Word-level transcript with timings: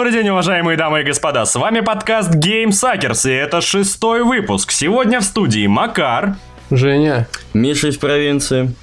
Добрый 0.00 0.14
день, 0.14 0.30
уважаемые 0.30 0.78
дамы 0.78 1.02
и 1.02 1.04
господа. 1.04 1.44
С 1.44 1.54
вами 1.56 1.80
подкаст 1.80 2.34
Game 2.34 2.70
Suckers, 2.70 3.30
и 3.30 3.34
это 3.34 3.60
шестой 3.60 4.24
выпуск. 4.24 4.70
Сегодня 4.70 5.20
в 5.20 5.24
студии 5.24 5.66
Макар, 5.66 6.36
Женя. 6.70 7.28
Миша 7.52 7.88
из 7.88 7.98
провинции. 7.98 8.74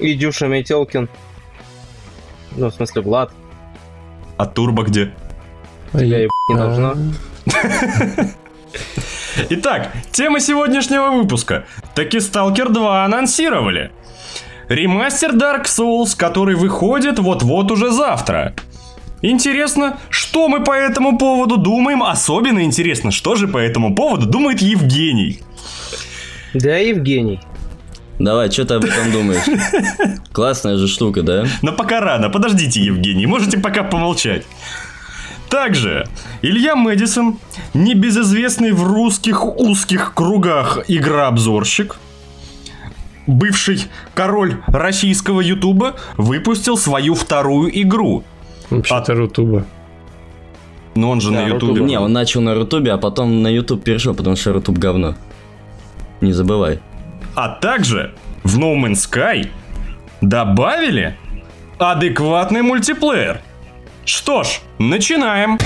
И 0.00 0.12
Дюша 0.12 0.48
Метелкин. 0.48 1.08
Ну, 2.56 2.68
в 2.68 2.74
смысле, 2.74 3.00
Влад. 3.00 3.32
а 4.36 4.44
Турбо 4.44 4.82
где? 4.82 5.14
Тебя 5.94 6.18
ебать 6.18 6.30
не 6.50 6.56
должно. 6.56 6.94
Итак, 9.48 9.92
тема 10.12 10.40
сегодняшнего 10.40 11.08
выпуска. 11.08 11.64
Таки 11.94 12.18
Stalker 12.18 12.68
2 12.68 13.02
анонсировали. 13.02 13.92
Ремастер 14.68 15.30
Dark 15.34 15.64
Souls, 15.64 16.14
который 16.14 16.54
выходит 16.54 17.18
вот-вот 17.18 17.70
уже 17.70 17.90
завтра. 17.90 18.52
Интересно, 19.22 19.98
что 20.10 20.48
мы 20.48 20.62
по 20.62 20.72
этому 20.72 21.18
поводу 21.18 21.56
думаем? 21.56 22.02
Особенно 22.02 22.62
интересно, 22.62 23.10
что 23.10 23.34
же 23.34 23.48
по 23.48 23.58
этому 23.58 23.94
поводу 23.94 24.26
думает 24.26 24.60
Евгений. 24.60 25.40
Да, 26.54 26.76
Евгений. 26.76 27.40
Давай, 28.18 28.50
что 28.50 28.64
ты 28.64 28.74
об 28.74 28.84
этом 28.84 29.12
думаешь? 29.12 29.44
Классная 30.32 30.76
же 30.76 30.88
штука, 30.88 31.22
да? 31.22 31.46
Но 31.62 31.72
пока 31.72 32.00
рано, 32.00 32.30
подождите, 32.30 32.80
Евгений, 32.80 33.26
можете 33.26 33.58
пока 33.58 33.82
помолчать. 33.82 34.44
Также 35.48 36.08
Илья 36.42 36.74
Мэдисон, 36.76 37.38
небезызвестный 37.74 38.72
в 38.72 38.82
русских 38.82 39.44
узких 39.44 40.12
кругах 40.14 40.80
игрообзорщик, 40.88 41.96
бывший 43.26 43.84
король 44.14 44.56
российского 44.66 45.40
ютуба, 45.40 45.96
выпустил 46.16 46.76
свою 46.76 47.14
вторую 47.14 47.70
игру. 47.82 48.24
Вообще-то 48.70 49.14
Рутуба. 49.14 49.64
Но 50.94 51.10
он 51.10 51.20
же 51.20 51.30
Да, 51.30 51.42
на 51.42 51.46
ютубе. 51.46 51.82
Не, 51.82 52.00
он 52.00 52.12
начал 52.12 52.40
на 52.40 52.54
Рутубе, 52.54 52.92
а 52.92 52.98
потом 52.98 53.42
на 53.42 53.48
Ютуб 53.48 53.84
перешел, 53.84 54.14
потому 54.14 54.34
что 54.36 54.52
Рутуб 54.52 54.78
говно. 54.78 55.14
Не 56.20 56.32
забывай. 56.32 56.80
А 57.34 57.48
также 57.50 58.14
в 58.44 58.58
No 58.58 58.74
Man's 58.74 59.06
Sky 59.10 59.48
добавили 60.22 61.16
адекватный 61.78 62.62
мультиплеер. 62.62 63.40
Что 64.06 64.42
ж, 64.42 64.60
начинаем. 64.78 65.58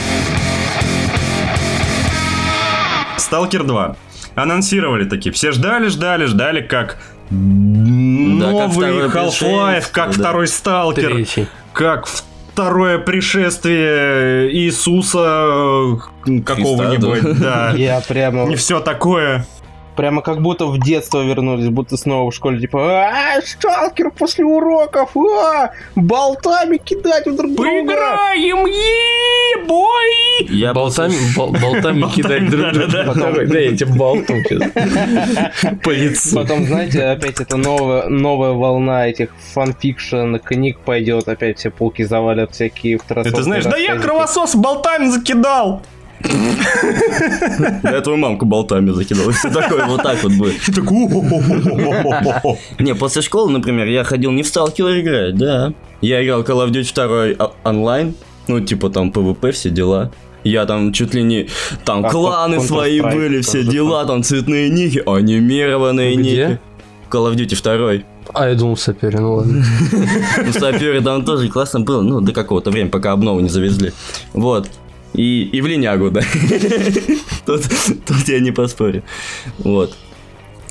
Сталкер 3.17 3.65
2. 3.65 3.97
Анонсировали 4.35 5.05
такие. 5.09 5.33
Все 5.33 5.53
ждали, 5.53 5.89
ждали, 5.89 6.25
ждали, 6.25 6.61
как 6.63 6.99
как 7.29 7.37
новый 7.37 9.07
Half-Life, 9.09 9.87
как 9.93 10.09
да. 10.09 10.13
второй 10.13 10.49
Сталкер, 10.49 11.13
Третий. 11.15 11.47
как 11.73 12.09
второе 12.53 12.99
пришествие 12.99 14.53
Иисуса 14.53 15.99
э, 16.27 16.41
какого-нибудь, 16.45 17.41
да. 17.41 17.73
Я 17.77 18.01
прямо, 18.01 18.47
Не 18.47 18.57
все 18.57 18.81
такое. 18.81 19.47
Прямо 19.97 20.23
как 20.23 20.41
будто 20.41 20.67
в 20.67 20.79
детство 20.79 21.23
вернулись, 21.23 21.69
будто 21.69 21.97
снова 21.97 22.31
в 22.31 22.35
школе, 22.35 22.61
типа, 22.61 23.09
а, 23.09 23.41
сталкер 23.43 24.11
после 24.11 24.45
уроков, 24.45 25.17
а, 25.17 25.71
болтами 25.95 26.77
кидать 26.79 27.27
в 27.27 27.37
друг 27.37 27.55
друга. 27.55 27.71
Поиграем, 27.71 28.67
е-бой! 28.67 30.47
Я 30.49 30.73
Болтами, 30.73 31.15
бол- 31.37 31.53
болтами 31.53 32.03
кидать 32.15 32.49
друг 32.49 32.73
друга. 32.73 33.15
Давай, 33.15 33.47
Да, 33.47 33.59
я 33.59 33.77
тебе 33.77 33.93
сейчас. 34.49 35.77
По 35.83 35.91
лицу. 35.91 36.37
Потом, 36.37 36.65
знаете, 36.65 37.05
опять 37.05 37.41
это 37.41 37.57
новая, 37.57 38.09
новая 38.09 38.53
волна 38.53 39.09
этих 39.09 39.31
fanfiction 39.53 40.37
книг 40.37 40.79
пойдет, 40.81 41.29
опять 41.29 41.59
все 41.59 41.71
полки 41.71 42.03
завалят 42.03 42.53
всякие 42.53 42.99
второсортные 42.99 43.33
Это 43.33 43.43
знаешь, 43.43 43.65
да 43.65 43.77
я 43.77 43.97
кровосос 43.99 44.55
болтами 44.55 45.07
закидал. 45.07 45.83
Я 46.23 48.01
твою 48.01 48.19
мамку 48.19 48.47
болтами 48.47 48.91
закидал. 48.91 49.31
Все 49.31 49.51
такое 49.51 49.87
вот 49.87 50.03
так 50.03 50.23
вот 50.23 50.33
будет. 50.33 50.55
Не, 52.79 52.95
после 52.95 53.23
школы, 53.23 53.51
например, 53.51 53.87
я 53.87 54.05
ходил 54.05 54.31
не 54.31 54.43
в 54.43 54.47
Сталкер 54.47 55.01
играть, 55.01 55.37
да. 55.37 55.73
Я 56.01 56.25
играл 56.25 56.43
Call 56.43 56.67
of 56.67 56.71
Duty 56.71 57.35
2 57.37 57.47
а- 57.47 57.53
онлайн, 57.69 58.15
ну, 58.49 58.61
типа 58.61 58.91
там 58.91 59.11
PvP, 59.11 59.53
все 59.53 59.71
дела. 59.71 60.11
Я 60.45 60.65
там 60.65 60.93
чуть 60.93 61.13
ли 61.15 61.23
не... 61.23 61.49
Там 61.85 62.07
А 62.07 62.11
кланы 62.11 62.61
свои 62.61 63.01
были, 63.01 63.43
все 63.43 63.63
дела, 63.63 64.07
там 64.07 64.23
цветные 64.23 64.71
ники, 64.71 65.03
анимированные 65.05 66.17
ники. 66.17 66.59
Call 67.11 67.31
of 67.31 67.35
Duty 67.37 67.57
2. 67.63 68.05
А, 68.33 68.49
я 68.49 68.55
думал, 68.55 68.77
сапери, 68.77 69.17
ну 69.17 69.35
ладно. 69.35 69.65
Ну, 70.47 70.53
саперы 70.53 71.03
там 71.03 71.25
тоже 71.25 71.49
классно 71.49 71.81
было, 71.81 72.01
ну, 72.03 72.21
до 72.21 72.33
какого-то 72.33 72.71
времени, 72.71 72.91
пока 72.91 73.13
обнову 73.13 73.41
не 73.41 73.49
завезли. 73.49 73.93
Вот. 74.33 74.69
И, 75.15 75.43
и 75.53 75.61
в 75.61 75.67
линягу, 75.67 76.11
да. 76.11 76.21
Тут, 77.47 77.63
тут 78.07 78.29
я 78.29 78.41
не 78.41 78.53
поспорю. 78.53 79.03
Вот. 79.59 79.97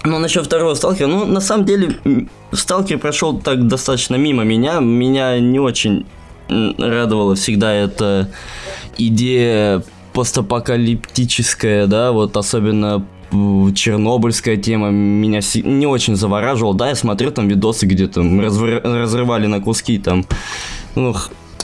Ну, 0.06 0.20
насчет 0.20 0.46
второго 0.46 0.76
сталкера, 0.76 1.08
ну, 1.08 1.26
на 1.26 1.42
самом 1.42 1.66
деле, 1.66 1.96
сталкер 2.54 3.00
прошел 3.00 3.38
так 3.38 3.68
достаточно 3.68 4.16
мимо 4.16 4.44
меня. 4.44 4.80
Меня 4.80 5.40
не 5.40 5.60
очень 5.60 6.06
радовала 6.48 7.36
всегда 7.36 7.74
эта 7.74 8.30
идея 8.98 9.84
постапокалиптическая, 10.14 11.88
да, 11.88 12.12
вот 12.12 12.38
особенно 12.38 13.06
чернобыльская 13.32 14.58
тема 14.58 14.90
меня 14.90 15.42
не 15.64 15.86
очень 15.86 16.16
завораживала. 16.16 16.76
Да, 16.76 16.90
я 16.90 16.96
смотрю 16.96 17.32
там 17.32 17.48
видосы, 17.48 17.86
где 17.86 18.08
там 18.08 18.40
разрывали 18.40 19.46
на 19.48 19.62
куски 19.62 20.00
там, 20.00 20.26
ну, 20.96 21.16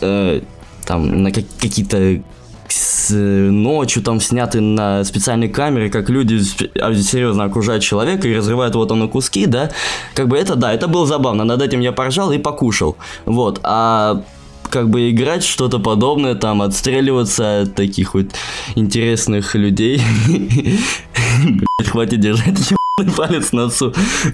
э, 0.01 0.41
там 0.85 1.23
на 1.23 1.31
как- 1.31 1.45
какие-то 1.59 2.21
с- 2.69 3.13
ночью 3.13 4.01
там 4.03 4.19
сняты 4.19 4.61
на 4.61 5.03
специальной 5.03 5.49
камере, 5.49 5.89
как 5.89 6.09
люди 6.09 6.39
а, 6.79 6.93
серьезно 6.95 7.43
окружают 7.45 7.83
человека 7.83 8.27
и 8.27 8.35
разрывают 8.35 8.73
его 8.73 8.85
там 8.85 8.99
на 8.99 9.07
куски, 9.07 9.45
да, 9.45 9.71
как 10.13 10.27
бы 10.27 10.37
это, 10.37 10.55
да, 10.55 10.73
это 10.73 10.87
было 10.87 11.05
забавно, 11.05 11.43
над 11.43 11.61
этим 11.61 11.79
я 11.79 11.91
поржал 11.91 12.31
и 12.31 12.37
покушал, 12.37 12.97
вот, 13.25 13.59
а 13.63 14.23
как 14.69 14.89
бы 14.89 15.09
играть 15.11 15.43
что-то 15.43 15.79
подобное, 15.79 16.35
там, 16.35 16.61
отстреливаться 16.61 17.61
от 17.61 17.75
таких 17.75 18.13
вот 18.15 18.27
интересных 18.75 19.55
людей, 19.55 20.01
Блядь, 20.27 21.87
хватит 21.91 22.19
держать 22.19 22.57
палец 23.17 23.51
на 23.51 23.65
носу, 23.65 23.93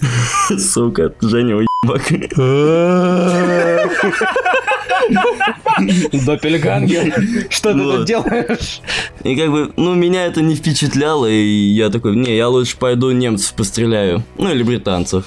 сука, 0.58 1.14
Женя 1.22 1.58
уебак. 1.58 2.02
Доппельгангер, 6.26 7.48
что 7.50 7.74
ты 7.74 7.80
тут 7.80 8.06
делаешь? 8.06 8.82
И 9.24 9.36
как 9.36 9.52
бы, 9.52 9.72
ну, 9.78 9.94
меня 9.94 10.26
это 10.26 10.42
не 10.42 10.56
впечатляло, 10.56 11.26
и 11.26 11.44
я 11.44 11.90
такой, 11.90 12.16
не, 12.16 12.36
я 12.36 12.50
лучше 12.50 12.78
пойду 12.78 13.12
немцев 13.12 13.54
постреляю. 13.54 14.24
Ну, 14.38 14.52
или 14.52 14.64
британцев. 14.64 15.26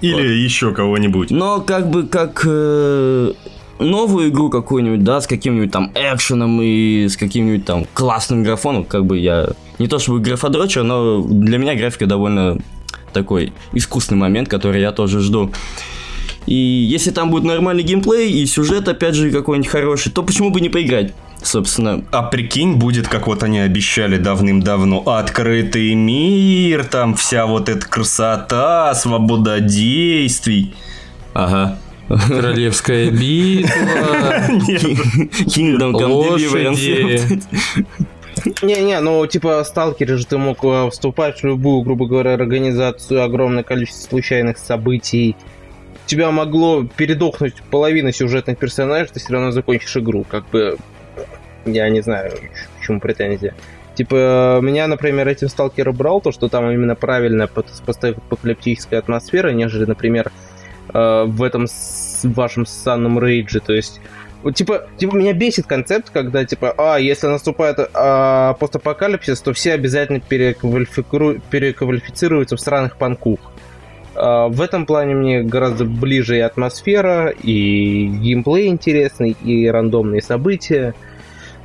Или 0.00 0.32
еще 0.32 0.72
кого-нибудь. 0.72 1.30
Но 1.30 1.60
как 1.60 1.88
бы, 1.88 2.06
как 2.08 2.42
э, 2.44 3.32
новую 3.78 4.30
игру 4.30 4.50
какую-нибудь, 4.50 5.04
да, 5.04 5.20
с 5.20 5.26
каким-нибудь 5.26 5.70
там 5.70 5.92
экшеном 5.94 6.60
и 6.60 7.08
с 7.08 7.16
каким-нибудь 7.16 7.64
там 7.64 7.86
классным 7.94 8.42
графоном, 8.42 8.84
как 8.84 9.06
бы 9.06 9.18
я... 9.18 9.50
Не 9.78 9.88
то 9.88 9.98
чтобы 9.98 10.20
графодрочер, 10.20 10.82
но 10.82 11.22
для 11.22 11.58
меня 11.58 11.74
графика 11.74 12.06
довольно 12.06 12.58
такой 13.12 13.52
искусный 13.72 14.16
момент, 14.16 14.48
который 14.48 14.80
я 14.80 14.92
тоже 14.92 15.20
жду. 15.20 15.52
И 16.46 16.54
если 16.54 17.10
там 17.10 17.30
будет 17.30 17.44
нормальный 17.44 17.82
геймплей 17.82 18.30
и 18.30 18.46
сюжет, 18.46 18.88
опять 18.88 19.14
же, 19.14 19.30
какой-нибудь 19.30 19.70
хороший, 19.70 20.10
то 20.12 20.22
почему 20.22 20.50
бы 20.50 20.60
не 20.60 20.68
поиграть? 20.68 21.12
Собственно, 21.42 22.04
А 22.12 22.22
прикинь, 22.22 22.74
будет, 22.74 23.08
как 23.08 23.26
вот 23.26 23.42
они 23.42 23.58
обещали 23.60 24.16
давным-давно, 24.16 25.02
открытый 25.04 25.94
мир, 25.94 26.84
там 26.84 27.14
вся 27.14 27.46
вот 27.46 27.68
эта 27.68 27.86
красота, 27.86 28.94
свобода 28.94 29.60
действий. 29.60 30.74
ага. 31.34 31.78
Королевская 32.08 33.10
битва. 33.10 33.70
Kingdom 35.46 35.92
Come. 35.92 37.42
Не-не, 38.62 39.00
ну 39.00 39.26
типа 39.26 39.62
в 39.62 39.66
сталкере 39.66 40.16
же 40.16 40.26
ты 40.26 40.38
мог 40.38 40.64
э, 40.64 40.90
вступать 40.90 41.40
в 41.40 41.44
любую, 41.44 41.82
грубо 41.82 42.06
говоря, 42.06 42.34
организацию, 42.34 43.22
огромное 43.22 43.62
количество 43.62 44.08
случайных 44.08 44.58
событий. 44.58 45.36
Тебя 46.06 46.30
могло 46.30 46.84
передохнуть 46.84 47.54
половина 47.70 48.12
сюжетных 48.12 48.58
персонажей, 48.58 49.08
ты 49.12 49.20
все 49.20 49.32
равно 49.32 49.50
закончишь 49.50 49.96
игру. 49.96 50.24
Как 50.24 50.48
бы, 50.50 50.76
я 51.64 51.88
не 51.88 52.00
знаю, 52.00 52.32
к 52.32 52.84
чему 52.84 53.00
претензия. 53.00 53.54
Типа, 53.94 54.60
меня, 54.62 54.86
например, 54.86 55.28
этим 55.28 55.48
сталкер 55.48 55.92
брал, 55.92 56.20
то, 56.20 56.32
что 56.32 56.48
там 56.48 56.70
именно 56.70 56.94
правильная 56.94 57.46
постапокалиптическая 57.46 58.98
атмосфера, 58.98 59.50
нежели, 59.50 59.84
например, 59.84 60.32
э, 60.92 61.24
в 61.26 61.42
этом 61.42 61.66
вашем 62.22 62.64
санном 62.64 63.18
рейдже. 63.18 63.60
То 63.60 63.74
есть, 63.74 64.00
типа, 64.54 64.88
типа, 64.96 65.14
меня 65.14 65.34
бесит 65.34 65.66
концепт, 65.66 66.08
когда, 66.10 66.44
типа, 66.44 66.74
а, 66.78 66.98
если 66.98 67.26
наступает 67.26 67.78
а, 67.92 68.54
постапокалипсис, 68.54 69.42
то 69.42 69.52
все 69.52 69.74
обязательно 69.74 70.20
переквалифицируются 70.20 72.56
в 72.56 72.60
странных 72.60 72.96
панкух. 72.96 73.40
А, 74.14 74.48
в 74.48 74.60
этом 74.60 74.86
плане 74.86 75.14
мне 75.14 75.42
гораздо 75.42 75.84
ближе 75.84 76.36
и 76.36 76.40
атмосфера, 76.40 77.28
и 77.28 78.06
геймплей 78.06 78.68
интересный, 78.68 79.36
и 79.42 79.66
рандомные 79.68 80.22
события. 80.22 80.94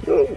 Ну, 0.06 0.28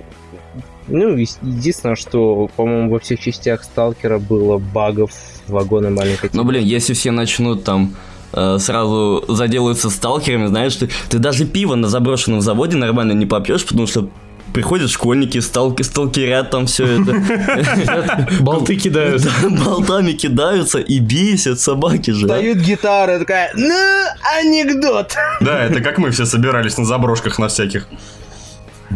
ну, 0.88 1.16
единственное, 1.16 1.94
что, 1.94 2.50
по-моему, 2.56 2.90
во 2.90 2.98
всех 2.98 3.20
частях 3.20 3.62
Сталкера 3.62 4.18
было 4.18 4.58
багов 4.58 5.12
вагоны 5.46 5.90
маленькой. 5.90 6.30
Ну, 6.32 6.44
блин, 6.44 6.64
если 6.64 6.94
все 6.94 7.12
начнут 7.12 7.62
там 7.62 7.94
э, 8.32 8.58
сразу 8.58 9.24
заделаются 9.28 9.88
сталкерами, 9.90 10.46
знаешь, 10.46 10.74
ты, 10.76 10.88
ты 11.08 11.18
даже 11.18 11.44
пиво 11.46 11.76
на 11.76 11.88
заброшенном 11.88 12.40
заводе 12.40 12.76
нормально 12.76 13.12
не 13.12 13.26
попьешь, 13.26 13.64
потому 13.64 13.86
что 13.86 14.08
приходят 14.52 14.90
школьники, 14.90 15.38
сталки, 15.38 15.82
сталкерят 15.82 16.50
там 16.50 16.66
все 16.66 16.86
это. 16.86 18.26
Болты 18.40 18.76
кидают. 18.76 19.22
Да, 19.22 19.48
Болтами 19.48 20.12
кидаются 20.12 20.78
и 20.78 20.98
бесят 20.98 21.60
собаки 21.60 22.10
же. 22.10 22.26
Дают 22.26 22.58
гитары, 22.58 23.18
такая, 23.18 23.52
ну, 23.54 24.04
анекдот. 24.38 25.14
Да, 25.40 25.64
это 25.64 25.80
как 25.80 25.98
мы 25.98 26.10
все 26.10 26.26
собирались 26.26 26.76
на 26.78 26.84
заброшках 26.84 27.38
на 27.38 27.48
всяких. 27.48 27.86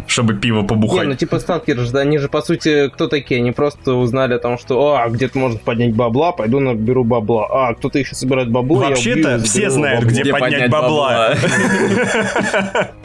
Чтобы 0.06 0.34
пиво 0.34 0.56
Не, 0.56 0.62
ну 0.62 0.68
побухать. 0.68 1.18
типа 1.18 1.38
сталкеры 1.38 1.84
же, 1.84 1.96
они 1.98 2.18
же 2.18 2.28
по 2.28 2.42
сути 2.42 2.88
кто 2.88 3.06
такие? 3.08 3.40
Они 3.40 3.52
просто 3.52 3.94
узнали 3.94 4.34
о 4.34 4.38
том, 4.38 4.58
что 4.58 4.96
а, 4.96 5.08
где-то 5.08 5.38
можно 5.38 5.58
поднять 5.58 5.94
бабла, 5.94 6.32
пойду 6.32 6.60
наберу 6.60 7.04
бабла. 7.04 7.46
А, 7.50 7.74
кто-то 7.74 7.98
еще 7.98 8.14
собирает 8.14 8.50
бабло, 8.50 8.82
я 8.82 8.88
убью, 8.88 8.96
Вообще-то 8.96 9.38
все 9.44 9.70
знают, 9.70 10.04
бабло. 10.04 10.20
где 10.20 10.30
поднять 10.32 10.70
бабла. 10.70 11.34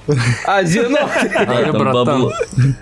А, 0.45 0.63
зерно. 0.63 1.09
Да, 1.33 1.45
там 1.63 1.71
братан. 1.71 2.05
бабло, 2.05 2.33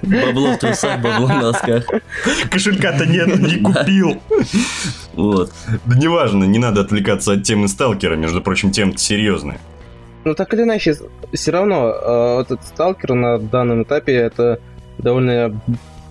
бабло 0.02 0.54
в 0.54 0.58
трусах, 0.60 1.02
бабло 1.02 1.28
в 1.28 1.42
носках. 1.42 1.86
Кошелька-то 2.50 3.06
нет, 3.06 3.40
не 3.40 3.58
купил. 3.58 4.22
Вот. 5.14 5.52
Да 5.86 5.96
неважно, 5.98 6.46
не 6.46 6.60
надо 6.60 6.82
отвлекаться 6.82 7.34
от 7.34 7.44
темы 7.44 7.68
сталкера, 7.68 8.16
между 8.16 8.42
прочим, 8.42 8.72
тема 8.72 8.98
серьезная. 8.98 9.60
Ну 10.24 10.34
так 10.36 10.54
или 10.54 10.64
иначе, 10.64 10.96
все 11.34 11.52
равно 11.52 11.90
э, 11.90 12.42
этот 12.42 12.64
сталкер 12.66 13.14
на 13.14 13.38
данном 13.38 13.84
этапе 13.84 14.14
это 14.14 14.60
довольно, 14.98 15.60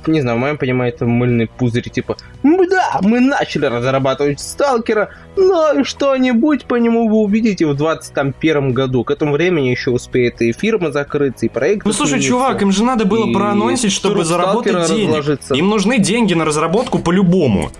не 0.06 0.20
знаю, 0.20 0.38
в 0.38 0.40
моем 0.40 0.56
понимании, 0.56 0.94
это 0.94 1.04
мыльный 1.06 1.48
пузырь, 1.48 1.88
типа, 1.90 2.16
«Ну 2.42 2.66
да, 2.68 3.00
мы 3.02 3.20
начали 3.20 3.66
разрабатывать 3.66 4.40
сталкера, 4.40 5.10
но 5.36 5.84
что-нибудь 5.84 6.64
по 6.66 6.76
нему 6.76 7.08
вы 7.08 7.16
увидите 7.16 7.66
в 7.66 7.74
21 7.74 8.72
году. 8.72 9.04
К 9.04 9.10
этому 9.10 9.32
времени 9.32 9.68
еще 9.68 9.90
успеет 9.90 10.40
и 10.40 10.52
фирма 10.52 10.92
закрыться, 10.92 11.46
и 11.46 11.48
проект 11.48 11.84
Ну 11.84 11.92
слушай, 11.92 12.20
чувак, 12.20 12.62
им 12.62 12.72
же 12.72 12.84
надо 12.84 13.04
было 13.04 13.28
и 13.28 13.32
проанонсить, 13.32 13.92
чтобы 13.92 14.24
заработать 14.24 14.88
денег. 14.88 15.08
разложится. 15.08 15.54
Им 15.54 15.68
нужны 15.68 15.98
деньги 15.98 16.34
на 16.34 16.44
разработку 16.44 16.98
по-любому. 17.00 17.70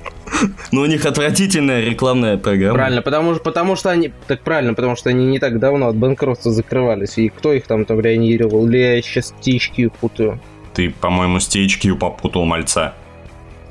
Но 0.73 0.82
у 0.82 0.87
них 0.87 1.06
отвратительная 1.06 1.81
рекламная 1.84 2.37
программа. 2.37 2.75
Правильно, 2.75 3.02
потому, 3.02 3.34
что- 3.34 3.43
потому 3.44 3.76
что 3.76 3.90
они... 3.90 4.12
Так 4.26 4.43
правильно, 4.43 4.75
потому 4.75 4.96
что 4.96 5.11
они 5.11 5.25
не 5.26 5.38
так 5.38 5.58
давно 5.58 5.88
от 5.88 5.96
банкротства 5.96 6.52
закрывались. 6.52 7.17
И 7.19 7.28
кто 7.28 7.52
их 7.52 7.67
там 7.67 7.84
там 7.84 8.00
реанимировал? 8.00 8.67
Или 8.67 8.78
я 8.78 9.02
сейчас 9.02 9.34
THQ 9.43 9.93
путаю? 10.00 10.40
Ты, 10.75 10.90
по-моему, 10.90 11.40
с 11.40 11.49
THQ 11.49 11.94
попутал 11.96 12.44
мальца. 12.44 12.94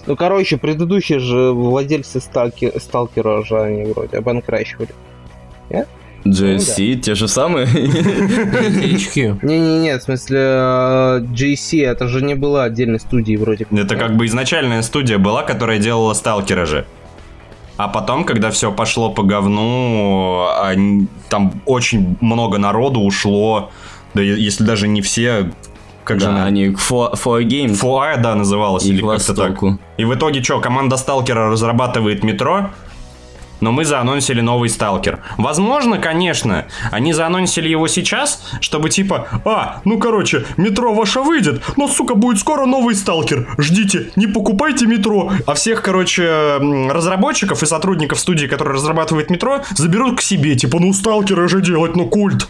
Ну, 0.07 0.15
короче, 0.15 0.57
предыдущие 0.57 1.19
же 1.19 1.51
владельцы 1.51 2.19
сталки... 2.19 2.71
сталкера 2.79 3.43
же 3.43 3.59
они 3.61 3.83
вроде 3.91 4.17
обанкращивали. 4.17 4.89
GSC, 6.25 6.95
те 6.95 7.15
же 7.15 7.27
самые. 7.27 7.67
HQ. 7.67 9.39
Не-не-не, 9.43 9.97
в 9.97 10.01
смысле, 10.01 10.39
э, 10.41 11.19
GC, 11.21 11.85
это 11.85 12.07
же 12.07 12.21
не 12.23 12.35
была 12.35 12.63
отдельной 12.63 12.99
студией 12.99 13.37
вроде. 13.37 13.67
Это 13.71 13.95
как 13.95 14.15
бы 14.15 14.25
изначальная 14.25 14.81
студия 14.81 15.17
была, 15.17 15.43
которая 15.43 15.79
делала 15.79 16.13
сталкера 16.13 16.65
же. 16.65 16.85
А 17.77 17.87
потом, 17.89 18.23
когда 18.23 18.51
все 18.51 18.71
пошло 18.71 19.09
по 19.11 19.23
говну, 19.23 20.47
они- 20.61 21.07
там 21.29 21.61
очень 21.65 22.17
много 22.21 22.57
народу 22.57 23.01
ушло. 23.01 23.69
Да 24.13 24.21
если 24.21 24.63
даже 24.63 24.87
не 24.87 25.01
все, 25.01 25.51
как 26.05 26.19
же 26.21 26.27
Да, 26.27 26.31
она? 26.31 26.45
они 26.45 26.67
for, 26.69 27.13
for 27.15 27.43
Games 27.43 27.75
Фуа, 27.75 28.15
да, 28.17 28.33
называлась, 28.35 28.85
и 28.85 28.89
или 28.93 29.01
как-то 29.01 29.33
так. 29.33 29.61
И 29.97 30.05
в 30.05 30.13
итоге 30.15 30.41
что, 30.41 30.61
команда 30.61 30.95
Сталкера 30.95 31.49
разрабатывает 31.51 32.23
метро, 32.23 32.69
но 33.61 33.71
мы 33.71 33.85
заанонсили 33.85 34.41
новый 34.41 34.69
Сталкер. 34.69 35.19
Возможно, 35.37 35.97
конечно, 35.97 36.65
они 36.91 37.13
заанонсили 37.13 37.69
его 37.69 37.87
сейчас, 37.87 38.43
чтобы 38.61 38.89
типа, 38.89 39.27
а, 39.45 39.81
ну 39.85 39.97
короче, 39.97 40.45
метро 40.57 40.93
ваше 40.93 41.21
выйдет, 41.21 41.63
но, 41.77 41.87
сука, 41.87 42.15
будет 42.15 42.39
скоро 42.39 42.65
новый 42.65 42.95
Сталкер. 42.95 43.47
Ждите, 43.57 44.11
не 44.15 44.27
покупайте 44.27 44.85
метро. 44.85 45.31
А 45.45 45.53
всех, 45.53 45.81
короче, 45.81 46.57
разработчиков 46.89 47.61
и 47.63 47.65
сотрудников 47.65 48.19
студии, 48.19 48.47
которые 48.47 48.75
разрабатывают 48.75 49.29
метро, 49.29 49.61
заберут 49.75 50.19
к 50.19 50.21
себе. 50.21 50.55
Типа, 50.55 50.79
ну 50.79 50.93
Сталкера 50.93 51.47
же 51.47 51.61
делать, 51.61 51.95
ну 51.95 52.07
культ. 52.07 52.47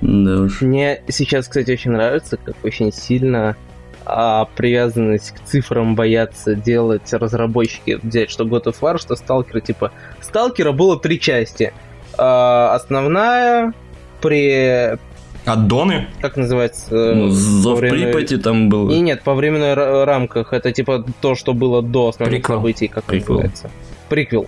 Да 0.00 0.42
уж. 0.42 0.60
Мне 0.60 1.02
сейчас, 1.08 1.48
кстати, 1.48 1.70
очень 1.70 1.92
нравится, 1.92 2.36
как 2.36 2.56
очень 2.62 2.92
сильно 2.92 3.56
а, 4.06 4.46
привязанность 4.56 5.32
к 5.32 5.40
цифрам 5.44 5.94
боятся 5.94 6.54
делать 6.54 7.12
разработчики. 7.12 7.98
Взять, 8.02 8.30
что 8.30 8.44
God 8.44 8.64
of 8.64 8.76
War, 8.80 8.98
что 8.98 9.16
Сталкера, 9.16 9.60
типа... 9.60 9.92
Сталкера 10.20 10.72
было 10.72 10.98
три 10.98 11.18
части. 11.20 11.72
А, 12.18 12.74
основная, 12.74 13.72
при... 14.20 14.96
Аддоны? 15.44 16.06
Как 16.22 16.36
называется? 16.38 16.90
Ну, 17.14 17.26
э, 17.28 17.30
Зов 17.30 17.74
во 17.74 17.80
время- 17.80 18.12
Припяти 18.12 18.38
там 18.38 18.70
был. 18.70 18.88
Не, 18.88 19.00
нет, 19.02 19.22
по 19.22 19.34
временной 19.34 19.74
ра- 19.74 20.04
рамках. 20.04 20.54
Это 20.54 20.72
типа 20.72 21.04
то, 21.20 21.34
что 21.34 21.52
было 21.52 21.82
до 21.82 22.08
основных 22.08 22.38
Приквел. 22.40 22.58
событий, 22.58 22.88
как 22.88 23.04
Приквел. 23.04 23.34
называется. 23.40 23.70
Приквел. 24.08 24.46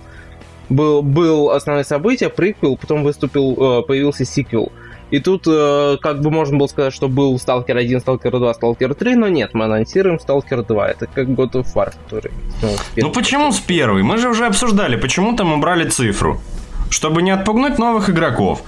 Был, 0.69 1.01
был 1.03 1.51
основное 1.51 1.83
событие, 1.83 2.29
приквел, 2.29 2.75
потом 2.77 3.03
выступил, 3.03 3.81
э, 3.81 3.83
появился 3.83 4.25
сиквел. 4.25 4.71
И 5.09 5.19
тут 5.19 5.43
э, 5.47 5.97
как 6.01 6.21
бы 6.21 6.31
можно 6.31 6.57
было 6.57 6.67
сказать, 6.67 6.93
что 6.93 7.07
был 7.07 7.39
Сталкер 7.39 7.77
1, 7.77 8.01
Сталкер 8.01 8.31
2, 8.31 8.53
Сталкер 8.53 8.93
3, 8.93 9.15
но 9.15 9.27
нет, 9.29 9.53
мы 9.53 9.65
анонсируем 9.65 10.19
Сталкер 10.19 10.63
2. 10.63 10.89
Это 10.89 11.07
как 11.07 11.27
God 11.29 11.51
of 11.53 11.67
War, 11.73 11.93
который... 12.05 12.31
ну, 12.61 12.69
Ну 12.97 13.11
почему 13.11 13.51
с 13.51 13.59
первой? 13.59 14.03
Мы 14.03 14.17
же 14.17 14.29
уже 14.29 14.45
обсуждали, 14.45 14.97
почему 14.97 15.35
там 15.35 15.53
убрали 15.53 15.87
цифру. 15.87 16.41
Чтобы 16.89 17.21
не 17.21 17.31
отпугнуть 17.31 17.77
новых 17.79 18.09
игроков. 18.09 18.63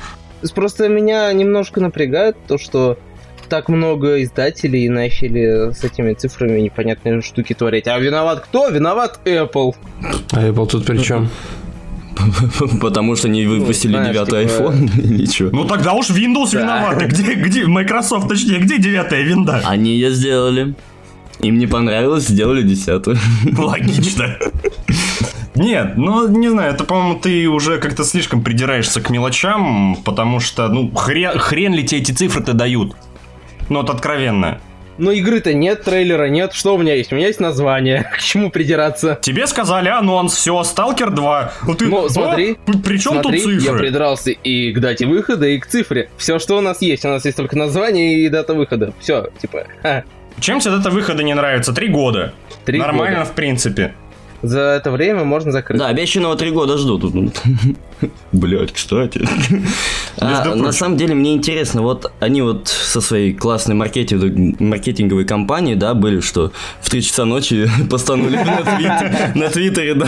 Просто 0.55 0.87
меня 0.87 1.31
немножко 1.33 1.81
напрягает 1.81 2.37
то, 2.47 2.57
что 2.57 2.97
так 3.49 3.67
много 3.67 4.21
издателей 4.23 4.87
начали 4.87 5.73
с 5.73 5.83
этими 5.83 6.13
цифрами 6.13 6.59
непонятные 6.61 7.21
штуки 7.21 7.53
творить. 7.53 7.87
А 7.87 7.97
виноват 7.97 8.41
кто? 8.41 8.69
Виноват 8.69 9.19
Apple. 9.25 9.75
А 10.31 10.47
Apple 10.47 10.67
тут 10.67 10.85
при 10.85 10.99
чем? 10.99 11.29
Потому 12.81 13.15
что 13.15 13.29
не 13.29 13.45
выпустили 13.45 13.91
знаешь, 13.93 14.13
девятый 14.13 14.45
iPhone 14.45 14.89
или 15.01 15.25
что? 15.25 15.49
Ну 15.51 15.65
тогда 15.65 15.93
уж 15.93 16.09
Windows 16.09 16.51
Да. 16.53 16.59
виноваты. 16.61 17.05
Где, 17.05 17.33
где, 17.35 17.65
Microsoft, 17.65 18.27
точнее, 18.27 18.59
где 18.59 18.77
девятая 18.77 19.21
винда? 19.21 19.61
Они 19.65 19.91
ее 19.93 20.11
сделали. 20.11 20.75
Им 21.39 21.57
не 21.57 21.67
понравилось, 21.67 22.27
сделали 22.27 22.63
десятую. 22.63 23.17
Логично. 23.57 24.37
Нет, 25.55 25.97
ну 25.97 26.27
не 26.27 26.49
знаю, 26.49 26.73
это, 26.73 26.83
по-моему, 26.83 27.19
ты 27.19 27.47
уже 27.47 27.79
как-то 27.79 28.03
слишком 28.03 28.41
придираешься 28.43 29.01
к 29.01 29.09
мелочам, 29.09 29.97
потому 30.05 30.39
что, 30.39 30.67
ну, 30.69 30.89
хрен, 30.95 31.37
хрен 31.37 31.73
ли 31.73 31.83
тебе 31.83 32.01
эти 32.01 32.11
цифры-то 32.11 32.53
дают? 32.53 32.95
Ну, 33.67 33.81
вот 33.81 33.89
откровенно. 33.89 34.59
Но 34.99 35.11
игры-то 35.11 35.53
нет, 35.53 35.83
трейлера 35.83 36.25
нет. 36.29 36.53
Что 36.53 36.75
у 36.75 36.77
меня 36.77 36.93
есть? 36.93 37.11
У 37.11 37.15
меня 37.15 37.27
есть 37.27 37.39
название. 37.39 38.03
К 38.17 38.19
чему 38.21 38.49
придираться? 38.51 39.17
Тебе 39.21 39.47
сказали 39.47 39.89
анонс, 39.89 40.33
все, 40.35 40.63
Сталкер 40.63 41.09
2. 41.11 41.51
Ну, 41.67 41.73
ты, 41.75 41.85
Ну, 41.87 42.09
смотри, 42.09 42.57
при 42.83 42.97
чем 42.97 43.13
Смотри, 43.21 43.41
тут 43.41 43.51
я 43.53 43.59
цифры? 43.61 43.77
придрался 43.79 44.31
и 44.31 44.71
к 44.73 44.79
дате 44.79 45.05
выхода, 45.05 45.47
и 45.47 45.57
к 45.57 45.65
цифре. 45.67 46.09
Все, 46.17 46.37
что 46.39 46.57
у 46.57 46.61
нас 46.61 46.81
есть. 46.81 47.05
У 47.05 47.07
нас 47.07 47.25
есть 47.25 47.37
только 47.37 47.57
название 47.57 48.19
и 48.19 48.29
дата 48.29 48.53
выхода. 48.53 48.93
Все, 48.99 49.29
типа, 49.41 49.65
ха, 49.81 50.03
Чем 50.39 50.59
тебе 50.59 50.75
дата 50.77 50.89
выхода 50.89 51.23
не 51.23 51.33
нравится? 51.33 51.73
Три 51.73 51.87
года. 51.87 52.33
три 52.65 52.77
Нормально, 52.79 53.19
года. 53.19 53.31
в 53.31 53.33
принципе. 53.35 53.93
За 54.41 54.59
это 54.59 54.91
время 54.91 55.23
можно 55.23 55.51
закрыть. 55.51 55.79
Да, 55.79 55.87
обещанного 55.87 56.35
три 56.35 56.51
года 56.51 56.77
ждут. 56.77 57.03
Блять, 58.31 58.71
кстати. 58.71 59.27
А, 60.21 60.53
на 60.53 60.73
самом 60.73 60.97
деле 60.97 61.15
мне 61.15 61.33
интересно, 61.33 61.81
вот 61.81 62.11
они 62.19 62.41
вот 62.41 62.67
со 62.67 62.99
своей 62.99 63.33
классной 63.33 63.75
маркетинг- 63.75 64.59
маркетинговой 64.59 65.23
компанией, 65.23 65.75
да, 65.75 65.93
были, 65.93 66.19
что 66.19 66.51
в 66.81 66.89
3 66.89 67.01
часа 67.03 67.23
ночи 67.23 67.69
постановили 67.89 68.35
на 68.35 68.57
твит- 68.63 69.35
на 69.35 69.49
твиттере, 69.49 69.93
да, 69.93 70.07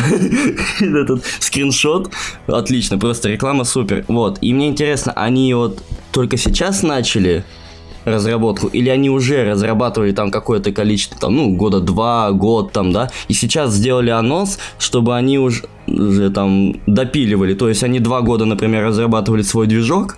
этот 0.82 1.24
скриншот. 1.40 2.12
Отлично, 2.48 2.98
просто 2.98 3.30
реклама 3.30 3.64
супер. 3.64 4.04
Вот, 4.10 4.40
и 4.42 4.54
мне 4.54 4.68
интересно, 4.68 5.14
они 5.16 5.54
вот 5.54 5.82
только 6.12 6.36
сейчас 6.36 6.84
начали 6.84 7.46
разработку, 8.06 8.68
или 8.68 8.90
они 8.90 9.10
уже 9.10 9.44
разрабатывали 9.44 10.12
там 10.12 10.32
какое-то 10.32 10.72
количество, 10.72 11.18
там, 11.20 11.36
ну, 11.36 11.56
года 11.56 11.80
два, 11.80 12.32
год 12.32 12.72
там, 12.72 12.92
да, 12.92 13.10
и 13.28 13.34
сейчас 13.34 13.74
сделали 13.74 14.10
анонс, 14.10 14.58
чтобы 14.80 15.16
они 15.16 15.38
уже, 15.38 15.64
уже 15.88 16.30
там 16.32 16.76
допиливали, 16.88 17.54
то 17.54 17.70
есть 17.70 17.84
они 17.84 18.00
два 18.00 18.22
года, 18.22 18.46
например, 18.46 18.84
разрабатывали 18.86 19.44
свой 19.44 19.68
движок, 19.68 20.18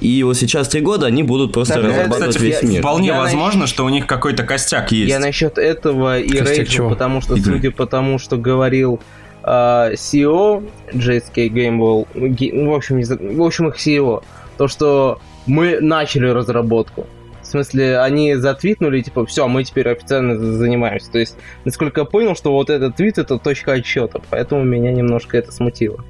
и 0.00 0.22
вот 0.22 0.38
сейчас 0.38 0.68
три 0.68 0.80
года 0.80 1.06
они 1.06 1.22
будут 1.22 1.52
просто 1.52 1.74
Так, 1.74 1.84
разрабатывать 1.84 2.28
кстати, 2.36 2.42
весь 2.44 2.62
я- 2.62 2.68
мир. 2.68 2.80
Вполне 2.80 3.08
Я 3.08 3.18
возможно, 3.18 3.66
что 3.66 3.84
у 3.84 3.90
них 3.90 4.06
какой-то 4.06 4.44
костяк 4.44 4.92
есть. 4.92 5.10
Я 5.10 5.18
насчет 5.18 5.58
этого 5.58 6.18
и 6.18 6.30
рейджу, 6.40 6.88
потому 6.88 7.20
что, 7.20 7.34
Игры. 7.36 7.52
судя 7.56 7.70
по 7.70 7.84
тому, 7.86 8.18
что 8.18 8.38
говорил 8.38 8.98
а, 9.42 9.90
CEO 9.94 10.62
JSK 10.92 11.48
Gameball, 11.50 12.06
Ге- 12.14 12.50
ну, 12.54 12.70
в 12.70 12.74
общем, 12.74 12.98
не 12.98 13.04
за- 13.04 13.16
в 13.16 13.42
общем, 13.42 13.68
их 13.68 13.76
CEO, 13.76 14.22
то, 14.58 14.68
что 14.68 15.18
мы 15.46 15.80
начали 15.80 16.26
разработку. 16.26 17.06
В 17.42 17.46
смысле, 17.46 17.98
они 18.00 18.34
затвитнули, 18.36 19.00
типа, 19.00 19.26
все, 19.26 19.48
мы 19.48 19.64
теперь 19.64 19.88
официально 19.88 20.38
занимаемся. 20.38 21.10
То 21.10 21.18
есть, 21.18 21.36
насколько 21.64 22.02
я 22.02 22.04
понял, 22.04 22.36
что 22.36 22.52
вот 22.52 22.70
этот 22.70 22.96
твит 22.96 23.18
это 23.18 23.38
точка 23.38 23.72
отсчета, 23.72 24.20
поэтому 24.30 24.62
меня 24.62 24.92
немножко 24.92 25.36
это 25.36 25.50
смутило. 25.50 26.04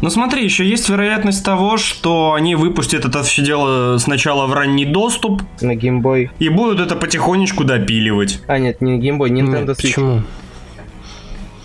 Ну 0.00 0.10
смотри, 0.10 0.42
еще 0.44 0.64
есть 0.64 0.88
вероятность 0.88 1.44
того, 1.44 1.76
что 1.76 2.32
они 2.34 2.54
выпустят 2.54 3.04
это 3.04 3.22
все 3.24 3.42
дело 3.44 3.98
сначала 3.98 4.46
в 4.46 4.52
ранний 4.54 4.84
доступ 4.86 5.42
На 5.60 5.74
геймбой. 5.74 6.30
и 6.38 6.48
будут 6.48 6.80
это 6.80 6.94
потихонечку 6.96 7.64
допиливать. 7.64 8.40
А, 8.46 8.58
нет, 8.58 8.80
не 8.80 8.98
геймбой, 8.98 9.30
Нет, 9.30 9.46
Nintendo 9.48 9.72
Switch. 9.72 9.82
почему? 9.82 10.22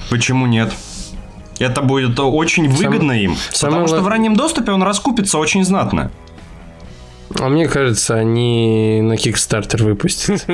Почему 0.09 0.45
нет? 0.47 0.73
Это 1.59 1.81
будет 1.81 2.19
очень 2.19 2.69
выгодно 2.69 3.11
им, 3.13 3.35
самое 3.51 3.81
потому 3.83 3.87
что 3.87 3.97
ла- 3.97 4.01
в 4.03 4.07
раннем 4.07 4.35
доступе 4.35 4.71
он 4.71 4.83
раскупится 4.83 5.37
очень 5.39 5.63
знатно. 5.63 6.11
А 7.35 7.49
мне 7.49 7.67
кажется, 7.67 8.15
они 8.15 9.01
на 9.01 9.13
Kickstarter 9.13 9.83
выпустят. 9.83 10.45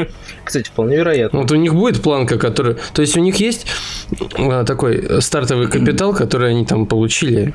Кстати, 0.43 0.67
вполне 0.67 0.97
вероятно. 0.97 1.39
Вот 1.39 1.51
у 1.51 1.55
них 1.55 1.73
будет 1.73 2.01
планка, 2.01 2.37
которая... 2.37 2.77
То 2.93 3.01
есть 3.01 3.15
у 3.15 3.19
них 3.21 3.35
есть 3.37 3.67
а, 4.37 4.63
такой 4.63 5.21
стартовый 5.21 5.67
капитал, 5.67 6.13
который 6.13 6.49
они 6.51 6.65
там 6.65 6.85
получили. 6.85 7.53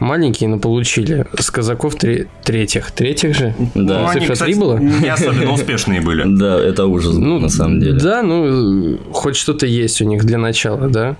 Маленький, 0.00 0.46
но 0.46 0.58
получили. 0.58 1.26
С 1.38 1.50
казаков 1.50 1.94
тре- 1.94 2.26
третьих. 2.44 2.90
Третьих 2.90 3.36
же? 3.36 3.54
Да. 3.74 4.00
Ну, 4.00 4.06
они, 4.08 4.20
Цифра 4.20 4.32
кстати, 4.34 4.50
три 4.50 4.60
была? 4.60 4.78
не 4.78 5.08
особенно 5.08 5.52
успешные 5.52 6.00
были. 6.00 6.24
Да, 6.36 6.58
это 6.60 6.86
ужас, 6.86 7.14
Ну, 7.14 7.38
на 7.38 7.48
самом 7.48 7.80
деле. 7.80 7.98
Да, 7.98 8.22
ну, 8.22 8.98
хоть 9.12 9.36
что-то 9.36 9.64
есть 9.66 10.02
у 10.02 10.04
них 10.04 10.24
для 10.24 10.38
начала, 10.38 10.88
да? 10.88 11.16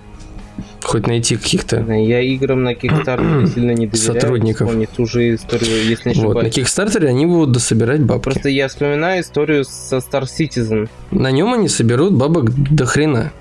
Хоть 0.87 1.05
найти 1.05 1.35
каких-то... 1.35 1.81
Я 1.91 2.21
играм 2.21 2.63
на 2.63 2.71
Kickstarter 2.73 3.45
сильно 3.53 3.71
не 3.71 3.87
доверяю. 3.87 4.13
Сотрудников. 4.21 4.67
Вспомни 4.69 4.85
ту 4.95 5.05
же 5.05 5.35
историю, 5.35 5.85
если 5.85 6.09
не 6.09 6.15
Вот, 6.15 6.23
на 6.23 6.29
ошибаюсь. 6.39 6.55
Кикстартере 6.55 7.09
они 7.09 7.25
будут 7.25 7.51
дособирать 7.51 8.01
бабки. 8.03 8.23
Просто 8.23 8.47
я 8.47 8.69
вспоминаю 8.69 9.21
историю 9.21 9.65
со 9.65 9.97
Star 9.97 10.23
Citizen. 10.23 10.87
На 11.11 11.29
нем 11.31 11.53
они 11.53 11.67
соберут 11.67 12.13
бабок 12.13 12.51
до 12.53 12.85
хрена. 12.85 13.33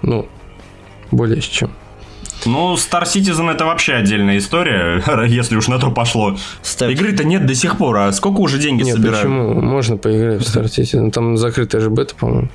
Ну, 0.00 0.26
более 1.10 1.42
чем. 1.42 1.70
Ну, 2.46 2.72
Star 2.76 3.02
Citizen 3.02 3.50
это 3.50 3.66
вообще 3.66 3.92
отдельная 3.92 4.38
история, 4.38 5.02
если 5.28 5.56
уж 5.56 5.68
на 5.68 5.78
то 5.78 5.90
пошло. 5.90 6.38
Ставь- 6.62 6.92
Игры-то 6.92 7.24
нет 7.24 7.44
до 7.44 7.54
сих 7.54 7.76
пор, 7.76 7.98
а 7.98 8.12
сколько 8.12 8.40
уже 8.40 8.58
деньги 8.58 8.84
Нет, 8.84 8.96
собирают? 8.96 9.20
почему? 9.20 9.52
Можно 9.60 9.98
поиграть 9.98 10.42
в 10.42 10.56
Star 10.56 10.64
Citizen. 10.64 11.10
Там 11.10 11.36
закрытая 11.36 11.82
же 11.82 11.90
бета, 11.90 12.14
по-моему. 12.14 12.48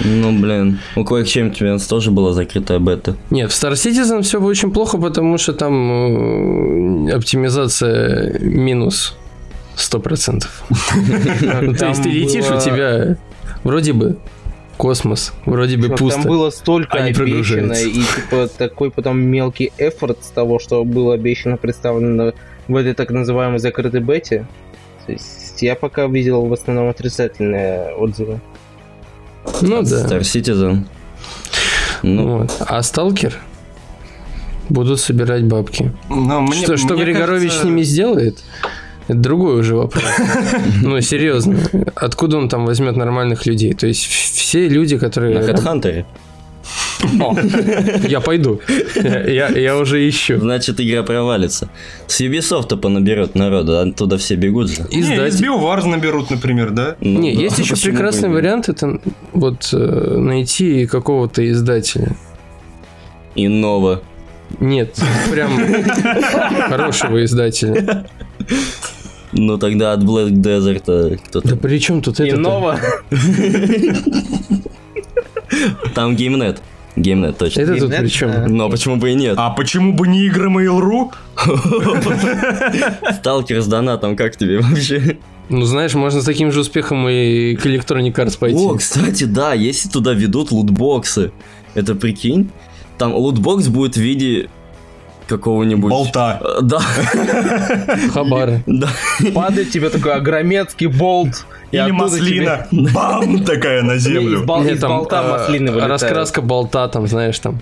Ну, 0.00 0.38
блин. 0.38 0.78
У 0.96 1.00
Quake 1.00 1.24
Champions 1.24 1.88
тоже 1.88 2.10
была 2.10 2.32
закрытая 2.32 2.78
бета. 2.78 3.16
Нет, 3.30 3.50
в 3.50 3.54
Star 3.54 3.72
Citizen 3.72 4.22
все 4.22 4.40
очень 4.40 4.70
плохо, 4.70 4.98
потому 4.98 5.38
что 5.38 5.52
там 5.52 7.08
э, 7.08 7.12
оптимизация 7.12 8.38
минус 8.40 9.16
100%. 9.76 10.44
Ну, 11.62 11.74
То 11.74 11.88
есть 11.88 12.02
ты 12.02 12.08
летишь, 12.10 12.50
у 12.50 12.60
тебя 12.60 13.16
вроде 13.64 13.92
бы 13.92 14.16
космос, 14.76 15.32
вроде 15.44 15.76
бы 15.76 15.84
Чувак, 15.84 15.98
пусто. 15.98 16.22
Там 16.22 16.30
было 16.30 16.50
столько 16.50 17.00
не 17.00 17.10
обещано, 17.10 17.74
и 17.74 18.02
типа 18.02 18.48
такой 18.56 18.90
потом 18.90 19.20
мелкий 19.20 19.72
эфорт 19.76 20.24
с 20.24 20.28
того, 20.28 20.58
что 20.58 20.84
было 20.84 21.14
обещано 21.14 21.58
представлено 21.58 22.32
в 22.66 22.76
этой 22.76 22.94
так 22.94 23.10
называемой 23.10 23.58
закрытой 23.58 24.00
бете. 24.00 24.46
То 25.04 25.12
есть 25.12 25.60
я 25.60 25.74
пока 25.74 26.06
видел 26.06 26.46
в 26.46 26.52
основном 26.52 26.88
отрицательные 26.88 27.94
отзывы. 27.94 28.40
Ну 29.62 29.82
да. 29.82 30.06
Star 30.06 30.20
Citizen. 30.20 30.84
Ну, 32.02 32.38
Вот. 32.38 32.50
А 32.60 32.82
Сталкер 32.82 33.34
будут 34.68 35.00
собирать 35.00 35.44
бабки. 35.44 35.92
Ну, 36.08 36.40
мне- 36.42 36.62
что 36.64 36.76
что 36.76 36.94
мне 36.94 37.04
Григорович 37.04 37.48
кажется, 37.50 37.60
с 37.62 37.64
ними 37.64 37.82
сделает? 37.82 38.38
Это 39.08 39.18
другой 39.18 39.58
уже 39.60 39.74
вопрос. 39.76 40.04
Ну, 40.82 41.00
серьезно. 41.00 41.58
Откуда 41.96 42.38
он 42.38 42.48
там 42.48 42.64
возьмет 42.64 42.96
нормальных 42.96 43.44
людей? 43.46 43.72
То 43.74 43.86
есть 43.86 44.04
все 44.06 44.68
люди, 44.68 44.94
на 44.94 45.00
которые... 45.00 45.40
Headhunter. 45.40 46.00
О, 46.02 46.04
я 48.08 48.20
пойду. 48.20 48.60
Я, 48.94 49.48
я 49.48 49.76
уже 49.76 50.08
ищу. 50.08 50.38
Значит, 50.38 50.80
игра 50.80 51.02
провалится. 51.02 51.70
С 52.06 52.20
Ubisoft 52.20 52.76
понаберет 52.76 53.34
народа, 53.34 53.82
а 53.82 53.92
туда 53.92 54.16
все 54.16 54.34
бегут 54.36 54.70
же. 54.70 54.86
Не, 54.90 55.28
из. 55.28 55.40
BioWars 55.40 55.86
наберут, 55.86 56.30
например, 56.30 56.70
да? 56.70 56.96
Ну 57.00 57.20
Не, 57.20 57.34
да, 57.34 57.40
есть 57.40 57.58
еще 57.58 57.76
прекрасный 57.76 58.28
вариант, 58.28 58.68
это 58.68 59.00
вот 59.32 59.70
э, 59.72 59.76
найти 60.18 60.86
какого-то 60.86 61.48
издателя. 61.50 62.16
Иного. 63.34 64.02
Нет, 64.58 64.98
прям 65.30 65.52
хорошего 66.68 67.24
издателя. 67.24 68.06
Ну 69.32 69.58
тогда 69.58 69.92
от 69.92 70.02
Black 70.02 70.30
Desert 70.30 70.82
а, 70.88 71.10
Да 71.10 71.16
кто-то. 71.16 71.56
при 71.56 71.78
чем 71.78 72.02
тут 72.02 72.18
это? 72.18 72.34
Иного. 72.36 72.80
Там 75.94 76.16
геймнет. 76.16 76.60
Геймнет, 76.96 77.38
точно. 77.38 77.60
Это 77.60 77.76
тут 77.76 77.96
при 77.96 78.08
чем? 78.08 78.46
Но 78.46 78.68
почему 78.68 78.96
бы 78.96 79.10
и 79.10 79.14
нет? 79.14 79.34
А 79.38 79.50
почему 79.50 79.92
бы 79.92 80.08
не 80.08 80.26
игры 80.26 80.48
Mail.ru? 80.48 81.12
Сталкер 83.14 83.60
с 83.60 83.66
донатом, 83.66 84.16
как 84.16 84.36
тебе 84.36 84.60
вообще? 84.60 85.18
Ну, 85.48 85.62
знаешь, 85.64 85.94
можно 85.94 86.20
с 86.20 86.24
таким 86.24 86.52
же 86.52 86.60
успехом 86.60 87.08
и 87.08 87.56
к 87.56 87.66
Electronic 87.66 88.14
Arts 88.14 88.38
пойти. 88.38 88.58
О, 88.58 88.74
кстати, 88.74 89.24
да, 89.24 89.52
если 89.52 89.88
туда 89.88 90.12
ведут 90.12 90.52
лутбоксы, 90.52 91.32
это 91.74 91.94
прикинь, 91.94 92.50
там 92.98 93.14
лутбокс 93.14 93.66
будет 93.68 93.94
в 93.94 94.00
виде 94.00 94.48
какого-нибудь... 95.30 95.90
Болта. 95.90 96.40
Э, 96.42 96.58
Да, 96.62 96.78
Хабары. 98.12 98.62
да. 98.66 98.88
Падает 99.34 99.70
тебе 99.70 99.88
такой 99.88 100.12
огрометский 100.14 100.86
болт. 100.86 101.46
и 101.72 101.76
Или 101.76 101.90
маслина. 101.90 102.66
тебе- 102.70 102.90
Бам! 102.94 103.44
Такая 103.44 103.82
на 103.82 103.92
Не, 103.92 103.96
из, 103.98 104.02
землю. 104.04 104.44
бол- 104.44 104.62
Нет, 104.62 104.74
из 104.74 104.80
там, 104.80 104.90
болта 104.90 105.22
э, 105.24 105.30
маслины 105.30 105.70
вылетает. 105.72 105.90
Раскраска 106.02 106.42
болта, 106.42 106.88
там, 106.88 107.06
знаешь, 107.06 107.38
там. 107.38 107.60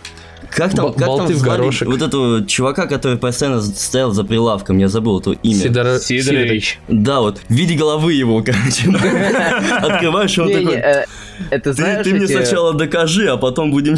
Как 0.51 0.75
там, 0.75 0.87
Б- 0.87 0.93
как 0.99 1.07
болты 1.07 1.35
там 1.35 1.37
в 1.37 1.43
горошек. 1.43 1.87
вот 1.89 2.01
этого 2.01 2.47
чувака, 2.47 2.87
который 2.87 3.19
постоянно 3.19 3.61
стоял 3.61 4.13
за 4.13 4.25
прилавком, 4.25 4.79
я 4.79 4.89
забыл 4.89 5.21
это 5.21 5.33
имя. 5.33 5.55
Сидоро- 5.63 5.99
Сидорович. 5.99 6.81
Да, 6.89 7.21
вот, 7.21 7.39
в 7.49 7.53
виде 7.53 7.75
головы 7.75 8.15
его, 8.15 8.43
короче. 8.47 8.89
Открываешь, 9.77 10.39
он 10.39 10.51
такой... 10.51 10.75
э, 10.77 11.05
это 11.51 11.65
Ты, 11.71 11.73
знаешь 11.75 12.05
ты 12.05 12.15
мне 12.15 12.27
сначала 12.27 12.73
докажи, 12.73 13.29
а 13.29 13.37
потом 13.37 13.71
будем 13.71 13.97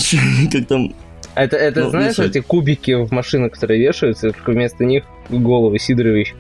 как 0.51 0.67
там... 0.67 0.93
Это, 1.41 1.57
это 1.57 1.85
Ну, 1.85 1.91
знаешь 1.91 2.19
эти 2.19 2.41
кубики 2.41 2.93
в 2.93 3.11
машинах, 3.13 3.53
которые 3.53 3.81
вешаются, 3.81 4.33
только 4.33 4.51
вместо 4.51 4.85
них 4.85 5.05
головы 5.31 5.79
Сидорович 5.79 6.35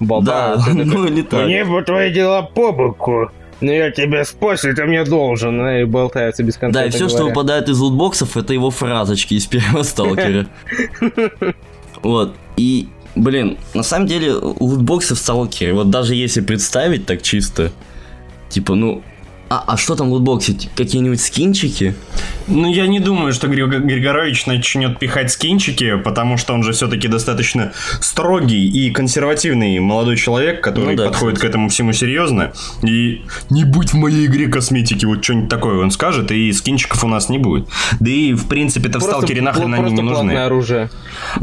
Да. 0.00 0.56
Ты 0.56 0.64
такой, 0.70 0.84
ну 0.84 1.08
не 1.08 1.22
так. 1.22 1.44
Мне 1.44 1.64
бы 1.64 1.82
твои 1.82 2.10
дела 2.10 2.40
по 2.40 2.72
боку, 2.72 3.30
но 3.60 3.70
я 3.70 3.90
тебя 3.90 4.24
спасу, 4.24 4.74
ты 4.74 4.86
мне 4.86 5.04
должен. 5.04 5.66
И 5.68 5.84
болтаются 5.84 6.42
без 6.42 6.56
конца. 6.56 6.80
Да, 6.80 6.86
и 6.86 6.90
все, 6.90 7.10
что 7.10 7.24
выпадает 7.24 7.68
из 7.68 7.78
лутбоксов, 7.78 8.38
это 8.38 8.54
его 8.54 8.70
фразочки 8.70 9.34
из 9.34 9.46
первого 9.46 9.82
сталкера. 9.82 10.46
Вот. 12.02 12.34
И, 12.58 12.88
блин, 13.16 13.56
на 13.74 13.82
самом 13.82 14.06
деле, 14.06 14.34
лутбоксы 14.34 15.14
в 15.14 15.18
сталкере, 15.18 15.72
вот 15.72 15.90
даже 15.90 16.14
если 16.14 16.42
представить 16.42 17.06
так 17.06 17.22
чисто, 17.22 17.72
типа, 18.50 18.74
ну, 18.74 19.02
а, 19.48 19.62
а 19.66 19.76
что 19.76 19.94
там 19.94 20.08
в 20.10 20.12
лутбоксе? 20.12 20.56
Какие-нибудь 20.74 21.20
скинчики? 21.20 21.94
Ну, 22.48 22.72
я 22.72 22.86
не 22.86 23.00
думаю, 23.00 23.32
что 23.32 23.46
Григ- 23.48 23.80
Григорович 23.84 24.46
начнет 24.46 24.98
пихать 24.98 25.30
скинчики, 25.32 25.96
потому 25.96 26.36
что 26.36 26.52
он 26.54 26.62
же 26.62 26.72
все-таки 26.72 27.08
достаточно 27.08 27.72
строгий 28.00 28.66
и 28.68 28.90
консервативный 28.90 29.78
молодой 29.80 30.16
человек, 30.16 30.62
который 30.62 30.90
Ну 30.90 30.96
да, 30.96 31.08
подходит 31.08 31.36
кстати. 31.36 31.46
к 31.46 31.50
этому 31.50 31.68
всему 31.68 31.92
серьезно. 31.92 32.52
И 32.82 33.22
не 33.50 33.64
будь 33.64 33.92
в 33.92 33.96
моей 33.96 34.26
игре 34.26 34.48
косметики, 34.48 35.04
вот 35.04 35.22
что-нибудь 35.24 35.48
такое 35.48 35.78
он 35.80 35.90
скажет, 35.90 36.30
и 36.32 36.52
скинчиков 36.52 37.04
у 37.04 37.08
нас 37.08 37.28
не 37.28 37.38
будет. 37.38 37.68
Да 38.00 38.10
и, 38.10 38.32
в 38.32 38.46
принципе-то 38.48 38.98
в 38.98 39.02
сталкере 39.02 39.42
нахрен 39.42 39.72
они 39.74 39.92
не 39.92 40.02
нужны. 40.02 40.14
платное 40.32 40.46
оружие. 40.46 40.90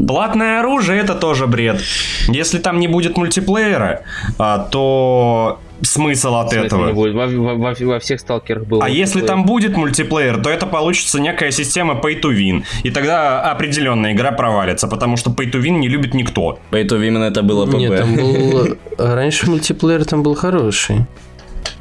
Платное 0.06 0.60
оружие 0.60 1.00
это 1.00 1.14
тоже 1.14 1.46
бред. 1.46 1.80
Если 2.28 2.58
там 2.58 2.80
не 2.80 2.88
будет 2.88 3.16
мультиплеера, 3.16 4.02
а, 4.38 4.58
то 4.58 5.60
смысл 5.84 6.34
от 6.36 6.52
этого. 6.52 6.86
не 6.86 6.92
будет? 6.92 7.14
Во, 7.14 7.26
во- 7.26 7.54
во- 7.54 7.74
во 7.86 7.98
всех 7.98 8.20
сталкерах 8.20 8.64
было. 8.66 8.84
А 8.84 8.88
если 8.88 9.20
там 9.20 9.44
будет 9.44 9.76
мультиплеер, 9.76 10.42
то 10.42 10.50
это 10.50 10.66
получится 10.66 11.20
некая 11.20 11.50
система 11.50 11.94
pay 11.94 12.20
to 12.20 12.30
win. 12.32 12.64
И 12.84 12.90
тогда 12.90 13.40
определенная 13.52 14.12
игра 14.12 14.32
провалится, 14.32 14.88
потому 14.88 15.16
что 15.16 15.30
pay 15.30 15.50
to 15.50 15.60
win 15.60 15.78
не 15.78 15.88
любит 15.88 16.14
никто. 16.14 16.58
Поэтому 16.70 17.02
именно 17.02 17.24
это 17.24 17.42
было 17.42 17.66
ПБ. 17.66 17.74
Нет, 17.76 17.96
там 17.96 18.14
был... 18.16 18.76
а 18.98 19.14
Раньше 19.14 19.48
мультиплеер 19.50 20.04
там 20.04 20.22
был 20.22 20.34
хороший. 20.34 21.06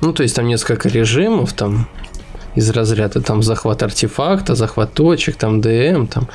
Ну, 0.01 0.13
то 0.13 0.23
есть 0.23 0.35
там 0.35 0.47
несколько 0.47 0.89
режимов, 0.89 1.53
там 1.53 1.87
из 2.55 2.69
разряда 2.69 3.19
там 3.21 3.41
захват 3.43 3.81
артефакта, 3.83 4.55
захват 4.55 4.93
точек, 4.93 5.35
там 5.35 5.59
ДМ, 5.61 6.05
там. 6.07 6.27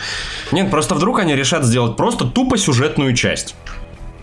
Нет, 0.53 0.71
просто 0.71 0.95
вдруг 0.95 1.19
они 1.21 1.37
решат 1.37 1.65
сделать 1.65 1.97
просто 1.97 2.25
тупо 2.25 2.59
сюжетную 2.59 3.15
часть. 3.15 3.55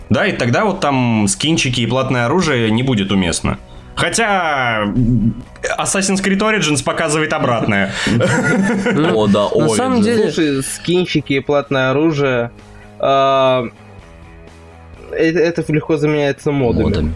Да, 0.09 0.27
и 0.27 0.31
тогда 0.33 0.65
вот 0.65 0.79
там 0.81 1.27
скинчики 1.27 1.81
и 1.81 1.85
платное 1.87 2.25
оружие 2.25 2.69
не 2.71 2.83
будет 2.83 3.11
уместно. 3.11 3.57
Хотя 3.95 4.83
Assassin's 5.79 6.21
Creed 6.23 6.39
Origins 6.39 6.83
показывает 6.83 7.31
обратное. 7.33 7.91
О, 9.13 9.27
да, 9.27 9.49
На 9.55 9.69
самом 9.69 10.01
деле- 10.01 10.31
Слушай, 10.31 10.63
скинчики 10.63 11.33
и 11.33 11.39
платное 11.39 11.91
оружие. 11.91 12.51
а, 12.99 13.65
это, 15.11 15.39
это 15.39 15.73
легко 15.73 15.97
заменяется 15.97 16.51
модами. 16.51 17.13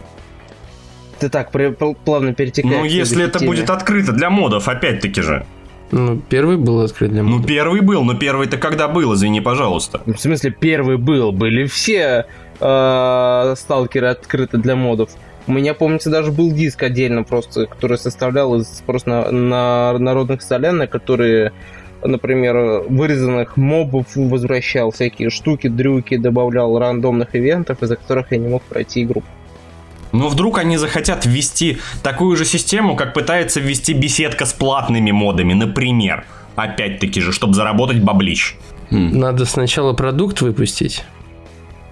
Ты 1.19 1.27
так 1.29 1.51
плавно 1.51 2.33
перетекаешь. 2.33 2.77
Ну, 2.77 2.85
если 2.85 3.25
это 3.25 3.43
будет 3.45 3.69
открыто 3.69 4.13
для 4.13 4.29
модов, 4.29 4.69
опять-таки 4.69 5.21
же. 5.21 5.45
Ну, 5.91 6.21
первый 6.29 6.55
был 6.57 6.79
открыт 6.81 7.11
для 7.11 7.23
Ну, 7.23 7.37
моды. 7.37 7.47
первый 7.47 7.81
был, 7.81 8.03
но 8.03 8.13
первый-то 8.13 8.57
когда 8.57 8.87
был, 8.87 9.13
извини, 9.15 9.41
пожалуйста. 9.41 10.01
В 10.05 10.17
смысле, 10.17 10.51
первый 10.51 10.97
был, 10.97 11.31
были 11.31 11.65
все 11.65 11.97
э, 11.97 12.23
сталкеры 12.59 14.07
открыты 14.07 14.57
для 14.57 14.75
модов. 14.75 15.09
У 15.47 15.51
меня, 15.51 15.73
помните, 15.73 16.09
даже 16.09 16.31
был 16.31 16.51
диск 16.51 16.83
отдельно 16.83 17.23
просто, 17.23 17.65
который 17.65 17.97
составлял 17.97 18.55
из 18.55 18.83
просто 18.85 19.09
на, 19.09 19.31
на 19.31 19.97
народных 19.97 20.41
солянок, 20.41 20.91
которые, 20.91 21.53
например, 22.03 22.83
вырезанных 22.87 23.57
мобов 23.57 24.05
возвращал, 24.15 24.91
всякие 24.91 25.31
штуки, 25.31 25.67
дрюки, 25.67 26.17
добавлял 26.17 26.77
рандомных 26.77 27.35
ивентов, 27.35 27.81
из-за 27.81 27.95
которых 27.95 28.31
я 28.31 28.37
не 28.37 28.47
мог 28.47 28.61
пройти 28.63 29.03
игру. 29.03 29.23
Но 30.11 30.27
вдруг 30.27 30.57
они 30.57 30.77
захотят 30.77 31.25
ввести 31.25 31.77
такую 32.03 32.35
же 32.35 32.45
систему, 32.45 32.95
как 32.95 33.13
пытается 33.13 33.59
ввести 33.59 33.93
беседка 33.93 34.45
с 34.45 34.53
платными 34.53 35.11
модами, 35.11 35.53
например. 35.53 36.25
Опять-таки 36.55 37.21
же, 37.21 37.31
чтобы 37.31 37.53
заработать 37.53 38.01
баблищ. 38.01 38.55
Хм. 38.91 39.17
Надо 39.17 39.45
сначала 39.45 39.93
продукт 39.93 40.41
выпустить. 40.41 41.03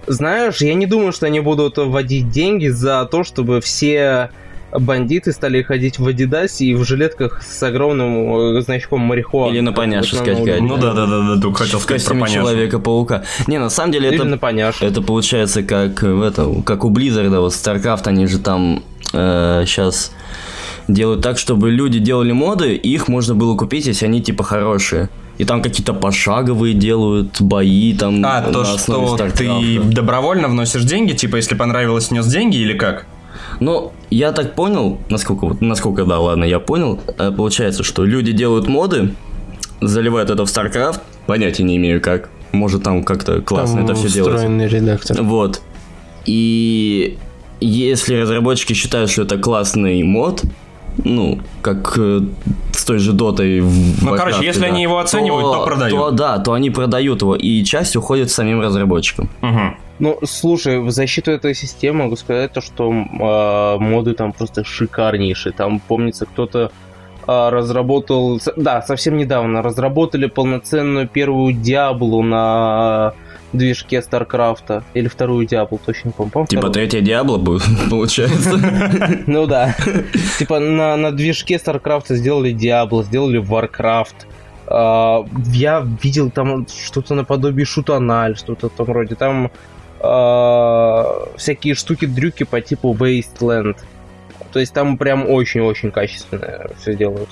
Знаешь, 0.08 0.58
я 0.60 0.74
не 0.74 0.86
думаю, 0.86 1.12
что 1.12 1.26
они 1.26 1.40
будут 1.40 1.76
вводить 1.76 2.30
деньги 2.30 2.68
за 2.68 3.06
то, 3.10 3.24
чтобы 3.24 3.60
все 3.60 4.30
бандиты 4.72 5.32
стали 5.32 5.62
ходить 5.62 5.98
в 5.98 6.06
Адидасе 6.06 6.66
и 6.66 6.74
в 6.74 6.84
жилетках 6.84 7.42
с 7.42 7.62
огромным 7.62 8.56
э, 8.56 8.60
значком 8.60 9.00
марихуаны. 9.00 9.52
Или 9.52 9.60
на 9.60 9.72
поняше 9.72 10.16
новом- 10.16 10.66
Ну 10.66 10.76
да, 10.76 10.92
да, 10.92 11.06
да, 11.06 11.34
да, 11.34 11.40
только 11.40 11.64
хотел 11.64 11.78
В 11.78 11.82
сказать 11.82 12.04
про. 12.04 12.28
Человека-паука. 12.28 13.22
Не, 13.46 13.58
на 13.58 13.70
самом 13.70 13.92
деле 13.92 14.08
Или 14.08 14.16
это... 14.16 14.24
на 14.24 14.38
поняше. 14.38 14.84
Это 14.84 15.00
получается 15.00 15.62
как 15.62 16.02
в 16.02 16.22
это, 16.22 16.46
как 16.64 16.84
у 16.84 16.90
Blizzard, 16.90 17.38
вот 17.38 17.52
StarCraft, 17.52 18.02
они 18.06 18.26
же 18.26 18.38
там 18.38 18.82
сейчас 19.10 20.12
делают 20.88 21.22
так, 21.22 21.38
чтобы 21.38 21.70
люди 21.70 21.98
делали 21.98 22.32
моды, 22.32 22.74
и 22.74 22.88
их 22.92 23.08
можно 23.08 23.34
было 23.34 23.56
купить, 23.56 23.86
если 23.86 24.06
они 24.06 24.20
типа 24.22 24.42
хорошие. 24.42 25.08
И 25.36 25.44
там 25.44 25.62
какие-то 25.62 25.92
пошаговые 25.94 26.74
делают 26.74 27.40
бои 27.40 27.94
там 27.94 28.16
А, 28.24 28.40
на 28.40 28.52
то, 28.52 28.64
что 28.64 29.16
ты 29.36 29.78
добровольно 29.80 30.48
вносишь 30.48 30.82
деньги, 30.82 31.12
типа, 31.12 31.36
если 31.36 31.54
понравилось, 31.54 32.10
внес 32.10 32.26
деньги 32.26 32.56
или 32.56 32.72
как? 32.72 33.06
Ну, 33.60 33.92
я 34.10 34.32
так 34.32 34.54
понял, 34.54 34.98
насколько, 35.10 35.46
вот- 35.46 35.60
насколько, 35.60 36.04
да, 36.04 36.18
ладно, 36.18 36.44
я 36.44 36.58
понял, 36.58 36.98
э, 37.18 37.30
получается, 37.30 37.84
что 37.84 38.04
люди 38.04 38.32
делают 38.32 38.66
моды, 38.66 39.14
заливают 39.80 40.30
это 40.30 40.44
в 40.44 40.48
StarCraft, 40.48 41.00
понятия 41.26 41.62
не 41.62 41.76
имею 41.76 42.00
как, 42.00 42.30
может 42.52 42.82
там 42.82 43.04
как-то 43.04 43.40
классно 43.40 43.76
Там 43.76 43.84
это 43.84 43.94
все 43.94 44.08
делается. 44.08 44.38
встроенный 44.38 44.66
редактор. 44.68 45.22
Вот. 45.22 45.60
И 46.24 47.16
если 47.60 48.16
разработчики 48.16 48.72
считают, 48.72 49.10
что 49.10 49.22
это 49.22 49.38
классный 49.38 50.02
мод, 50.02 50.42
ну, 51.04 51.38
как 51.62 51.94
э, 51.98 52.20
с 52.72 52.84
той 52.84 52.98
же 52.98 53.12
дотой 53.12 53.60
в 53.60 54.02
Ну, 54.02 54.16
короче, 54.16 54.44
если 54.44 54.62
да, 54.62 54.66
они 54.66 54.82
его 54.82 54.98
оценивают, 54.98 55.52
то 55.52 55.64
продают. 55.64 55.98
То, 55.98 56.10
да, 56.10 56.38
то 56.38 56.52
они 56.52 56.70
продают 56.70 57.22
его, 57.22 57.36
и 57.36 57.64
часть 57.64 57.96
уходит 57.96 58.30
самим 58.30 58.60
разработчикам. 58.60 59.28
Угу. 59.42 59.60
Ну, 60.00 60.18
слушай, 60.24 60.80
в 60.80 60.90
защиту 60.90 61.30
этой 61.30 61.54
системы 61.54 62.04
могу 62.04 62.16
сказать 62.16 62.52
то, 62.52 62.60
что 62.60 62.90
э, 62.90 63.82
моды 63.82 64.14
там 64.14 64.32
просто 64.32 64.64
шикарнейшие. 64.64 65.52
Там, 65.52 65.80
помнится, 65.80 66.26
кто-то 66.26 66.70
э, 67.26 67.48
разработал... 67.50 68.40
Да, 68.56 68.82
совсем 68.82 69.16
недавно 69.16 69.62
разработали 69.62 70.26
полноценную 70.26 71.08
первую 71.08 71.52
Диаблу 71.52 72.22
на 72.22 73.14
движке 73.52 74.02
Старкрафта. 74.02 74.84
Или 74.94 75.08
вторую 75.08 75.46
Диаблу, 75.46 75.80
точно 75.84 76.08
не 76.08 76.12
помню. 76.12 76.30
По-моему, 76.30 76.46
Типа 76.48 76.60
вторую. 76.68 76.74
третья 76.74 77.00
Диабло 77.00 77.38
будет, 77.38 77.62
получается. 77.90 78.58
Ну 79.26 79.46
да. 79.46 79.74
Типа 80.38 80.58
на, 80.58 80.96
на 80.96 81.12
движке 81.12 81.58
Старкрафта 81.58 82.16
сделали 82.16 82.52
Диабло, 82.52 83.02
сделали 83.04 83.40
Warcraft. 83.40 84.14
А, 84.66 85.24
Я 85.52 85.86
видел 86.02 86.30
там 86.30 86.66
что-то 86.68 87.14
наподобие 87.14 87.64
шутаналь, 87.66 88.36
что-то 88.36 88.68
там 88.68 88.86
вроде. 88.86 89.14
Там 89.14 89.50
а, 90.00 91.04
всякие 91.36 91.74
штуки-дрюки 91.74 92.44
по 92.44 92.60
типу 92.60 92.94
Wasteland. 92.94 93.76
То 94.52 94.60
есть 94.60 94.72
там 94.72 94.96
прям 94.96 95.28
очень-очень 95.28 95.90
качественно 95.90 96.68
все 96.78 96.94
делают. 96.94 97.28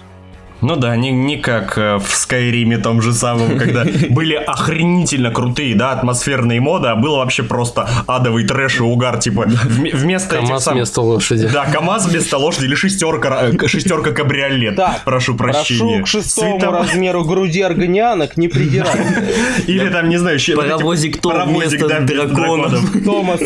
Ну 0.60 0.76
да, 0.76 0.96
не, 0.96 1.10
не 1.10 1.36
как 1.36 1.76
э, 1.76 1.96
в 1.98 2.08
Скайриме 2.14 2.78
том 2.78 3.02
же 3.02 3.12
самом, 3.12 3.58
когда 3.58 3.84
были 4.10 4.34
охренительно 4.34 5.30
крутые, 5.30 5.74
да, 5.74 5.92
атмосферные 5.92 6.60
моды, 6.60 6.88
а 6.88 6.96
было 6.96 7.18
вообще 7.18 7.42
просто 7.42 7.88
адовый 8.06 8.44
трэш 8.44 8.80
и 8.80 8.82
угар, 8.82 9.18
типа 9.18 9.42
вме- 9.46 9.94
вместо 9.94 10.36
этих 10.36 10.48
КамАЗ 10.48 10.64
сам- 10.64 10.74
вместо 10.74 11.00
лошади. 11.02 11.48
Да, 11.52 11.66
КамАЗ 11.66 12.06
вместо 12.06 12.38
лошади 12.38 12.64
или 12.66 12.74
шестерка, 12.74 13.50
э, 13.50 13.66
шестерка 13.66 14.12
кабриолет. 14.12 14.76
Так, 14.76 15.04
прошу 15.04 15.34
прощения. 15.34 15.98
Прошу 15.98 16.04
к 16.04 16.06
шестому 16.08 16.58
Светофор- 16.58 16.78
размеру 16.82 17.24
груди 17.24 17.62
органианок 17.62 18.36
не 18.36 18.48
придираться. 18.48 18.98
Или 19.66 19.88
там, 19.90 20.08
не 20.08 20.16
знаю, 20.16 20.38
Паровозик 20.54 21.20
Том 21.20 21.48
вместо 21.48 22.00
драконов. 22.00 22.80
Томас. 23.04 23.40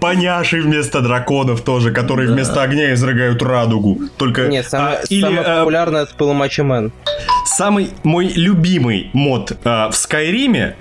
Поняши 0.00 0.60
вместо 0.60 1.00
драконов 1.00 1.62
тоже, 1.62 1.92
которые 1.92 2.30
вместо 2.30 2.62
огня 2.62 2.92
изрыгают 2.94 3.42
радугу. 3.42 4.00
Только 4.16 4.48
Нет, 4.48 4.68
самое, 4.68 4.96
а, 4.96 5.02
или 5.08 5.20
самое 5.22 5.40
э, 5.40 5.58
популярное 5.60 5.93
это 5.98 6.14
Пыломача 6.14 6.64
Мэн. 6.64 6.92
самый 7.46 7.90
мой 8.02 8.28
любимый 8.28 9.10
мод 9.12 9.52
э, 9.64 9.88
в 9.88 9.94
Скайриме 9.94 10.76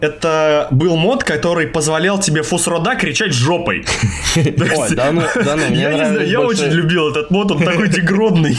это 0.00 0.68
был 0.70 0.96
мод, 0.96 1.24
который 1.24 1.66
позволял 1.66 2.18
тебе 2.18 2.42
фусрода 2.42 2.96
кричать 2.96 3.32
жопой. 3.32 3.84
Ой, 4.36 4.94
да 4.94 5.12
ну, 5.12 5.22
да 5.34 5.56
ну, 5.56 5.66
мне 5.68 5.82
Я 5.82 5.92
не 5.92 6.04
знаю, 6.06 6.28
я 6.28 6.40
очень 6.40 6.68
любил 6.68 7.10
этот 7.10 7.30
мод, 7.30 7.52
он 7.52 7.62
такой 7.62 7.88
дегродный. 7.88 8.56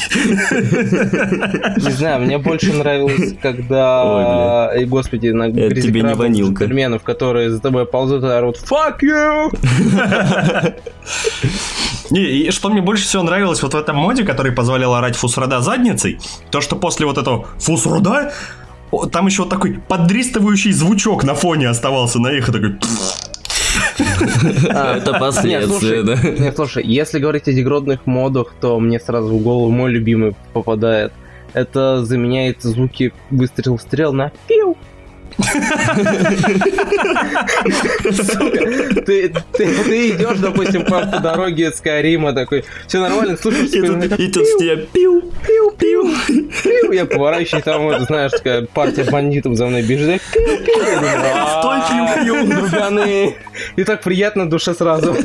Не 1.78 1.92
знаю, 1.92 2.22
мне 2.22 2.38
больше 2.38 2.74
нравилось, 2.74 3.34
когда, 3.42 4.72
эй, 4.76 4.86
господи, 4.86 5.30
на 5.30 5.52
тебе 5.52 6.02
не 6.02 6.14
ванилка. 6.14 6.66
джентльменов, 6.66 7.02
которые 7.04 7.50
за 7.50 7.60
тобой 7.60 7.86
ползут 7.86 8.24
и 8.24 8.28
орут 8.28 8.58
«Fuck 8.58 9.00
you!» 9.02 9.52
Не, 12.12 12.22
и 12.22 12.52
что 12.52 12.70
мне 12.70 12.82
больше 12.82 13.06
всего 13.06 13.24
нравилось 13.24 13.64
вот 13.64 13.74
в 13.74 13.78
этом 13.78 13.96
моде, 13.96 14.24
который 14.24 14.52
позволял 14.52 14.94
орать 14.94 15.16
фусрода 15.16 15.62
задницей, 15.62 16.20
то 16.52 16.62
что 16.62 16.76
после 16.76 17.06
вот 17.06 17.18
этого 17.18 17.48
фусрода 17.58 18.34
о, 18.92 19.06
там 19.06 19.28
еще 19.28 19.44
вот 19.44 19.50
такой 19.50 19.80
поддристывающий 19.88 20.74
звучок 20.74 21.24
на 21.24 21.34
фоне 21.34 21.70
оставался 21.70 22.20
на 22.20 22.28
эхо 22.28 22.52
такой. 22.52 22.76
А, 24.70 24.98
Это 24.98 25.14
последствия, 25.20 26.04
да. 26.04 26.16
нет, 26.16 26.56
слушай, 26.56 26.84
если 26.86 27.20
говорить 27.20 27.48
о 27.48 27.54
дегродных 27.54 28.06
модах, 28.06 28.54
то 28.60 28.80
мне 28.80 29.00
сразу 29.00 29.30
в 29.30 29.42
голову 29.42 29.72
мой 29.72 29.92
любимый 29.92 30.36
попадает. 30.54 31.14
Это 31.54 32.04
заменяет 32.06 32.62
звуки 32.62 33.14
выстрел-стрел 33.30 34.14
на 34.14 34.32
пиу. 34.48 34.78
Ты, 39.06 39.34
ты, 39.54 39.84
ты 39.84 40.10
идешь, 40.10 40.38
допустим, 40.40 40.86
по, 40.86 41.06
дороге 41.06 41.72
с 41.72 41.80
Карима 41.82 42.34
такой, 42.34 42.64
все 42.88 43.00
нормально, 43.00 43.38
слушаешь, 43.38 43.70
И 43.72 43.82
тут, 43.82 44.20
и 44.20 44.28
тут 44.28 44.46
с 44.46 44.58
тебя 44.58 44.78
пиу, 44.78 45.22
пиу, 45.46 45.72
пиу. 45.78 46.10
пиу, 46.64 46.92
я 46.92 47.06
поворачиваюсь, 47.06 47.64
там, 47.64 47.84
вот, 47.84 48.02
знаешь, 48.02 48.32
такая 48.32 48.66
партия 48.66 49.04
бандитов 49.04 49.56
за 49.56 49.68
мной 49.68 49.82
бежит, 49.82 50.22
пиу, 50.34 50.58
пиу, 50.66 50.84
я 50.84 50.96
думаю, 51.00 51.22
Стой, 51.60 51.80
«А, 51.80 52.24
пиу, 52.24 52.48
пиу. 52.48 52.58
друганы». 52.58 53.36
И 53.76 53.84
так 53.84 54.02
приятно 54.02 54.50
душе 54.50 54.74
сразу. 54.74 55.16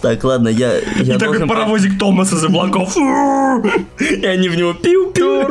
Так, 0.00 0.22
ладно, 0.24 0.48
я, 0.48 0.78
я 0.96 1.16
И 1.16 1.18
такой 1.18 1.46
паровозик 1.46 1.98
Томас 1.98 2.32
из 2.32 2.44
облаков. 2.44 2.96
И 2.96 4.26
они 4.26 4.48
в 4.48 4.56
него 4.56 4.72
пиу, 4.72 5.10
пиу, 5.10 5.48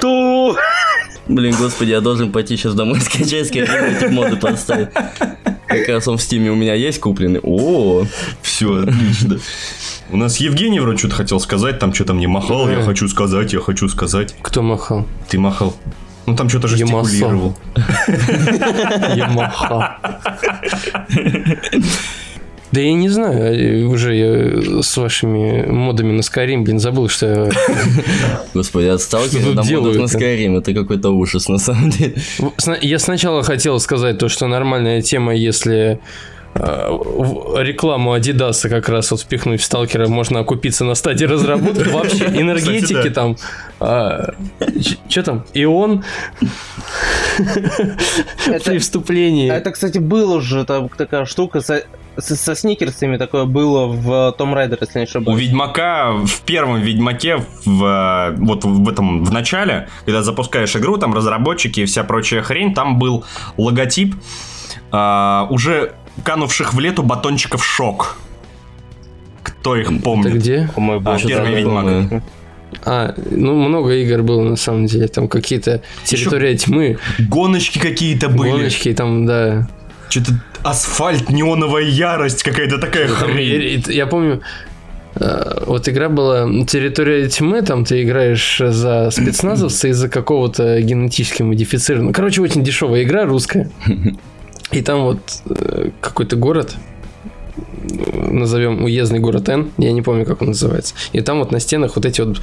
Ту. 0.00 0.56
Блин, 1.28 1.54
господи, 1.58 1.90
я 1.90 2.00
должен 2.00 2.30
пойти 2.32 2.56
сейчас 2.56 2.74
домой 2.74 3.00
скачать, 3.02 3.50
эти 3.50 4.06
моды 4.10 4.36
поставить. 4.36 4.88
Как 5.66 5.88
раз 5.88 6.06
он 6.06 6.16
в 6.18 6.22
стиме 6.22 6.50
у 6.50 6.54
меня 6.54 6.74
есть 6.74 7.00
купленный. 7.00 7.40
О, 7.42 8.06
Все, 8.42 8.82
отлично. 8.82 9.38
У 10.10 10.16
нас 10.16 10.36
Евгений 10.36 10.78
вроде 10.78 10.98
что-то 10.98 11.16
хотел 11.16 11.40
сказать, 11.40 11.80
там 11.80 11.92
что-то 11.92 12.14
мне 12.14 12.28
махал, 12.28 12.68
я 12.68 12.76
Да. 12.76 12.82
хочу 12.82 13.08
сказать, 13.08 13.52
я 13.52 13.60
хочу 13.60 13.88
сказать. 13.88 14.34
Кто 14.40 14.62
махал? 14.62 15.06
Ты 15.28 15.38
махал. 15.40 15.76
Ну 16.26 16.36
там 16.36 16.48
что-то 16.48 16.68
Ямасо. 16.68 17.08
жестикулировал. 17.10 17.56
Ямаха. 19.16 19.98
Да 22.72 22.80
я 22.80 22.92
не 22.94 23.08
знаю, 23.08 23.54
э, 23.54 23.84
уже 23.84 24.14
я 24.14 24.82
с 24.82 24.96
вашими 24.96 25.64
модами 25.66 26.12
на 26.12 26.20
Skyrim, 26.20 26.62
блин, 26.62 26.80
забыл, 26.80 27.08
что 27.08 27.26
я... 27.26 27.50
господи, 28.54 28.86
от 28.86 29.00
сталкера 29.00 29.40
Что 29.40 29.54
до 29.54 29.62
тут 29.62 29.70
модов 29.70 29.96
на? 29.96 30.02
Skyrim, 30.04 30.58
это 30.58 30.74
какой-то 30.74 31.10
ужас 31.10 31.48
на 31.48 31.58
самом 31.58 31.90
деле. 31.90 32.16
Я 32.82 32.98
сначала 32.98 33.42
хотел 33.42 33.78
сказать 33.78 34.18
то, 34.18 34.28
что 34.28 34.48
нормальная 34.48 35.00
тема, 35.00 35.34
если 35.34 35.76
э, 35.76 35.98
рекламу 36.56 38.12
Адидаса 38.12 38.68
как 38.68 38.88
раз 38.88 39.10
вот 39.10 39.20
впихнуть 39.20 39.60
в 39.60 39.64
сталкера 39.64 40.08
можно 40.08 40.40
окупиться 40.40 40.84
на 40.84 40.94
стадии 40.94 41.24
разработки. 41.24 41.88
Вообще, 41.92 42.24
энергетики 42.26 43.10
там, 43.10 43.36
что 43.78 45.22
там, 45.22 45.44
ион 45.54 46.04
при 47.36 48.54
Это, 48.54 48.78
вступлении. 48.78 49.50
это, 49.50 49.70
кстати, 49.70 49.98
было 49.98 50.36
уже 50.36 50.64
там 50.64 50.88
такая 50.88 51.24
штука. 51.26 51.60
со- 51.60 51.84
сникерсами 52.18 53.18
такое 53.18 53.44
было 53.44 53.86
в 53.86 54.34
Том 54.38 54.54
Райдер, 54.54 54.78
если 54.80 55.00
не 55.00 55.04
У 55.04 55.08
ошибаюсь. 55.08 55.40
Ведьмака, 55.40 56.12
в 56.12 56.40
первом 56.42 56.80
Ведьмаке, 56.80 57.44
в, 57.64 57.84
э, 57.84 58.36
вот 58.38 58.64
в 58.64 58.88
этом, 58.88 59.24
в 59.24 59.30
начале, 59.32 59.88
когда 60.06 60.22
запускаешь 60.22 60.74
игру, 60.76 60.96
там 60.96 61.12
разработчики 61.12 61.80
и 61.80 61.84
вся 61.84 62.04
прочая 62.04 62.42
хрень, 62.42 62.72
там 62.74 62.98
был 62.98 63.24
логотип 63.58 64.14
а, 64.90 65.46
уже 65.50 65.92
канувших 66.24 66.74
в 66.74 66.80
лету 66.80 67.02
батончиков 67.02 67.64
шок. 67.64 68.16
Кто 69.42 69.76
их 69.76 69.90
Это 69.90 70.00
помнит? 70.02 70.34
где? 70.34 70.68
О 70.76 70.80
мой 70.80 71.00
А, 71.04 71.18
первый 71.18 71.54
Ведьмак. 71.56 71.84
помню. 71.84 72.22
А, 72.84 73.14
ну 73.30 73.54
много 73.54 73.94
игр 73.94 74.22
было 74.22 74.42
на 74.42 74.56
самом 74.56 74.86
деле. 74.86 75.06
Там 75.08 75.28
какие-то 75.28 75.82
территория 76.04 76.56
тьмы, 76.56 76.98
Гоночки 77.18 77.78
какие-то 77.78 78.28
были. 78.28 78.50
гоночки, 78.50 78.92
там, 78.92 79.24
да. 79.26 79.68
Что-то 80.08 80.32
асфальт, 80.62 81.30
неоновая 81.30 81.84
ярость, 81.84 82.42
какая-то 82.42 82.78
такая 82.78 83.08
Там, 83.08 83.16
хрень. 83.16 83.82
и- 83.88 83.92
я 83.92 84.06
помню, 84.06 84.40
э, 85.16 85.62
вот 85.66 85.88
игра 85.88 86.08
была 86.08 86.48
«Территория 86.66 87.28
тьмы», 87.28 87.62
там 87.62 87.84
ты 87.84 88.02
играешь 88.02 88.60
за 88.64 89.10
спецназовца 89.10 89.88
из-за 89.88 90.08
какого-то 90.08 90.80
генетически 90.80 91.42
модифицированного. 91.42 92.12
Короче, 92.12 92.40
очень 92.42 92.62
дешевая 92.64 93.02
игра 93.04 93.24
русская. 93.24 93.68
И 94.72 94.82
там 94.82 95.02
вот 95.04 95.20
э, 95.48 95.90
какой-то 96.00 96.36
город, 96.36 96.74
назовем 98.12 98.84
уездный 98.84 99.20
город 99.20 99.48
Н, 99.48 99.70
я 99.78 99.92
не 99.92 100.02
помню, 100.02 100.24
как 100.26 100.42
он 100.42 100.48
называется. 100.48 100.94
И 101.12 101.20
там 101.20 101.38
вот 101.38 101.52
на 101.52 101.60
стенах 101.60 101.96
вот 101.96 102.04
эти 102.04 102.20
вот 102.20 102.40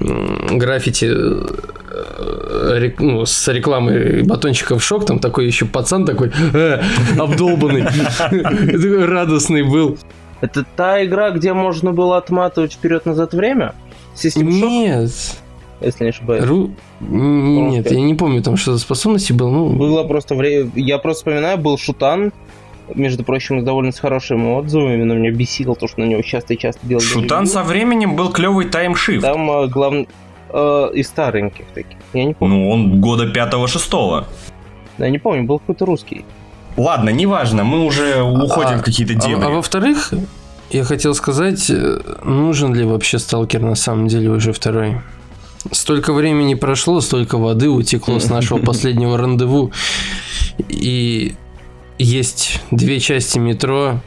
граффити 0.00 1.06
э, 1.10 2.78
рек- 2.78 3.00
ну, 3.00 3.24
с 3.24 3.48
рекламой 3.48 4.22
батончиков 4.22 4.82
шок, 4.82 5.06
там 5.06 5.18
такой 5.18 5.46
еще 5.46 5.64
пацан 5.64 6.04
такой 6.04 6.32
э, 6.52 6.82
обдолбанный, 7.18 7.84
радостный 9.06 9.62
был. 9.62 9.98
Это 10.40 10.64
та 10.76 11.04
игра, 11.04 11.30
где 11.30 11.52
можно 11.52 11.92
было 11.92 12.18
отматывать 12.18 12.74
вперед-назад 12.74 13.32
время? 13.32 13.74
Shock, 14.14 14.42
Нет, 14.42 15.10
если 15.80 16.04
не 16.04 16.10
ошибаюсь. 16.10 16.44
Ру... 16.44 16.70
Нет, 17.00 17.90
я 17.90 18.00
не 18.00 18.14
помню, 18.14 18.42
там 18.42 18.56
что 18.56 18.72
за 18.72 18.78
способности 18.78 19.32
был. 19.32 19.50
Ну, 19.50 19.70
Было 19.70 20.04
просто 20.04 20.34
время... 20.34 20.70
Я 20.74 20.98
просто 20.98 21.20
вспоминаю, 21.20 21.58
был 21.58 21.78
Шутан, 21.78 22.32
между 22.94 23.24
прочим, 23.24 23.60
с 23.60 23.64
довольно 23.64 23.92
с 23.92 23.98
хорошими 23.98 24.54
отзывами, 24.54 25.02
но 25.02 25.14
меня 25.14 25.30
бесило 25.30 25.74
то, 25.74 25.88
что 25.88 26.00
на 26.00 26.04
него 26.04 26.22
часто 26.22 26.54
и 26.54 26.58
часто 26.58 26.86
делали 26.86 27.04
Шутан 27.04 27.46
со 27.46 27.62
временем 27.62 28.16
был 28.16 28.30
клевый 28.30 28.66
таймшифт. 28.66 29.22
Там 29.22 29.50
э, 29.50 29.66
главный... 29.68 30.08
э, 30.50 30.90
из 30.94 31.08
стареньких 31.08 31.66
таких. 31.74 31.98
Я 32.12 32.24
не 32.24 32.34
помню. 32.34 32.56
Ну, 32.56 32.70
он 32.70 33.00
года 33.00 33.26
пятого-шестого. 33.30 34.26
Я 34.98 35.10
не 35.10 35.18
помню, 35.18 35.44
был 35.44 35.58
какой-то 35.58 35.86
русский. 35.86 36.24
Ладно, 36.76 37.10
неважно, 37.10 37.64
мы 37.64 37.84
уже 37.84 38.22
уходим 38.22 38.76
А- 38.76 38.78
в 38.78 38.82
какие-то 38.82 39.14
а, 39.14 39.16
а 39.16 39.28
дебри. 39.28 39.46
во-вторых, 39.46 40.12
я 40.70 40.84
хотел 40.84 41.14
сказать, 41.14 41.70
э, 41.70 42.00
нужен 42.24 42.74
ли 42.74 42.84
вообще 42.84 43.18
сталкер 43.18 43.60
на 43.62 43.76
самом 43.76 44.08
деле 44.08 44.30
уже 44.30 44.52
второй? 44.52 44.96
Столько 45.72 46.12
времени 46.12 46.54
прошло, 46.54 47.00
столько 47.00 47.38
воды 47.38 47.68
утекло 47.70 48.18
с 48.20 48.28
нашего 48.28 48.58
последнего 48.64 49.16
рандеву. 49.16 49.72
И 50.68 51.34
есть 51.98 52.60
две 52.70 53.00
части 53.00 53.38
метро, 53.38 54.00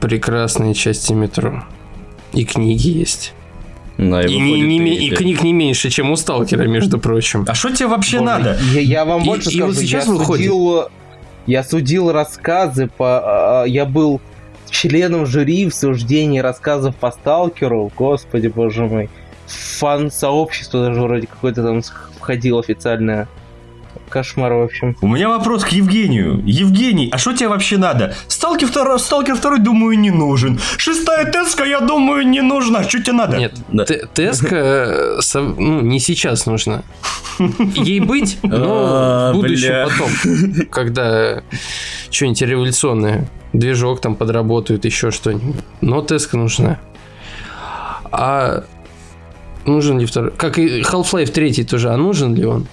прекрасные 0.00 0.74
части 0.74 1.12
метро. 1.12 1.64
И 2.32 2.44
книги 2.44 2.88
есть. 2.88 3.32
Да, 3.96 4.22
И, 4.22 4.34
не- 4.34 4.42
выходит 4.42 4.66
не 4.68 4.78
третья. 4.80 5.04
и 5.06 5.10
книг 5.16 5.42
не 5.44 5.52
меньше, 5.52 5.90
чем 5.90 6.10
у 6.10 6.16
сталкера, 6.16 6.64
между 6.66 6.98
прочим. 6.98 7.44
А 7.48 7.54
что 7.54 7.70
тебе 7.70 7.86
вообще 7.88 8.18
Боже, 8.18 8.30
надо? 8.30 8.58
Я, 8.72 8.80
я 8.80 9.04
вам 9.04 9.22
И- 9.22 9.26
больше 9.26 9.50
и 9.50 9.52
скажу, 9.56 9.66
вот 9.66 9.76
сейчас 9.76 10.06
я 10.06 10.12
выходит. 10.12 10.46
судил, 10.50 10.88
я 11.46 11.62
судил 11.62 12.10
рассказы 12.10 12.88
по... 12.88 13.62
а, 13.62 13.64
Я 13.66 13.84
был 13.84 14.20
членом 14.68 15.26
жюри 15.26 15.68
в 15.70 15.74
суждении 15.74 16.40
рассказов 16.40 16.96
по 16.96 17.12
Сталкеру, 17.12 17.92
господи 17.96 18.48
боже 18.48 18.84
мой. 18.86 19.10
Фан-сообщество 19.46 20.84
даже 20.86 21.00
вроде 21.00 21.26
какое-то 21.26 21.62
там 21.62 21.82
входило 22.18 22.60
официальное. 22.60 23.28
Кошмар, 24.08 24.52
в 24.52 24.62
общем. 24.62 24.96
У 25.00 25.08
меня 25.08 25.28
вопрос 25.28 25.64
к 25.64 25.68
Евгению. 25.68 26.40
Евгений, 26.44 27.08
а 27.12 27.18
что 27.18 27.32
тебе 27.32 27.48
вообще 27.48 27.78
надо? 27.78 28.14
Сталкер 28.28 28.68
второй, 28.68 28.98
Сталкер 29.00 29.34
второй, 29.34 29.58
думаю, 29.60 29.98
не 29.98 30.10
нужен. 30.10 30.60
Шестая 30.76 31.30
Теска, 31.30 31.64
я 31.64 31.80
думаю, 31.80 32.26
не 32.26 32.40
нужна. 32.40 32.82
Что 32.84 33.02
тебе 33.02 33.12
надо? 33.12 33.38
Нет, 33.38 33.54
Да. 33.68 33.84
Теска 33.84 34.56
э, 34.56 35.20
ну, 35.34 35.80
не 35.80 35.98
сейчас 36.00 36.46
нужна. 36.46 36.82
Ей 37.74 38.00
быть, 38.00 38.38
но 38.42 38.50
А, 38.52 39.32
в 39.32 39.36
будущем 39.36 39.68
бля. 39.68 39.88
потом, 39.88 40.66
когда 40.70 41.42
что-нибудь 42.10 42.42
революционное, 42.42 43.28
движок 43.52 44.00
там 44.00 44.14
подработают, 44.14 44.84
еще 44.84 45.10
что-нибудь. 45.10 45.56
Но 45.80 46.02
Теска 46.02 46.36
нужна. 46.36 46.78
А 48.12 48.64
нужен 49.66 49.98
ли 49.98 50.06
второй? 50.06 50.30
Как 50.36 50.58
и 50.58 50.82
Half-Life 50.82 51.30
3 51.30 51.64
тоже, 51.64 51.90
а 51.90 51.96
нужен 51.96 52.34
ли 52.34 52.44
он? 52.44 52.66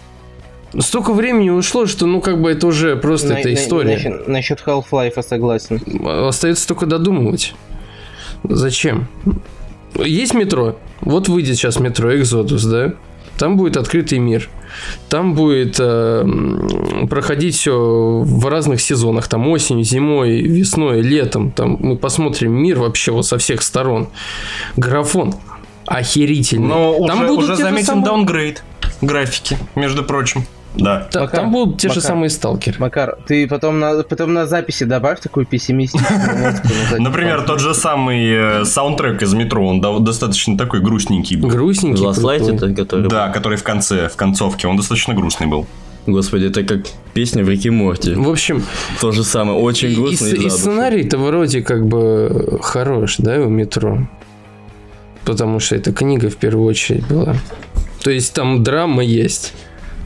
Столько 0.79 1.11
времени 1.13 1.49
ушло, 1.49 1.85
что 1.85 2.05
ну 2.05 2.21
как 2.21 2.41
бы 2.41 2.49
это 2.51 2.65
уже 2.67 2.95
просто 2.95 3.29
На- 3.29 3.39
эта 3.39 3.49
на- 3.49 3.53
история. 3.55 3.93
насчет- 3.95 4.27
Насчет 4.27 4.63
Half-Life 4.65 5.21
согласен. 5.21 5.81
Остается 6.27 6.67
только 6.67 6.85
додумывать. 6.85 7.53
Зачем? 8.43 9.07
Есть 9.95 10.33
метро. 10.33 10.77
Вот 11.01 11.27
выйдет 11.27 11.57
сейчас 11.57 11.79
метро 11.79 12.15
Экзодус, 12.15 12.63
да? 12.63 12.93
Там 13.37 13.57
будет 13.57 13.75
открытый 13.75 14.19
мир. 14.19 14.49
Там 15.09 15.33
будет 15.33 15.75
э, 15.79 16.25
проходить 17.09 17.55
все 17.55 18.21
в 18.23 18.47
разных 18.47 18.79
сезонах. 18.81 19.27
Там 19.27 19.47
осенью, 19.49 19.83
зимой, 19.83 20.41
весной, 20.41 21.01
летом. 21.01 21.51
Там 21.51 21.75
мы 21.79 21.97
посмотрим 21.97 22.53
мир 22.53 22.79
вообще 22.79 23.11
вот 23.11 23.25
со 23.25 23.37
всех 23.37 23.61
сторон. 23.63 24.07
Графон 24.77 25.33
охерительный. 25.85 26.67
Но 26.67 27.07
там 27.07 27.19
уже, 27.19 27.27
будут 27.27 27.43
уже 27.45 27.53
те 27.53 27.57
же 27.57 27.63
заметен 27.63 27.85
самые- 27.85 28.05
даунгрейд 28.05 28.63
графики, 29.01 29.57
между 29.75 30.03
прочим. 30.03 30.45
Да. 30.73 31.07
Та- 31.11 31.21
Макар, 31.21 31.39
там 31.41 31.51
будут 31.51 31.81
те 31.81 31.89
же 31.89 31.95
Макар. 31.95 32.03
самые 32.03 32.29
сталкеры. 32.29 32.77
Макар, 32.79 33.17
ты 33.27 33.45
потом 33.45 33.79
на, 33.81 34.03
потом 34.03 34.33
на 34.33 34.47
записи 34.47 34.85
добавь 34.85 35.19
такую 35.19 35.45
пессимистичную 35.45 36.55
Например, 36.97 37.41
тот 37.41 37.59
же 37.59 37.73
самый 37.73 38.61
э, 38.61 38.63
саундтрек 38.65 39.21
из 39.21 39.33
метро, 39.33 39.67
он 39.67 39.81
достаточно 40.03 40.57
такой 40.57 40.79
грустненький 40.79 41.35
был. 41.35 41.49
Грустненький. 41.49 42.05
Last 42.05 42.21
Light 42.23 42.47
крутой. 42.47 42.71
это, 42.71 42.83
который... 42.83 43.09
Да, 43.09 43.27
который 43.29 43.57
в 43.57 43.63
конце, 43.63 44.07
в 44.07 44.15
концовке, 44.15 44.67
он 44.67 44.77
достаточно 44.77 45.13
грустный 45.13 45.47
был. 45.47 45.67
Господи, 46.07 46.45
это 46.45 46.63
как 46.63 46.83
песня 47.13 47.43
в 47.43 47.49
Рике 47.49 47.69
Морти. 47.69 48.13
В 48.15 48.29
общем, 48.29 48.63
То 49.01 49.11
же 49.11 49.23
самое, 49.23 49.59
очень 49.59 49.93
грустно 49.93 50.27
и, 50.27 50.35
и, 50.35 50.45
и 50.45 50.49
сценарий-то 50.49 51.17
вроде 51.17 51.61
как 51.61 51.85
бы 51.85 52.59
хорош, 52.63 53.17
да, 53.17 53.39
у 53.41 53.49
метро. 53.49 54.07
Потому 55.25 55.59
что 55.59 55.75
это 55.75 55.91
книга 55.93 56.29
в 56.29 56.35
первую 56.35 56.65
очередь 56.65 57.05
была. 57.07 57.35
То 58.03 58.11
есть 58.11 58.33
там 58.33 58.63
драма 58.63 59.03
есть. 59.03 59.53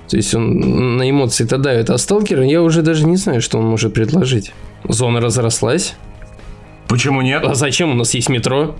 То 0.10 0.17
есть 0.17 0.36
он 0.36 0.97
на 0.97 1.10
эмоции-то 1.10 1.58
давит. 1.58 1.89
А 1.89 1.97
сталкер, 1.97 2.41
я 2.41 2.62
уже 2.62 2.82
даже 2.82 3.06
не 3.06 3.15
знаю, 3.15 3.41
что 3.41 3.58
он 3.58 3.65
может 3.65 3.93
предложить. 3.93 4.51
Зона 4.88 5.21
разрослась. 5.21 5.95
Почему 6.88 7.21
нет? 7.21 7.43
А 7.43 7.56
зачем 7.56 7.91
у 7.91 7.95
нас 7.95 8.13
есть 8.13 8.30
метро? 8.30 8.75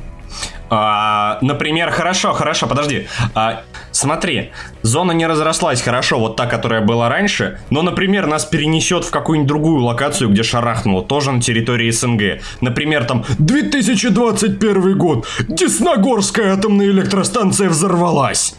А, 0.70 1.38
например, 1.42 1.92
хорошо, 1.92 2.34
хорошо, 2.34 2.68
подожди. 2.68 3.08
А, 3.34 3.62
смотри, 3.92 4.52
зона 4.82 5.12
не 5.12 5.28
разрослась 5.28 5.82
хорошо, 5.82 6.20
вот 6.20 6.36
та, 6.36 6.48
которая 6.48 6.82
была 6.82 7.08
раньше, 7.08 7.60
но, 7.70 7.82
например, 7.82 8.28
нас 8.28 8.46
перенесет 8.46 9.06
в 9.06 9.12
какую-нибудь 9.12 9.48
другую 9.48 9.84
локацию, 9.84 10.30
где 10.30 10.44
шарахнуло, 10.44 11.04
тоже 11.04 11.32
на 11.32 11.42
территории 11.42 11.92
СНГ. 11.92 12.42
Например, 12.62 13.06
там 13.06 13.26
2021 13.38 14.98
год, 14.98 15.28
Десногорская 15.48 16.54
атомная 16.54 16.88
электростанция 16.88 17.70
взорвалась. 17.70 18.56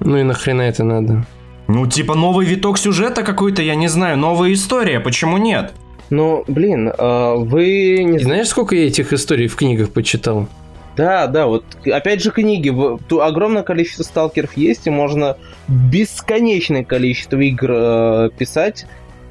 Ну 0.00 0.16
и 0.16 0.22
нахрена 0.22 0.62
это 0.62 0.84
надо? 0.84 1.26
Ну, 1.66 1.86
типа 1.86 2.14
новый 2.14 2.46
виток 2.46 2.78
сюжета 2.78 3.22
какой-то, 3.22 3.62
я 3.62 3.74
не 3.74 3.88
знаю, 3.88 4.18
новая 4.18 4.52
история, 4.52 5.00
почему 5.00 5.38
нет? 5.38 5.72
Ну, 6.10 6.44
блин, 6.46 6.92
а, 6.96 7.34
вы 7.36 8.02
не 8.04 8.18
знаешь, 8.18 8.48
сколько 8.48 8.74
я 8.74 8.86
этих 8.86 9.12
историй 9.12 9.46
в 9.46 9.56
книгах 9.56 9.90
почитал? 9.90 10.48
Да, 10.96 11.26
да, 11.26 11.46
вот 11.46 11.64
опять 11.86 12.22
же 12.22 12.30
книги. 12.30 12.68
в- 12.70 12.98
Ту 13.08 13.20
огромное 13.20 13.62
количество 13.62 14.02
сталкеров 14.04 14.56
есть, 14.56 14.86
и 14.86 14.90
можно 14.90 15.36
бесконечное 15.68 16.84
количество 16.84 17.36
игр 17.40 17.70
э, 17.70 18.30
писать, 18.38 18.86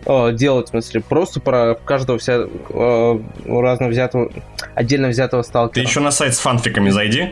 э, 0.05 0.31
делать, 0.33 0.67
в 0.67 0.69
смысле, 0.71 1.01
просто 1.01 1.39
про 1.39 1.75
каждого 1.75 2.19
вся 2.19 2.39
э, 2.69 3.19
разно 3.47 3.87
взятого, 3.87 4.29
отдельно 4.75 5.07
взятого 5.07 5.43
Ты 5.43 5.49
сталкера. 5.49 5.83
еще 5.85 5.99
на 6.01 6.11
сайт 6.11 6.35
с 6.35 6.39
фанфиками 6.39 6.89
зайди. 6.89 7.31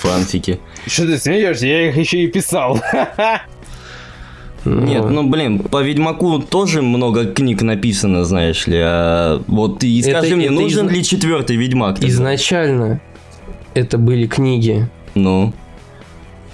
Фанфики. 0.00 0.60
Что 0.86 1.06
ты 1.06 1.18
смеешься? 1.18 1.66
Я 1.66 1.88
их 1.88 1.96
еще 1.96 2.18
и 2.18 2.26
писал. 2.28 2.78
Нет, 4.66 5.02
Вот. 5.02 5.10
ну 5.12 5.22
блин, 5.28 5.60
по 5.60 5.82
Ведьмаку 5.82 6.40
тоже 6.40 6.82
много 6.82 7.26
книг 7.26 7.62
написано, 7.62 8.24
знаешь 8.24 8.66
ли. 8.66 8.78
А 8.82 9.42
вот 9.46 9.82
и 9.84 10.00
Это- 10.00 10.18
скажи 10.20 10.36
мне, 10.36 10.46
это 10.46 10.54
нужен 10.54 10.86
изна- 10.88 10.92
ли 10.92 11.04
четвертый 11.04 11.56
Ведьмак? 11.56 11.94
тогда? 11.96 12.08
Изначально 12.08 13.00
это 13.74 13.96
были 13.98 14.26
книги, 14.26 14.88
Ну, 15.14 15.52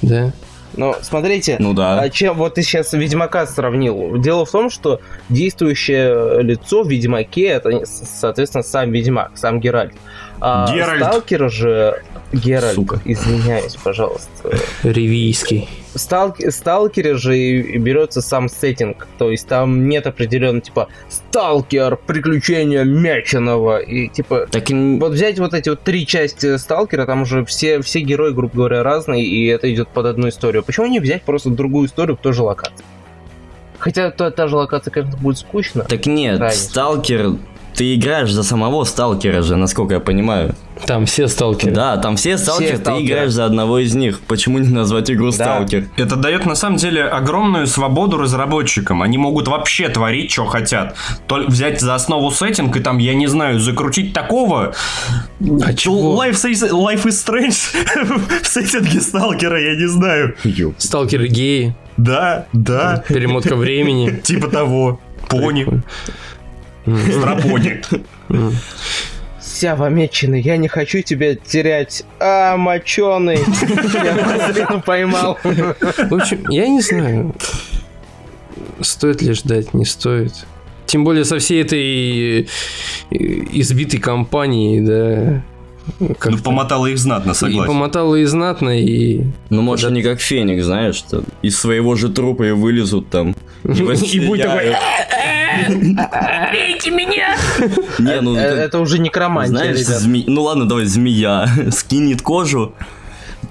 да? 0.03 0.33
Но 0.75 0.97
смотрите, 1.03 1.57
Ну 1.59 1.75
да. 1.75 2.01
а 2.01 2.09
чем 2.09 2.35
вот 2.37 2.55
ты 2.55 2.63
сейчас 2.63 2.93
Ведьмака 2.95 3.47
сравнил? 3.47 4.17
Дело 4.19 4.47
в 4.47 4.51
том, 4.51 4.71
что 4.71 5.01
действующее 5.29 6.43
лицо 6.43 6.83
в 6.83 6.89
Ведьмаке 6.89 7.45
это, 7.49 7.83
соответственно, 7.85 8.63
сам 8.65 8.91
Ведьмак, 8.91 9.33
сам 9.35 9.61
Геральт. 9.61 9.93
А 10.41 10.73
Геральт. 10.75 11.05
Сталкер 11.05 11.51
же... 11.51 12.03
Геральт, 12.33 12.75
Сука. 12.77 13.01
извиняюсь, 13.05 13.77
пожалуйста. 13.85 14.29
Ривийский. 14.83 15.69
Сталк... 15.95 16.37
Сталкере 16.51 17.17
же 17.17 17.37
и 17.39 17.79
берется 17.79 18.23
сам 18.23 18.49
сеттинг, 18.49 19.07
то 19.19 19.31
есть 19.31 19.47
там 19.47 19.89
нет 19.89 20.07
определенно 20.07 20.61
типа 20.61 20.89
Сталкер, 21.09 21.97
приключения 21.97 22.85
Мяченого 22.85 23.79
и 23.79 24.09
типа 24.09 24.47
Так 24.51 24.71
и- 24.71 24.99
вот 24.99 25.13
взять 25.13 25.39
вот 25.39 25.55
эти 25.55 25.69
вот 25.69 25.83
три 25.83 26.07
части 26.07 26.57
Сталкера, 26.57 27.07
там 27.07 27.23
уже 27.23 27.45
все, 27.45 27.81
все 27.83 28.01
герои, 28.01 28.33
грубо 28.33 28.55
говоря, 28.55 28.83
разные, 28.83 29.25
и 29.25 29.47
это 29.47 29.73
идет 29.73 29.89
под 29.89 30.07
одну 30.07 30.29
историю. 30.29 30.63
Почему 30.63 30.87
не 30.87 31.01
взять 31.01 31.23
просто 31.23 31.51
другую 31.51 31.89
историю 31.89 32.17
в 32.17 32.21
той 32.21 32.33
же 32.33 32.43
локации? 32.43 32.85
Хотя 33.79 34.11
та, 34.11 34.31
та 34.31 34.47
же 34.47 34.57
локация, 34.57 34.93
конечно, 34.93 35.19
будет 35.19 35.39
скучно. 35.39 35.83
Так 35.85 36.07
нет, 36.07 36.39
Раньше. 36.39 36.57
сталкер... 36.57 37.33
Ты 37.83 37.97
играешь 37.97 38.31
за 38.31 38.45
самого 38.45 38.85
сталкера 38.85 39.43
же, 39.43 39.57
насколько 39.57 39.95
я 39.95 40.01
понимаю. 40.01 40.55
Там 40.87 41.05
все 41.05 41.27
сталкеры. 41.27 41.73
Да, 41.75 41.97
там 41.97 42.15
все 42.15 42.39
сталкеры, 42.39 42.77
ты 42.77 42.77
сталкеры. 42.79 43.05
играешь 43.07 43.33
за 43.33 43.45
одного 43.45 43.81
из 43.81 43.93
них. 43.97 44.21
Почему 44.21 44.59
не 44.61 44.69
назвать 44.69 45.11
игру 45.11 45.27
Да. 45.33 45.33
сталкер? 45.33 45.89
Это 45.97 46.15
дает 46.15 46.47
на 46.47 46.55
самом 46.55 46.77
деле 46.77 47.03
огромную 47.03 47.67
свободу 47.67 48.19
разработчикам. 48.19 49.03
Они 49.03 49.19
могут 49.19 49.49
вообще 49.49 49.89
творить, 49.89 50.31
что 50.31 50.45
хотят. 50.47 50.95
Только 51.27 51.51
взять 51.51 51.81
за 51.81 51.97
основу 51.97 52.31
сеттинг 52.31 52.77
и 52.77 52.81
там, 52.81 52.99
я 52.99 53.15
не 53.15 53.27
знаю, 53.27 53.59
закрутить 53.59 54.13
такого. 54.13 54.75
А 55.65 55.75
чего? 55.75 56.25
Life, 56.25 56.35
is- 56.45 56.71
Life 56.71 57.03
is 57.07 57.19
Strange 57.27 58.39
в 58.45 58.47
сеттинге 58.47 59.01
сталкера, 59.01 59.61
я 59.61 59.75
не 59.75 59.89
знаю. 59.89 60.37
Сталкеры 60.79 61.27
геи, 61.27 61.75
Да, 61.97 62.47
да. 62.53 63.03
перемотка 63.09 63.57
времени. 63.57 64.21
Типа 64.23 64.47
того. 64.47 65.01
Пони. 65.29 65.67
Страпони. 66.85 67.81
Сява 69.41 69.89
Меченый, 69.89 70.41
я 70.41 70.57
не 70.57 70.69
хочу 70.69 71.03
тебя 71.03 71.35
терять. 71.35 72.05
А, 72.19 72.57
моченый. 72.57 73.39
Я 73.95 74.79
поймал. 74.85 75.39
В 75.43 76.15
общем, 76.15 76.49
я 76.49 76.67
не 76.69 76.81
знаю, 76.81 77.35
стоит 78.81 79.23
ли 79.23 79.33
ждать, 79.35 79.75
не 79.75 79.85
стоит. 79.85 80.33
Тем 80.87 81.05
более 81.05 81.25
со 81.25 81.39
всей 81.39 81.63
этой 81.63 82.43
э, 82.43 82.47
избитой 83.11 83.99
компанией, 84.01 84.81
да. 84.81 85.43
Ну, 85.99 86.15
Как-то 86.15 86.43
помотала 86.43 86.87
их 86.87 86.99
знатно, 86.99 87.33
и 87.33 87.35
согласен. 87.35 87.67
помотало 87.67 88.17
и 88.17 88.25
знатно, 88.25 88.79
и... 88.79 89.23
Ну, 89.51 89.63
может, 89.63 89.89
они 89.91 90.03
как 90.03 90.21
Феникс, 90.21 90.65
знаешь, 90.65 90.97
что 90.97 91.25
из 91.41 91.59
своего 91.59 91.95
же 91.97 92.09
трупа 92.09 92.45
и 92.45 92.51
вылезут 92.53 93.09
там. 93.09 93.35
И 93.65 94.21
будет 94.21 94.47
такой... 94.47 94.75
Не, 97.99 98.21
ну, 98.21 98.37
Э, 98.37 98.41
это- 98.41 98.57
Это 98.63 98.79
уже 98.81 98.99
некромантия, 98.99 99.57
знаешь, 99.59 99.79
ребят. 99.81 100.03
зме- 100.03 100.25
ну 100.27 100.43
ладно, 100.43 100.67
давай, 100.69 100.85
змея 100.85 101.47
скинет 101.71 102.23
кожу 102.23 102.75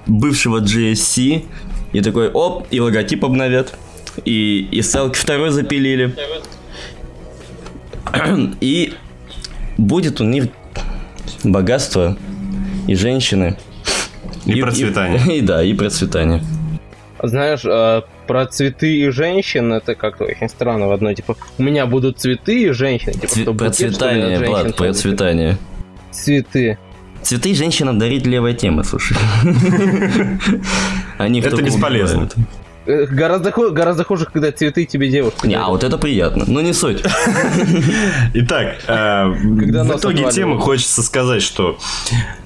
бывшего 0.08 0.60
GSC 0.60 1.46
и 1.94 2.02
такой, 2.02 2.30
оп, 2.30 2.68
и 2.72 2.80
логотип 2.80 3.24
обновят. 3.26 3.74
И, 4.26 4.68
и 4.72 4.82
ссылки 4.82 5.18
второй 5.18 5.52
запилили. 5.52 6.14
И 8.62 8.94
будет 9.78 10.20
у 10.22 10.26
них 10.26 10.46
богатство 11.44 12.18
и 12.88 12.96
женщины. 12.96 13.58
И 14.46 14.62
процветание. 14.62 15.22
И, 15.38 15.42
да, 15.42 15.64
и 15.64 15.74
процветание. 15.74 16.44
Знаешь, 17.24 17.62
э, 17.64 18.02
про 18.32 18.46
цветы 18.46 18.96
и 19.00 19.10
женщин, 19.10 19.74
это 19.74 19.94
как-то 19.94 20.24
очень 20.24 20.48
странно 20.48 20.88
в 20.88 20.94
одной, 20.94 21.16
типа, 21.16 21.36
у 21.58 21.64
меня 21.64 21.86
будут 21.86 22.18
цветы 22.18 22.64
и 22.64 22.70
женщины. 22.70 23.12
Типа, 23.12 23.26
Цве- 23.26 23.44
букет, 23.44 23.58
процветание, 23.58 24.38
женщин 24.38 24.48
Влад, 24.54 24.76
процветание. 24.78 25.58
Цветы. 26.12 26.78
Цветы 27.24 27.54
женщинам 27.54 28.00
дарить 28.00 28.26
левая 28.26 28.54
тема, 28.54 28.84
слушай. 28.84 29.18
Это 31.20 31.62
бесполезно. 31.62 32.30
Э, 32.86 33.06
Гораздо, 33.06 33.52
гораздо 33.52 34.06
хуже, 34.06 34.26
когда 34.32 34.50
цветы 34.54 34.86
тебе 34.86 35.10
девушка. 35.10 35.46
Не, 35.46 35.56
а 35.56 35.68
вот 35.68 35.84
это 35.84 35.98
приятно, 35.98 36.46
но 36.48 36.62
не 36.62 36.72
суть. 36.72 37.04
Итак, 38.34 38.78
э, 38.88 39.26
в 39.28 39.98
итоге 39.98 40.32
темы 40.32 40.58
хочется 40.58 41.04
сказать, 41.04 41.42
что 41.42 41.78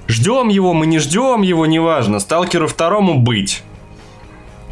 ждем 0.08 0.48
его, 0.48 0.74
мы 0.74 0.88
не 0.88 0.98
ждем 0.98 1.44
его, 1.44 1.68
неважно. 1.68 2.20
Сталкеру 2.20 2.68
второму 2.68 3.20
быть. 3.20 3.62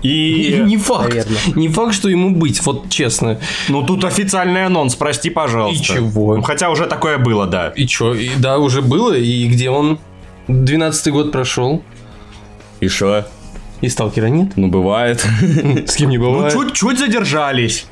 И 0.04 0.58
И, 0.58 0.60
не 0.60 0.78
факт. 0.78 1.10
Наверно. 1.10 1.38
Не 1.56 1.70
факт, 1.70 1.94
что 1.94 2.10
ему 2.10 2.36
быть, 2.36 2.64
вот 2.66 2.90
честно. 2.90 3.40
ну 3.70 3.84
тут 3.84 4.04
официальный 4.04 4.66
анонс, 4.66 4.96
прости, 4.96 5.30
пожалуйста. 5.30 5.82
И 5.82 5.86
чего? 5.86 6.36
Ну, 6.36 6.42
Хотя 6.44 6.70
уже 6.70 6.86
такое 6.88 7.18
было, 7.18 7.48
да. 7.48 7.70
И 7.76 7.88
чё? 7.88 8.14
И, 8.14 8.30
да, 8.38 8.58
уже 8.60 8.82
было, 8.82 9.14
и 9.16 9.48
где 9.48 9.70
он? 9.70 9.98
12-й 10.50 11.12
год 11.12 11.32
прошел, 11.32 11.82
И 12.82 12.88
шо? 12.90 13.24
и 13.80 13.88
сталкера 13.90 14.28
нет. 14.28 14.52
Ну, 14.58 14.68
бывает. 14.68 15.22
С 15.88 15.96
кем 15.96 16.10
не 16.10 16.18
Ну 16.18 16.32
бывает. 16.34 16.54
чуть-чуть 16.54 17.00
задержались. 17.00 17.86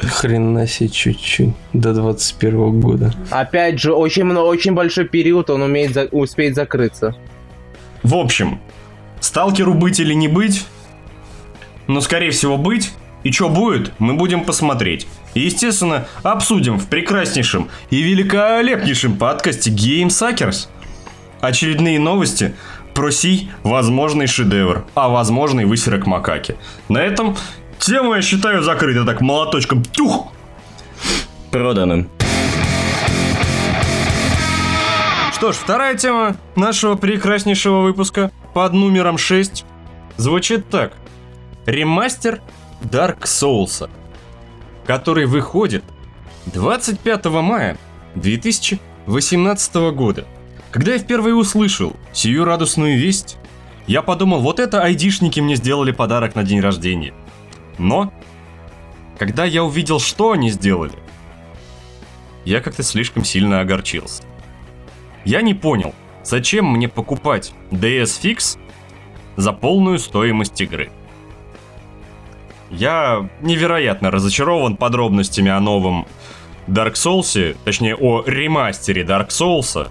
Хрена 0.00 0.66
себе 0.66 0.88
чуть-чуть. 0.88 1.50
До 1.74 1.92
21 1.92 2.80
года. 2.80 3.12
Опять 3.30 3.78
же, 3.80 3.92
очень, 3.92 4.24
много, 4.24 4.46
очень 4.46 4.72
большой 4.72 5.06
период, 5.06 5.50
он 5.50 5.60
умеет 5.62 5.92
за- 5.92 6.08
успеть 6.12 6.54
закрыться. 6.54 7.14
В 8.02 8.14
общем, 8.14 8.60
сталкеру 9.20 9.74
быть 9.74 9.98
или 10.00 10.14
не 10.14 10.28
быть, 10.28 10.64
но 11.88 12.00
скорее 12.00 12.30
всего 12.30 12.56
быть. 12.56 12.92
И 13.24 13.32
что 13.32 13.48
будет, 13.48 13.92
мы 13.98 14.14
будем 14.14 14.44
посмотреть. 14.44 15.08
И, 15.34 15.40
естественно, 15.40 16.06
обсудим 16.22 16.78
в 16.78 16.86
прекраснейшем 16.86 17.68
и 17.90 18.00
великолепнейшем 18.00 19.16
подкасте 19.16 19.70
Game 19.70 20.06
Suckers 20.06 20.68
очередные 21.40 21.98
новости 21.98 22.54
про 22.94 23.10
сей 23.10 23.50
возможный 23.64 24.26
шедевр, 24.26 24.86
а 24.94 25.08
возможный 25.08 25.64
высерок 25.64 26.06
макаки. 26.06 26.56
На 26.88 26.98
этом 26.98 27.36
тему, 27.78 28.14
я 28.14 28.22
считаю, 28.22 28.62
закрыта 28.62 29.04
так 29.04 29.20
молоточком. 29.20 29.84
Тюх! 29.84 30.32
Продано. 31.50 32.06
Что 35.32 35.52
ж, 35.52 35.56
вторая 35.56 35.96
тема 35.96 36.36
нашего 36.56 36.96
прекраснейшего 36.96 37.82
выпуска 37.82 38.32
под 38.54 38.72
номером 38.72 39.18
6 39.18 39.64
звучит 40.16 40.68
так. 40.68 40.97
Ремастер 41.68 42.40
Dark 42.80 43.24
Souls, 43.24 43.90
который 44.86 45.26
выходит 45.26 45.84
25 46.46 47.26
мая 47.26 47.76
2018 48.14 49.74
года. 49.92 50.26
Когда 50.70 50.92
я 50.92 50.98
впервые 50.98 51.34
услышал 51.34 51.94
сию 52.14 52.46
радостную 52.46 52.98
весть, 52.98 53.36
я 53.86 54.00
подумал, 54.00 54.40
вот 54.40 54.60
это 54.60 54.82
айдишники 54.82 55.40
мне 55.40 55.56
сделали 55.56 55.92
подарок 55.92 56.34
на 56.34 56.42
день 56.42 56.60
рождения. 56.60 57.12
Но, 57.76 58.14
когда 59.18 59.44
я 59.44 59.62
увидел, 59.62 60.00
что 60.00 60.32
они 60.32 60.48
сделали, 60.48 60.96
я 62.46 62.62
как-то 62.62 62.82
слишком 62.82 63.26
сильно 63.26 63.60
огорчился. 63.60 64.22
Я 65.26 65.42
не 65.42 65.52
понял, 65.52 65.94
зачем 66.24 66.64
мне 66.64 66.88
покупать 66.88 67.52
DS 67.72 68.22
Fix 68.22 68.58
за 69.36 69.52
полную 69.52 69.98
стоимость 69.98 70.58
игры. 70.62 70.90
Я 72.70 73.28
невероятно 73.40 74.10
разочарован 74.10 74.76
подробностями 74.76 75.50
о 75.50 75.60
новом 75.60 76.06
Dark 76.66 76.94
Souls, 76.94 77.56
точнее 77.64 77.96
о 77.96 78.22
ремастере 78.26 79.02
Dark 79.02 79.28
Souls, 79.28 79.88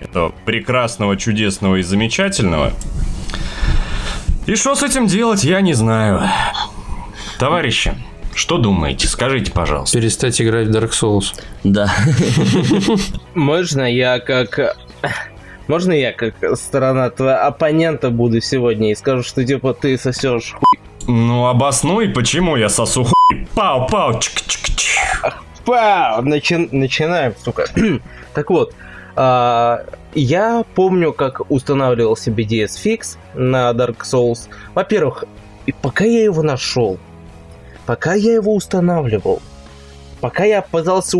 этого 0.00 0.32
прекрасного, 0.44 1.16
чудесного 1.16 1.76
и 1.76 1.82
замечательного. 1.82 2.72
И 4.46 4.54
что 4.54 4.74
с 4.74 4.82
этим 4.82 5.06
делать, 5.06 5.44
я 5.44 5.60
не 5.60 5.74
знаю. 5.74 6.22
Товарищи, 7.38 7.94
что 8.34 8.58
думаете? 8.58 9.08
Скажите, 9.08 9.52
пожалуйста. 9.52 9.98
Перестать 9.98 10.40
играть 10.40 10.68
в 10.68 10.70
Dark 10.70 10.90
Souls. 10.90 11.34
Да. 11.64 11.92
Можно 13.34 13.82
я 13.92 14.20
как... 14.20 14.76
Можно 15.68 15.92
я 15.92 16.12
как 16.12 16.34
сторона 16.56 17.10
твоего 17.10 17.40
оппонента 17.40 18.10
буду 18.10 18.40
сегодня 18.40 18.90
и 18.90 18.94
скажу, 18.94 19.22
что 19.22 19.44
типа 19.44 19.74
ты 19.74 19.96
сосешь 19.96 20.52
хуй? 20.52 20.81
Ну, 21.06 21.46
обоснуй, 21.46 22.08
почему 22.08 22.56
я 22.56 22.68
сосу 22.68 23.04
хуй. 23.04 23.46
Пау-пау, 23.54 24.18
чик-чик-чик. 24.18 25.34
Пау! 25.64 26.22
Начи- 26.22 26.68
Начинаем, 26.72 27.34
сука. 27.42 27.66
так 28.34 28.50
вот, 28.50 28.74
а, 29.16 29.84
я 30.14 30.64
помню, 30.74 31.12
как 31.12 31.50
устанавливал 31.50 32.16
себе 32.16 32.44
DS 32.44 32.70
Fix 32.82 33.16
на 33.34 33.70
Dark 33.70 33.98
Souls. 34.04 34.48
Во-первых, 34.74 35.24
и 35.66 35.72
пока 35.72 36.04
я 36.04 36.24
его 36.24 36.42
нашел, 36.42 36.98
пока 37.86 38.14
я 38.14 38.34
его 38.34 38.54
устанавливал, 38.54 39.40
пока 40.20 40.44
я 40.44 40.62
пытался 40.62 41.18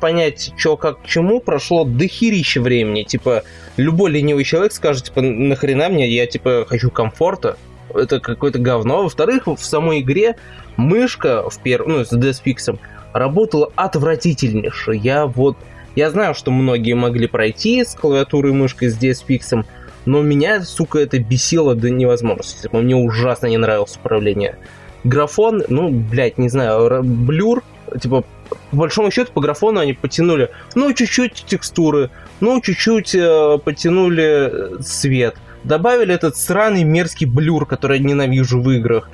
понять, 0.00 0.52
что 0.56 0.76
как 0.76 1.02
к 1.02 1.06
чему, 1.06 1.40
прошло 1.40 1.84
дохерища 1.84 2.60
времени. 2.60 3.02
Типа, 3.02 3.42
любой 3.76 4.10
ленивый 4.12 4.44
человек 4.44 4.72
скажет, 4.72 5.04
типа, 5.04 5.20
нахрена 5.22 5.88
мне, 5.88 6.08
я, 6.08 6.26
типа, 6.26 6.64
хочу 6.68 6.90
комфорта. 6.90 7.56
Это 7.94 8.20
какое-то 8.20 8.58
говно. 8.58 9.02
Во-вторых, 9.02 9.46
в 9.46 9.58
самой 9.58 10.00
игре 10.00 10.36
мышка 10.76 11.48
в 11.48 11.58
пер... 11.60 11.86
ну, 11.86 12.04
с 12.04 12.12
DSPX 12.12 12.78
работала 13.12 13.70
отвратительнейше. 13.74 14.94
Я 14.94 15.26
вот... 15.26 15.56
Я 15.96 16.10
знаю, 16.10 16.34
что 16.34 16.50
многие 16.50 16.94
могли 16.94 17.28
пройти 17.28 17.84
с 17.84 17.94
клавиатурой 17.94 18.52
и 18.52 18.54
мышкой 18.54 18.88
с 18.88 18.98
DSPX, 18.98 19.64
но 20.06 20.22
меня, 20.22 20.62
сука, 20.62 20.98
это 20.98 21.18
бесило 21.18 21.74
до 21.74 21.90
невозможности. 21.90 22.62
Типа, 22.62 22.80
Мне 22.80 22.96
ужасно 22.96 23.46
не 23.46 23.58
нравилось 23.58 23.96
управление. 23.96 24.58
Графон, 25.04 25.62
ну, 25.68 25.90
блядь, 25.90 26.38
не 26.38 26.48
знаю, 26.48 27.02
блюр, 27.04 27.62
типа, 28.00 28.24
по 28.70 28.76
большому 28.76 29.10
счету 29.10 29.32
по 29.32 29.40
графону 29.40 29.80
они 29.80 29.92
потянули, 29.92 30.50
ну, 30.74 30.92
чуть-чуть 30.92 31.44
текстуры, 31.46 32.10
ну, 32.40 32.60
чуть-чуть 32.60 33.14
э, 33.14 33.58
потянули 33.64 34.24
э, 34.24 34.82
свет. 34.82 35.36
Добавили 35.64 36.14
этот 36.14 36.36
сраный 36.36 36.84
мерзкий 36.84 37.26
блюр, 37.26 37.66
который 37.66 37.98
я 37.98 38.04
ненавижу 38.04 38.60
в 38.60 38.70
играх, 38.70 39.08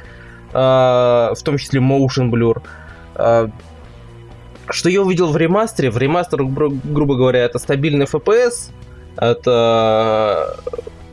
э, 0.52 0.56
в 0.58 1.38
том 1.44 1.58
числе 1.58 1.80
motion 1.80 2.30
blur. 2.30 2.62
Э, 3.14 3.48
что 4.68 4.88
я 4.88 5.02
увидел 5.02 5.28
в 5.32 5.36
ремастере? 5.36 5.90
В 5.90 5.98
ремастере, 5.98 6.44
гру- 6.44 6.78
грубо 6.84 7.16
говоря, 7.16 7.40
это 7.40 7.58
стабильный 7.58 8.06
FPS, 8.06 8.70
это 9.16 10.56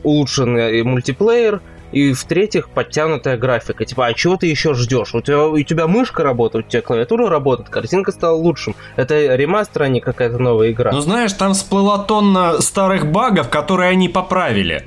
улучшенный 0.02 0.82
мультиплеер, 0.82 1.60
и 1.90 2.12
в-третьих, 2.12 2.68
подтянутая 2.68 3.38
графика. 3.38 3.84
Типа, 3.84 4.06
а 4.06 4.12
чего 4.14 4.36
ты 4.36 4.46
еще 4.46 4.74
ждешь? 4.74 5.14
У 5.14 5.22
тебя, 5.22 5.46
у 5.46 5.60
тебя 5.62 5.86
мышка 5.86 6.22
работает, 6.22 6.66
у 6.66 6.68
тебя 6.68 6.82
клавиатура 6.82 7.30
работает, 7.30 7.70
картинка 7.70 8.12
стала 8.12 8.36
лучшим. 8.36 8.74
Это 8.96 9.34
ремастер, 9.34 9.84
а 9.84 9.88
не 9.88 10.00
какая-то 10.00 10.38
новая 10.38 10.70
игра. 10.72 10.92
Ну 10.92 11.00
знаешь, 11.00 11.32
там 11.32 11.54
всплыла 11.54 11.98
тонна 11.98 12.60
старых 12.60 13.06
багов, 13.06 13.48
которые 13.48 13.90
они 13.90 14.08
поправили. 14.10 14.86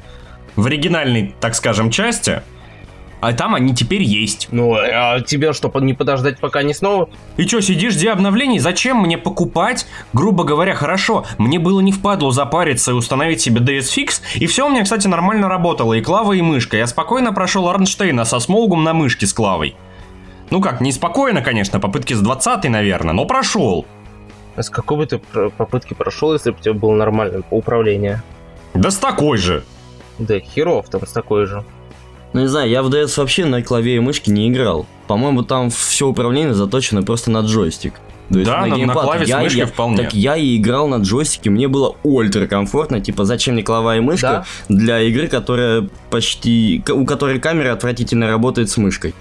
В 0.56 0.66
оригинальной, 0.66 1.34
так 1.40 1.56
скажем, 1.56 1.92
части. 1.92 2.42
А 3.22 3.34
там 3.34 3.54
они 3.54 3.76
теперь 3.76 4.02
есть. 4.02 4.48
Ну, 4.52 4.74
а 4.76 5.22
тебе 5.22 5.54
что, 5.54 5.72
не 5.80 5.94
подождать, 5.94 6.40
пока 6.40 6.64
не 6.64 6.74
снова? 6.74 7.08
И 7.38 7.46
чё, 7.46 7.62
сидишь, 7.62 7.94
жди 7.94 8.08
обновлений? 8.08 8.58
Зачем 8.58 8.98
мне 8.98 9.18
покупать? 9.20 9.86
Грубо 10.12 10.44
говоря, 10.44 10.74
хорошо, 10.74 11.26
мне 11.38 11.60
было 11.60 11.82
не 11.82 11.92
впадло 11.92 12.32
запариться 12.32 12.92
и 12.92 12.94
установить 12.96 13.40
себе 13.40 13.62
DS 13.62 13.96
Fix, 13.96 14.22
и 14.36 14.48
все 14.48 14.66
у 14.66 14.72
меня, 14.72 14.84
кстати, 14.84 15.08
нормально 15.08 15.48
работало, 15.48 15.94
и 15.94 16.02
клава, 16.02 16.34
и 16.34 16.42
мышка. 16.42 16.78
Я 16.78 16.88
спокойно 16.88 17.32
прошел 17.32 17.70
Арнштейна 17.70 18.26
со 18.26 18.40
смолгом 18.40 18.84
на 18.84 18.96
мышке 18.96 19.28
с 19.28 19.34
клавой. 19.34 19.76
Ну 20.50 20.60
как, 20.60 20.82
не 20.82 20.92
спокойно, 20.92 21.44
конечно, 21.44 21.80
попытки 21.80 22.14
с 22.16 22.20
20 22.20 22.66
наверное, 22.70 23.14
но 23.14 23.26
прошел. 23.26 23.86
А 24.56 24.64
с 24.64 24.70
какой 24.72 24.98
бы 24.98 25.06
ты 25.06 25.20
попытки 25.58 25.94
прошел, 25.94 26.34
если 26.34 26.50
бы 26.50 26.58
у 26.58 26.62
тебя 26.62 26.74
было 26.74 26.94
нормальное 26.94 27.44
управление? 27.52 28.24
Да 28.74 28.90
с 28.90 28.98
такой 28.98 29.38
же. 29.38 29.64
Да 30.28 30.40
херов 30.40 30.88
там 30.90 31.06
с 31.06 31.12
такой 31.12 31.46
же. 31.46 31.64
Ну 32.34 32.42
не 32.42 32.48
знаю, 32.48 32.70
я 32.70 32.82
в 32.84 32.90
DS 32.90 33.18
вообще 33.18 33.46
на 33.46 33.62
клаве 33.62 33.98
и 33.98 34.00
мышке 34.00 34.32
не 34.32 34.48
играл. 34.50 34.86
По-моему, 35.08 35.44
там 35.44 35.70
все 35.70 36.08
управление 36.08 36.54
заточено 36.54 37.04
просто 37.04 37.30
на 37.32 37.40
джойстик. 37.42 37.94
То 38.30 38.40
есть 38.40 38.50
Да, 38.50 38.62
на- 38.62 38.68
на 38.68 38.76
геймпад. 38.78 39.04
клаве 39.04 39.26
с 39.26 39.30
Я- 39.30 39.40
мышкой 39.42 39.58
я- 39.60 39.66
вполне. 39.66 39.98
Так 39.98 40.14
я 40.14 40.38
и 40.38 40.56
играл 40.56 40.88
на 40.88 40.98
джойстике, 40.98 41.50
мне 41.50 41.68
было 41.68 41.96
ультра 42.04 42.48
комфортно. 42.48 43.02
Типа, 43.02 43.26
зачем 43.26 43.56
мне 43.56 43.64
клава 43.64 43.98
и 43.98 44.00
мышка 44.00 44.46
Да. 44.70 44.74
для 44.76 45.02
игры, 45.02 45.28
которая 45.28 45.90
почти... 46.10 46.82
у 46.94 47.06
которой 47.06 47.40
камера 47.42 47.74
отвратительно 47.74 48.28
работает 48.30 48.70
с 48.70 48.78
мышкой. 48.78 49.14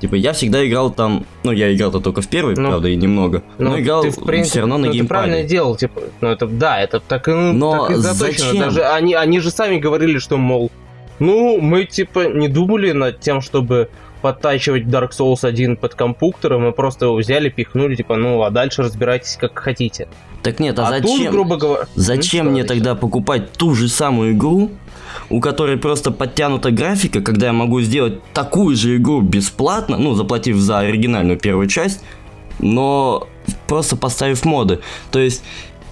Типа, 0.00 0.14
я 0.14 0.32
всегда 0.32 0.66
играл 0.66 0.90
там... 0.90 1.26
Ну, 1.42 1.52
я 1.52 1.74
играл-то 1.74 2.00
только 2.00 2.20
в 2.20 2.28
первый, 2.28 2.54
Ну, 2.56 2.68
правда, 2.68 2.88
и 2.88 2.96
немного. 2.96 3.42
Ну, 3.58 3.70
но 3.70 3.80
играл 3.80 4.02
ты, 4.02 4.10
в 4.10 4.24
принципе, 4.24 4.50
все 4.50 4.60
равно 4.60 4.78
на 4.78 4.86
ну, 4.86 4.92
ты 4.92 5.04
правильно 5.04 5.36
геймпаде. 5.36 5.48
делал, 5.54 5.76
типа, 5.76 6.00
ну 6.20 6.28
это 6.28 6.46
да, 6.46 6.80
это 6.80 7.00
так 7.00 7.28
и, 7.28 7.32
Но 7.32 7.86
так 7.86 7.90
и 7.90 7.94
заточено. 8.00 8.46
зачем? 8.46 8.58
Даже 8.58 8.84
они, 8.84 9.14
они 9.14 9.40
же 9.40 9.50
сами 9.50 9.78
говорили, 9.78 10.18
что 10.18 10.36
мол, 10.36 10.70
ну 11.18 11.60
мы 11.60 11.84
типа 11.84 12.28
не 12.28 12.48
думали 12.48 12.92
над 12.92 13.20
тем, 13.20 13.40
чтобы 13.40 13.88
подтачивать 14.22 14.84
Dark 14.84 15.10
Souls 15.10 15.44
1 15.46 15.76
под 15.76 15.94
компьютером, 15.94 16.62
мы 16.64 16.72
просто 16.72 17.06
его 17.06 17.14
взяли, 17.16 17.48
пихнули, 17.48 17.94
типа, 17.94 18.16
ну 18.16 18.42
а 18.42 18.50
дальше 18.50 18.82
разбирайтесь 18.82 19.36
как 19.36 19.58
хотите. 19.58 20.08
Так 20.42 20.60
нет, 20.60 20.78
а, 20.78 20.88
А, 20.88 21.00
тут, 21.00 21.10
зачем? 21.10 21.32
грубо 21.32 21.56
говоря, 21.56 21.86
Зачем 21.96 22.46
Ну, 22.46 22.52
мне 22.52 22.64
тогда 22.64 22.94
покупать 22.94 23.52
ту 23.52 23.74
же 23.74 23.88
самую 23.88 24.32
игру, 24.32 24.70
у 25.30 25.40
которой 25.40 25.76
просто 25.76 26.10
подтянута 26.10 26.70
графика, 26.70 27.20
когда 27.20 27.46
я 27.46 27.52
могу 27.52 27.80
сделать 27.80 28.22
такую 28.32 28.76
же 28.76 28.96
игру 28.96 29.20
бесплатно, 29.20 29.96
ну, 29.98 30.14
заплатив 30.14 30.56
за 30.56 30.78
оригинальную 30.78 31.38
первую 31.38 31.68
часть, 31.68 32.02
но 32.58 33.26
просто 33.66 33.96
поставив 33.96 34.44
моды. 34.44 34.80
То 35.10 35.18
есть, 35.18 35.42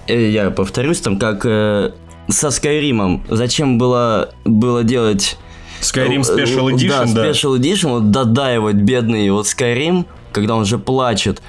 э, 0.07 0.29
я 0.29 0.51
повторюсь, 0.51 0.99
там, 0.99 1.17
как 1.19 1.45
э, 1.45 1.91
со 2.27 2.51
Скайримом, 2.51 3.23
зачем 3.29 3.77
было, 3.77 4.33
было 4.45 4.83
делать... 4.83 5.37
Skyrim 5.81 6.21
э, 6.21 6.43
Special 6.43 6.69
э, 6.69 6.73
Edition, 6.73 7.13
да. 7.13 7.23
Да, 7.23 7.29
Special 7.29 7.57
Edition, 7.57 7.89
вот 7.89 8.11
додаивать 8.11 8.75
бедный 8.75 9.29
вот 9.29 9.45
Skyrim, 9.45 10.05
когда 10.31 10.55
он 10.55 10.65
же 10.65 10.77
плачет. 10.77 11.41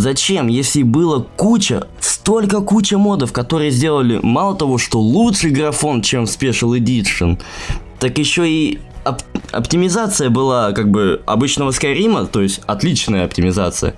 Зачем, 0.00 0.46
если 0.46 0.82
было 0.82 1.26
куча, 1.36 1.86
столько 2.00 2.62
куча 2.62 2.96
модов, 2.96 3.34
которые 3.34 3.70
сделали 3.70 4.18
мало 4.22 4.56
того, 4.56 4.78
что 4.78 4.98
лучший 4.98 5.50
графон, 5.50 6.00
чем 6.00 6.24
Special 6.24 6.78
Edition, 6.78 7.38
так 7.98 8.16
еще 8.16 8.48
и 8.48 8.78
оп- 9.04 9.20
оптимизация 9.52 10.30
была 10.30 10.72
как 10.72 10.90
бы 10.90 11.20
обычного 11.26 11.70
Скайрима, 11.70 12.24
то 12.24 12.40
есть 12.40 12.62
отличная 12.66 13.26
оптимизация. 13.26 13.94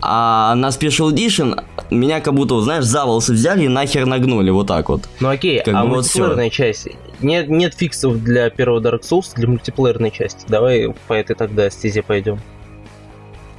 А 0.00 0.56
на 0.56 0.70
Special 0.70 1.12
Edition 1.12 1.62
меня 1.92 2.20
как 2.20 2.34
будто, 2.34 2.60
знаешь, 2.60 2.84
за 2.84 3.04
волосы 3.04 3.32
взяли 3.32 3.66
и 3.66 3.68
нахер 3.68 4.06
нагнули, 4.06 4.50
вот 4.50 4.66
так 4.66 4.88
вот. 4.88 5.08
Ну 5.20 5.28
окей, 5.28 5.62
Как 5.64 5.72
а 5.72 5.82
бы 5.82 5.88
вот 5.90 5.96
мультиплеерная 5.98 6.50
часть? 6.50 6.88
Нет, 7.20 7.48
нет 7.48 7.74
фиксов 7.76 8.20
для 8.24 8.50
первого 8.50 8.80
Dark 8.80 9.02
Souls, 9.08 9.26
для 9.36 9.46
мультиплеерной 9.46 10.10
части. 10.10 10.44
Давай 10.48 10.92
по 11.06 11.12
этой 11.12 11.36
тогда 11.36 11.70
стезе 11.70 12.02
пойдем. 12.02 12.40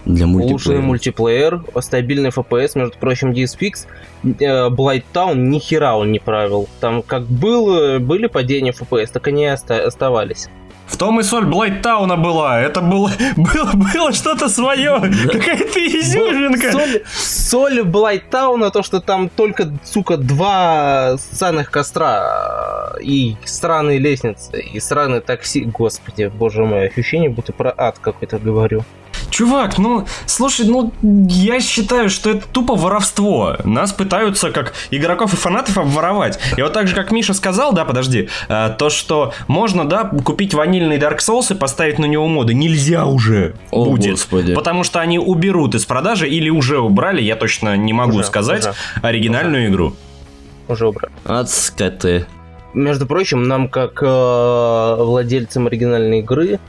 Для 0.05 0.25
Улучшенный 0.25 0.81
мультиплеер, 0.81 1.61
стабильный 1.81 2.29
FPS, 2.29 2.71
между 2.75 2.97
прочим, 2.97 3.31
DSPX, 3.31 3.85
э, 4.23 4.69
Blight 4.69 5.03
Town 5.13 5.35
ни 5.35 5.59
хера 5.59 5.95
он 5.97 6.11
не 6.11 6.19
правил. 6.19 6.67
Там 6.79 7.01
как 7.03 7.23
было, 7.25 7.99
были 7.99 8.27
падения 8.27 8.71
FPS, 8.71 9.07
так 9.13 9.27
они 9.27 9.43
и 9.43 9.49
оста- 9.49 9.85
оставались. 9.85 10.49
В 10.87 10.97
том 10.97 11.19
и 11.19 11.23
соль 11.23 11.45
Блайттауна 11.45 12.17
была. 12.17 12.59
Это 12.59 12.81
было, 12.81 13.11
было, 13.37 13.71
было 13.93 14.11
что-то 14.11 14.49
свое. 14.49 14.99
Какая-то 14.99 15.79
изюминка. 15.79 16.71
Соль, 16.71 17.03
соль 17.05 17.79
Blight 17.81 18.23
Town, 18.31 18.71
то, 18.71 18.81
что 18.81 18.99
там 18.99 19.29
только, 19.29 19.71
сука, 19.83 20.17
два 20.17 21.17
ссаных 21.19 21.69
костра 21.69 22.95
э, 22.97 23.03
и 23.03 23.37
сраные 23.45 23.99
лестницы, 23.99 24.59
и 24.59 24.79
сраные 24.79 25.21
такси. 25.21 25.61
Господи, 25.61 26.31
боже 26.33 26.65
мой, 26.65 26.87
ощущение, 26.87 27.29
будто 27.29 27.53
про 27.53 27.71
ад 27.77 27.99
какой-то 27.99 28.39
говорю. 28.39 28.83
Чувак, 29.29 29.77
ну, 29.77 30.05
слушай, 30.25 30.65
ну, 30.65 30.91
я 31.01 31.59
считаю, 31.59 32.09
что 32.09 32.31
это 32.31 32.47
тупо 32.47 32.75
воровство. 32.75 33.55
Нас 33.63 33.91
пытаются, 33.93 34.51
как 34.51 34.73
игроков 34.91 35.33
и 35.33 35.37
фанатов, 35.37 35.77
обворовать. 35.77 36.39
И 36.57 36.61
вот 36.61 36.73
так 36.73 36.87
же, 36.87 36.95
как 36.95 37.11
Миша 37.11 37.33
сказал, 37.33 37.73
да, 37.73 37.85
подожди, 37.85 38.29
э, 38.47 38.69
то, 38.77 38.89
что 38.89 39.33
можно, 39.47 39.85
да, 39.85 40.05
купить 40.05 40.53
ванильный 40.53 40.97
Dark 40.97 41.17
Souls 41.19 41.53
и 41.53 41.57
поставить 41.57 41.99
на 41.99 42.05
него 42.05 42.27
моды. 42.27 42.53
Нельзя 42.53 43.05
уже 43.05 43.55
О, 43.71 43.85
будет. 43.85 44.11
господи. 44.11 44.53
Потому 44.55 44.83
что 44.83 44.99
они 44.99 45.19
уберут 45.19 45.75
из 45.75 45.85
продажи 45.85 46.27
или 46.27 46.49
уже 46.49 46.79
убрали, 46.79 47.21
я 47.21 47.35
точно 47.35 47.77
не 47.77 47.93
могу 47.93 48.17
Уже, 48.17 48.25
сказать, 48.27 48.61
уже. 48.65 48.73
оригинальную 49.01 49.67
игру. 49.69 49.95
Уже 50.67 50.87
убрали. 50.87 51.11
От 51.25 51.49
скоты. 51.49 52.25
Между 52.73 53.07
прочим, 53.07 53.47
нам 53.47 53.67
как 53.67 54.01
э, 54.03 54.95
владельцам 54.99 55.67
оригинальной 55.67 56.19
игры 56.19 56.59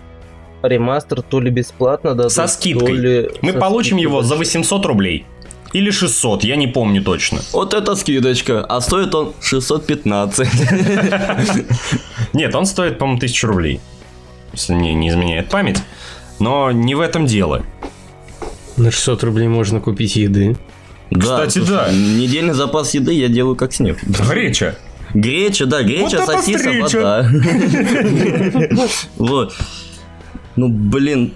ремастер 0.62 1.22
то 1.22 1.40
ли 1.40 1.50
бесплатно 1.50 2.14
дадут, 2.14 2.32
Со 2.32 2.46
скидкой. 2.46 2.86
то 2.86 2.92
ли 2.94 3.30
Мы 3.42 3.52
со 3.52 3.58
получим 3.58 3.96
скидкой 3.96 4.02
его 4.02 4.22
за 4.22 4.36
большой. 4.36 4.58
800 4.60 4.86
рублей. 4.86 5.26
Или 5.72 5.90
600, 5.90 6.42
я 6.44 6.56
не 6.56 6.66
помню 6.66 7.02
точно. 7.02 7.40
Вот 7.52 7.74
это 7.74 7.94
скидочка, 7.94 8.64
а 8.64 8.80
стоит 8.80 9.14
он 9.14 9.34
615. 9.40 10.48
Нет, 12.32 12.54
он 12.54 12.66
стоит, 12.66 12.98
по-моему, 12.98 13.18
1000 13.18 13.46
рублей. 13.46 13.80
Если 14.52 14.74
мне 14.74 14.94
не 14.94 15.08
изменяет 15.10 15.48
память. 15.48 15.78
Но 16.40 16.72
не 16.72 16.94
в 16.96 17.00
этом 17.00 17.26
дело. 17.26 17.64
На 18.76 18.90
600 18.90 19.22
рублей 19.24 19.46
можно 19.46 19.78
купить 19.80 20.16
еды. 20.16 20.56
Да, 21.10 21.46
Кстати, 21.46 21.58
да. 21.66 21.88
Недельный 21.92 22.54
запас 22.54 22.94
еды 22.94 23.12
я 23.12 23.28
делаю 23.28 23.54
как 23.56 23.72
снег. 23.72 23.98
Греча. 24.02 24.74
Греча, 25.14 25.66
да, 25.66 25.82
греча, 25.82 26.24
Вот 26.24 26.40
встреча. 26.40 26.96
вода. 26.98 27.28
Вот. 29.16 29.54
Ну, 30.56 30.68
блин. 30.68 31.34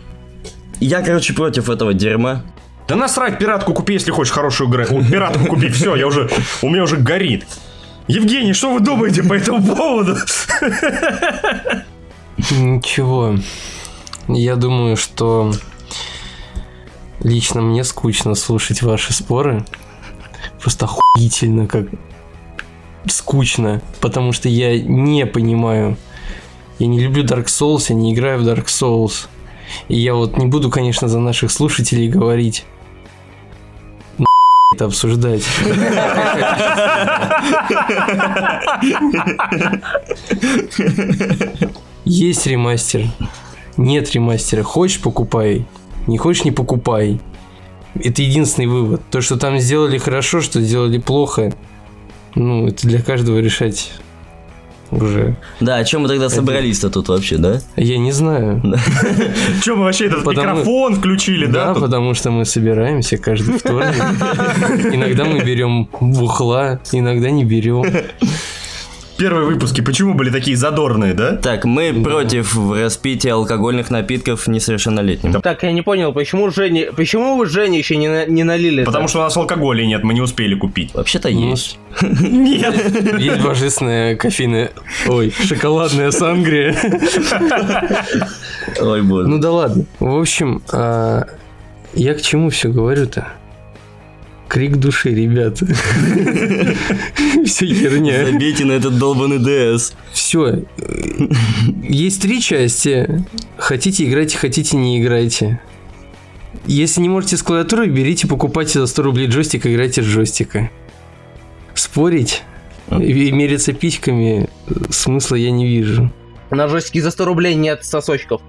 Я, 0.81 1.03
короче, 1.03 1.33
против 1.35 1.71
этого 1.71 1.95
дерьма. 1.95 2.43
Да 2.89 2.97
насрать, 2.97 3.39
пиратку 3.39 3.73
купи, 3.73 3.95
если 3.95 4.11
хочешь 4.11 4.33
хорошую 4.33 4.69
игру. 4.69 5.03
Пиратку 5.05 5.47
купи, 5.47 5.69
все, 5.69 5.97
я 5.97 6.07
уже, 6.07 6.29
у 6.63 6.69
меня 6.69 6.83
уже 6.83 6.97
горит. 6.97 7.47
Евгений, 8.09 8.53
что 8.53 8.73
вы 8.75 8.81
думаете 8.81 9.23
по 9.23 9.33
этому 9.33 9.65
поводу? 9.75 10.17
Ничего. 12.51 13.37
Я 14.29 14.57
думаю, 14.57 14.97
что 14.97 15.53
лично 17.21 17.63
мне 17.63 17.85
скучно 17.85 18.35
слушать 18.35 18.83
ваши 18.83 19.15
споры. 19.15 19.65
Просто 20.61 20.87
охуительно 20.87 21.67
как 21.67 21.87
скучно, 23.07 23.81
потому 24.01 24.33
что 24.33 24.49
я 24.49 24.79
не 24.79 25.25
понимаю 25.25 25.97
Я 26.79 26.87
не 26.87 27.01
люблю 27.01 27.25
Dark 27.25 27.47
Souls, 27.47 27.87
я 27.89 27.95
не 27.95 28.13
играю 28.13 28.41
в 28.41 28.49
Dark 28.49 28.67
Souls. 28.67 29.27
И 29.89 29.97
я 29.97 30.15
вот 30.15 30.37
не 30.37 30.47
буду, 30.47 30.71
конечно, 30.71 31.09
за 31.09 31.19
наших 31.21 31.51
слушателей 31.51 32.09
говорить. 32.09 32.65
Это 34.75 34.87
обсуждать. 34.87 35.45
Есть 42.05 42.47
ремастер. 42.47 43.07
Нет 43.77 44.13
ремастера. 44.13 44.65
Хочешь 44.65 45.01
покупай. 45.01 45.67
Не 46.09 46.19
хочешь 46.19 46.45
не 46.45 46.51
покупай. 46.51 47.21
Это 47.95 48.23
единственный 48.23 48.67
вывод. 48.67 49.01
То, 49.11 49.21
что 49.21 49.37
там 49.37 49.59
сделали 49.59 49.99
хорошо, 49.99 50.41
что 50.41 50.61
сделали 50.61 50.99
плохо. 50.99 51.55
Ну, 52.35 52.67
это 52.67 52.89
для 52.89 53.01
каждого 53.01 53.39
решать 53.39 53.93
уже. 54.97 55.37
Да, 55.61 55.77
о 55.77 55.85
чем 55.85 56.03
мы 56.03 56.09
тогда 56.09 56.29
собрались-то 56.29 56.91
тут 56.91 57.09
вообще, 57.09 57.37
да? 57.37 57.61
Я 57.77 57.99
не 57.99 58.13
знаю. 58.13 58.63
Че 59.63 59.75
мы 59.75 59.85
вообще 59.85 60.07
этот 60.07 60.27
микрофон 60.27 60.97
включили, 60.97 61.47
да? 61.47 61.75
Да, 61.75 61.81
потому 61.81 62.15
что 62.15 62.31
мы 62.31 62.45
собираемся 62.45 63.17
каждый 63.17 63.59
вторник. 63.59 63.95
Иногда 64.95 65.25
мы 65.25 65.41
берем 65.45 65.89
бухла, 66.01 66.81
иногда 66.93 67.31
не 67.31 67.45
берем. 67.45 67.85
Первые 69.17 69.47
выпуски 69.47 69.81
почему 69.81 70.15
были 70.15 70.31
такие 70.31 70.57
задорные, 70.57 71.15
да? 71.15 71.37
Так, 71.37 71.65
мы 71.65 71.93
против 72.03 72.59
распития 72.73 73.35
алкогольных 73.35 73.91
напитков 73.91 74.49
несовершеннолетним. 74.49 75.41
Так, 75.41 75.63
я 75.63 75.71
не 75.73 75.83
понял, 75.83 76.13
почему 76.13 76.51
Женя, 76.51 76.93
почему 76.93 77.37
вы 77.37 77.47
Жене 77.47 77.79
еще 77.79 77.97
не, 77.97 78.09
на- 78.09 78.27
не 78.27 78.43
налили? 78.43 78.83
Потому 78.85 79.07
что 79.07 79.21
у 79.21 79.23
нас 79.23 79.37
алкоголя 79.37 79.85
нет, 79.87 80.03
мы 80.03 80.15
не 80.15 80.21
успели 80.21 80.55
купить. 80.57 80.93
Вообще-то 80.95 81.29
Ну, 81.31 81.51
есть. 81.51 81.79
Нет. 82.03 82.75
Есть 83.21 83.41
божественная 83.43 84.17
кофейная... 84.17 84.73
Ой, 85.07 85.31
шоколадная 85.31 86.11
сангрия. 86.11 86.75
Ой, 88.81 89.03
боже. 89.03 89.29
Ну 89.29 89.39
да 89.39 89.53
ладно. 89.53 89.85
В 90.01 90.19
общем, 90.19 90.63
а, 90.73 91.27
я 91.95 92.15
к 92.15 92.23
чему 92.23 92.51
все 92.51 92.69
говорю-то? 92.71 93.29
Крик 94.49 94.77
души, 94.77 95.11
ребята. 95.11 95.67
Все 97.45 97.67
херня. 97.67 98.27
Забейте 98.27 98.65
на 98.65 98.73
этот 98.73 98.99
долбанный 98.99 99.39
ДС. 99.39 99.93
Все. 100.13 100.65
Есть 101.83 102.23
три 102.23 102.41
части. 102.41 103.25
Хотите 103.57 104.05
играйте, 104.05 104.37
хотите 104.37 104.77
не 104.77 105.01
играйте. 105.01 105.61
Если 106.67 107.01
не 107.01 107.09
можете 107.09 107.37
с 107.37 107.43
клавиатурой, 107.43 107.89
берите, 107.89 108.27
покупайте 108.27 108.79
за 108.79 108.87
100 108.87 109.03
рублей 109.03 109.27
джойстик, 109.29 109.67
играйте 109.67 110.03
с 110.03 110.07
джойстика. 110.07 110.71
Спорить 111.75 112.43
и 112.91 113.33
мериться 113.33 113.73
письками 113.73 114.49
э, 114.67 114.75
смысла 114.91 115.37
я 115.37 115.51
не 115.51 115.67
вижу. 115.67 116.13
На 116.51 116.67
джойстике 116.67 117.03
за 117.03 117.11
100 117.11 117.25
рублей 117.25 117.55
нет 117.55 117.85
сосочков. 117.85 118.41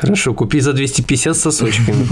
Хорошо, 0.00 0.32
купи 0.32 0.60
за 0.60 0.72
250 0.72 1.36
с 1.36 1.40
сосочками. 1.40 2.06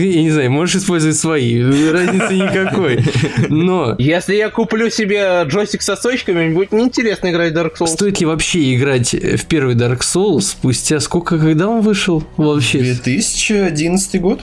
Я 0.00 0.22
не 0.22 0.30
знаю, 0.30 0.52
можешь 0.52 0.76
использовать 0.76 1.16
свои, 1.16 1.60
разницы 1.90 2.34
никакой. 2.34 3.04
Но 3.48 3.96
Если 3.98 4.36
я 4.36 4.50
куплю 4.50 4.88
себе 4.88 5.42
джойстик 5.44 5.82
с 5.82 5.86
сосочками, 5.86 6.46
мне 6.46 6.54
будет 6.54 6.70
неинтересно 6.70 7.30
играть 7.30 7.52
в 7.52 7.56
Dark 7.56 7.72
Souls. 7.80 7.88
стоит 7.88 8.20
ли 8.20 8.26
вообще 8.26 8.72
играть 8.76 9.14
в 9.14 9.46
первый 9.46 9.74
Dark 9.74 10.00
Souls 10.00 10.42
спустя 10.42 11.00
сколько, 11.00 11.38
когда 11.40 11.66
он 11.68 11.80
вышел 11.80 12.22
вообще? 12.36 12.78
2011 12.78 14.20
год? 14.20 14.42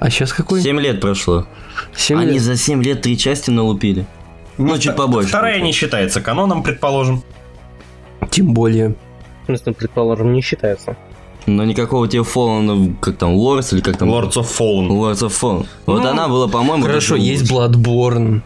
А 0.00 0.10
сейчас 0.10 0.32
какой? 0.32 0.62
7 0.62 0.80
лет 0.80 1.00
прошло. 1.00 1.46
Семь 1.94 2.18
Они 2.18 2.32
лет. 2.32 2.42
за 2.42 2.56
7 2.56 2.82
лет 2.82 3.02
три 3.02 3.16
части 3.16 3.50
налупили. 3.50 4.04
Ну, 4.58 4.76
чуть 4.78 4.96
побольше. 4.96 5.28
Вторая 5.28 5.60
не 5.60 5.70
считается 5.70 6.20
каноном, 6.20 6.64
предположим. 6.64 7.22
Тем 8.30 8.52
более. 8.52 8.96
В 9.42 9.46
смысле, 9.46 9.74
предположим, 9.74 10.32
не 10.32 10.42
считается. 10.42 10.96
Но 11.46 11.64
никакого 11.64 12.06
тебе 12.08 12.22
Fallen, 12.22 12.94
как 13.00 13.16
там, 13.16 13.30
Lords 13.34 13.74
или 13.74 13.80
как 13.80 13.96
там? 13.96 14.08
Lords 14.10 14.34
of 14.34 14.46
Fallen. 14.46 14.88
Lords 14.88 15.20
of 15.26 15.32
Fallen. 15.40 15.66
Вот 15.86 16.02
Ну, 16.02 16.08
она 16.08 16.28
была, 16.28 16.48
по-моему... 16.48 16.84
Хорошо, 16.84 17.16
есть 17.16 17.50
лучше. 17.50 17.72
Bloodborne. 17.74 18.40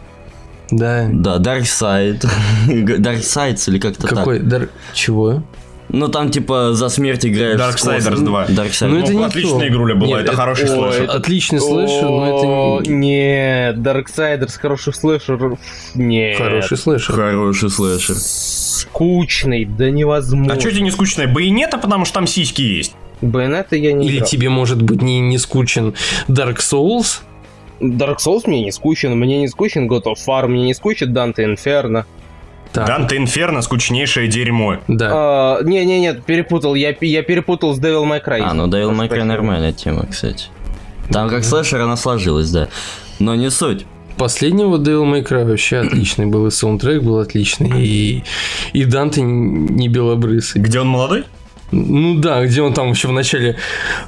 Да. 0.71 1.07
Да, 1.11 1.37
Dark 1.37 1.61
Side. 1.63 2.25
Dark 2.67 3.19
Sides 3.19 3.69
или 3.69 3.77
как-то 3.79 4.07
так. 4.07 4.17
Какой? 4.17 4.39
Дар... 4.39 4.69
Чего? 4.93 5.43
Ну, 5.89 6.07
там, 6.07 6.31
типа, 6.31 6.73
за 6.73 6.89
смерть 6.89 7.25
играешь... 7.27 7.59
Darksiders 7.59 8.01
с 8.01 8.05
космосом. 8.05 8.25
2. 8.25 8.45
Darksiders. 8.47 8.87
Ну, 8.87 8.97
это 8.97 9.11
Ну, 9.11 9.19
не 9.19 9.25
отличная 9.25 9.59
то. 9.59 9.67
игруля 9.67 9.93
была, 9.95 10.07
Нет, 10.07 10.19
это 10.21 10.31
это- 10.31 10.35
хороший 10.41 10.67
слэшер. 10.67 11.03
это- 11.03 11.13
Отличный 11.13 11.59
слэшер, 11.61 12.03
но 12.09 12.79
это 12.81 12.89
не... 12.91 12.97
Нет, 12.97 13.77
Darksiders, 13.77 14.59
хороших 14.59 14.95
слэшеров. 14.95 15.59
Нет. 15.93 16.37
Хороший 16.39 16.77
слэшер. 16.77 17.13
Хороший 17.15 17.69
слэшер. 17.69 18.15
Скучный, 18.89 19.65
да 19.65 19.89
невозможно. 19.89 20.53
А 20.53 20.59
что 20.59 20.71
тебе 20.71 20.81
не 20.81 20.91
скучная? 20.91 21.27
Байонета, 21.27 21.77
потому 21.77 22.05
что 22.05 22.15
там 22.15 22.27
сиськи 22.27 22.61
есть. 22.61 22.95
Байонета 23.21 23.75
я 23.75 23.93
не 23.93 24.07
Или 24.07 24.17
играл. 24.17 24.29
тебе, 24.29 24.49
может 24.49 24.81
быть, 24.81 25.01
не, 25.01 25.19
не 25.19 25.37
скучен 25.37 25.93
Dark 26.27 26.57
Souls? 26.57 27.21
Dark 27.79 28.17
Souls 28.25 28.43
мне 28.45 28.63
не 28.63 28.71
скучен, 28.71 29.17
мне 29.17 29.39
не 29.39 29.47
скучен 29.47 29.89
God 29.89 30.03
of 30.03 30.15
War, 30.27 30.47
мне 30.47 30.63
не 30.63 30.73
скучен 30.73 31.13
Данте 31.13 31.43
Инферно. 31.43 32.05
Так, 32.71 32.87
Данте 32.87 33.17
Инферно 33.17 33.61
скучнейшее 33.61 34.27
дерьмо. 34.27 34.77
да. 34.87 35.09
А, 35.13 35.63
не, 35.63 35.85
не, 35.85 35.99
нет, 35.99 36.25
перепутал, 36.25 36.75
я, 36.75 36.93
я 36.99 37.23
перепутал 37.23 37.73
с 37.73 37.79
Devil 37.79 38.03
May 38.03 38.21
Cry. 38.23 38.41
А, 38.41 38.53
ну 38.53 38.67
Devil 38.67 38.91
May 38.91 39.09
Cry 39.09 39.23
нормальная 39.23 39.71
тема, 39.71 40.05
кстати. 40.09 40.45
Там 41.09 41.29
как 41.29 41.43
слэшер 41.45 41.79
она 41.81 41.95
сложилась, 41.95 42.49
да. 42.51 42.67
Но 43.19 43.35
не 43.35 43.49
суть. 43.49 43.85
Последнего 44.17 44.77
Devil 44.77 45.03
May 45.11 45.23
Cry 45.27 45.45
вообще 45.45 45.77
отличный 45.77 46.25
был, 46.25 46.47
и 46.47 46.51
саундтрек 46.51 47.03
был 47.03 47.19
отличный, 47.19 47.85
и, 47.85 48.23
и 48.73 48.85
Данте 48.85 49.21
не 49.21 49.87
белобрысый. 49.87 50.61
Где 50.61 50.79
он 50.79 50.87
молодой? 50.87 51.25
Ну 51.71 52.15
да, 52.19 52.45
где 52.45 52.61
он 52.61 52.73
там 52.73 52.91
еще 52.91 53.07
в 53.07 53.11
начале 53.11 53.57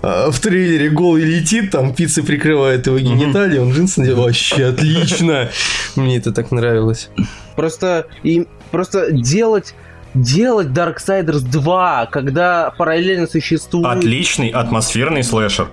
э, 0.02 0.30
в 0.30 0.40
трейлере 0.40 0.90
голый 0.90 1.24
летит, 1.24 1.72
там 1.72 1.94
пиццы 1.94 2.24
прикрывает 2.24 2.88
его 2.88 3.00
гениталии, 3.00 3.58
он 3.58 3.72
джинсы 3.72 4.02
надел. 4.02 4.18
Вообще 4.18 4.68
отлично. 4.68 5.50
Мне 5.96 6.18
это 6.18 6.32
так 6.32 6.52
нравилось. 6.52 7.10
Просто, 7.56 8.08
и, 8.24 8.48
просто 8.72 9.12
делать, 9.12 9.74
делать 10.14 10.68
Darksiders 10.68 11.42
2, 11.42 12.06
когда 12.12 12.72
параллельно 12.78 13.28
существует... 13.28 13.88
Отличный 13.88 14.50
атмосферный 14.50 15.24
слэшер. 15.24 15.68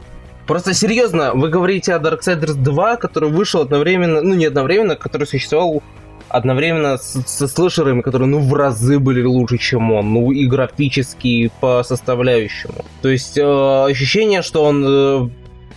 Просто 0.47 0.75
серьезно, 0.75 1.33
вы 1.35 1.49
говорите 1.49 1.95
о 1.95 1.99
Darksiders 1.99 2.55
2, 2.55 2.97
который 2.97 3.31
вышел 3.31 3.63
одновременно, 3.63 4.21
ну 4.21 4.35
не 4.35 4.45
одновременно, 4.47 4.95
который 4.95 5.27
существовал 5.27 5.83
одновременно 6.29 6.99
с- 6.99 7.23
со 7.27 7.49
слэшерами, 7.49 8.03
которые 8.03 8.29
ну 8.29 8.41
в 8.41 8.53
разы 8.55 8.99
были 8.99 9.23
лучше, 9.23 9.57
чем 9.57 9.93
он, 9.93 10.13
ну 10.13 10.33
и 10.33 10.47
графически, 10.47 11.27
и 11.29 11.51
по 11.61 11.83
составляющему. 11.83 12.85
То 13.01 13.09
есть 13.09 13.39
э, 13.39 13.43
ощущение, 13.89 14.43
что 14.43 14.65
он 14.65 14.85
э, 14.87 15.29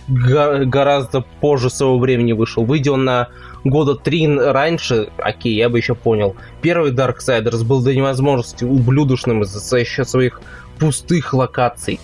га- 0.08 0.64
гораздо 0.64 1.24
позже 1.40 1.70
своего 1.70 1.98
времени 1.98 2.32
вышел. 2.32 2.64
Выйдя 2.64 2.92
он 2.92 3.04
на 3.04 3.28
года 3.64 3.94
три 3.94 4.26
раньше, 4.28 5.08
окей, 5.18 5.54
я 5.54 5.68
бы 5.70 5.78
еще 5.78 5.94
понял. 5.94 6.36
Первый 6.60 6.92
Darksiders 6.92 7.64
был 7.64 7.82
до 7.82 7.94
невозможности 7.94 8.64
ублюдочным 8.64 9.42
из-за 9.44 9.76
еще 9.78 10.04
своих 10.04 10.40
пустых 10.78 11.32
локаций. 11.32 12.00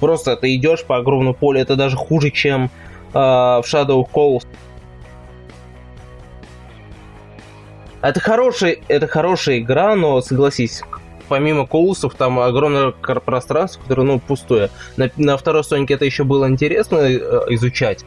Просто 0.00 0.36
ты 0.36 0.54
идешь 0.56 0.84
по 0.84 0.96
огромному 0.96 1.34
полю, 1.34 1.60
это 1.60 1.76
даже 1.76 1.96
хуже, 1.96 2.30
чем 2.30 2.64
э, 2.64 2.68
в 3.12 3.64
Shadow 3.64 4.04
Colossus. 4.10 4.46
Это 8.02 8.18
хорошая, 8.18 8.78
это 8.88 9.06
хорошая 9.06 9.58
игра, 9.58 9.94
но 9.94 10.22
согласись, 10.22 10.82
помимо 11.28 11.66
колоссов, 11.66 12.14
там 12.14 12.40
огромное 12.40 12.92
пространство, 12.92 13.82
которое, 13.82 14.04
ну, 14.04 14.18
пустое. 14.18 14.70
На, 14.96 15.10
на 15.16 15.36
второй 15.36 15.64
Сонике 15.64 15.94
это 15.94 16.06
еще 16.06 16.24
было 16.24 16.48
интересно 16.48 16.96
э, 16.96 17.18
изучать, 17.50 18.06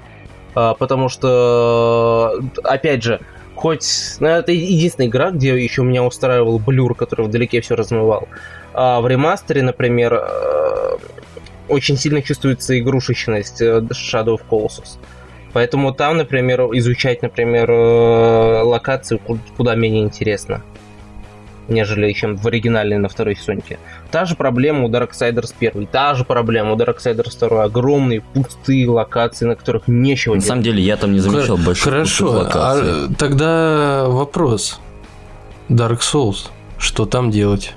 а, 0.56 0.74
потому 0.74 1.10
что, 1.10 2.34
опять 2.64 3.04
же, 3.04 3.20
хоть 3.56 3.88
ну, 4.20 4.28
это 4.28 4.52
единственная 4.52 5.10
игра, 5.10 5.30
где 5.30 5.50
еще 5.64 5.84
меня 5.84 6.04
устраивал 6.04 6.58
блюр, 6.58 6.96
который 6.96 7.28
вдалеке 7.28 7.62
все 7.62 7.76
размывал. 7.76 8.28
А 8.74 9.00
в 9.00 9.08
ремастере, 9.08 9.62
например, 9.62 10.14
э, 10.16 10.98
очень 11.70 11.98
сильно 11.98 12.22
чувствуется 12.22 12.78
игрушечность 12.80 13.62
э, 13.62 13.80
Shadow 13.92 14.38
of 14.38 14.42
Colossus. 14.50 14.98
Поэтому 15.54 15.94
там, 15.94 16.18
например, 16.18 16.62
изучать, 16.74 17.22
например, 17.22 17.70
э, 17.72 18.62
локации 18.64 19.18
ку- 19.18 19.38
куда 19.56 19.76
менее 19.76 20.02
интересно, 20.04 20.62
нежели 21.68 22.12
чем 22.14 22.36
в 22.38 22.46
оригинальной 22.48 22.98
на 22.98 23.08
второй 23.08 23.36
Соньке. 23.36 23.78
Та 24.12 24.26
же 24.26 24.36
проблема 24.36 24.84
у 24.86 24.90
Darksiders 24.90 25.54
1, 25.60 25.86
та 25.88 26.14
же 26.16 26.26
проблема 26.26 26.74
у 26.74 26.76
Darksiders 26.76 27.38
2. 27.40 27.64
Огромные 27.64 28.22
пустые 28.22 28.90
локации, 28.90 29.46
на 29.46 29.56
которых 29.56 29.88
нечего 29.88 30.34
На 30.34 30.40
делать. 30.40 30.48
самом 30.48 30.64
деле, 30.64 30.82
я 30.84 30.98
там 30.98 31.14
не 31.14 31.20
замечал 31.20 31.56
Хор- 31.58 31.66
больше 31.66 31.84
Хорошо, 31.84 32.26
пустых 32.34 32.44
локаций. 32.56 32.92
а 32.92 33.14
тогда 33.18 34.06
вопрос. 34.08 34.80
Dark 35.70 36.00
Souls, 36.00 36.50
что 36.78 37.06
там 37.06 37.32
делать? 37.32 37.74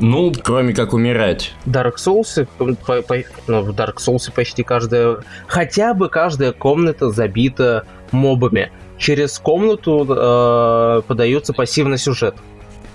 Ну, 0.00 0.32
Кроме 0.42 0.72
как 0.74 0.92
умирать. 0.94 1.52
Dark 1.66 1.96
Souls, 1.96 2.46
по- 2.56 3.02
по- 3.02 3.24
ну, 3.46 3.60
в 3.62 3.70
Dark 3.70 3.96
Souls 3.98 4.32
почти 4.34 4.62
каждая, 4.62 5.18
хотя 5.46 5.92
бы 5.94 6.08
каждая 6.08 6.52
комната 6.52 7.10
забита 7.10 7.84
мобами. 8.10 8.72
Через 8.98 9.38
комнату 9.38 10.06
э, 10.08 11.02
подается 11.06 11.52
пассивный 11.52 11.98
сюжет. 11.98 12.34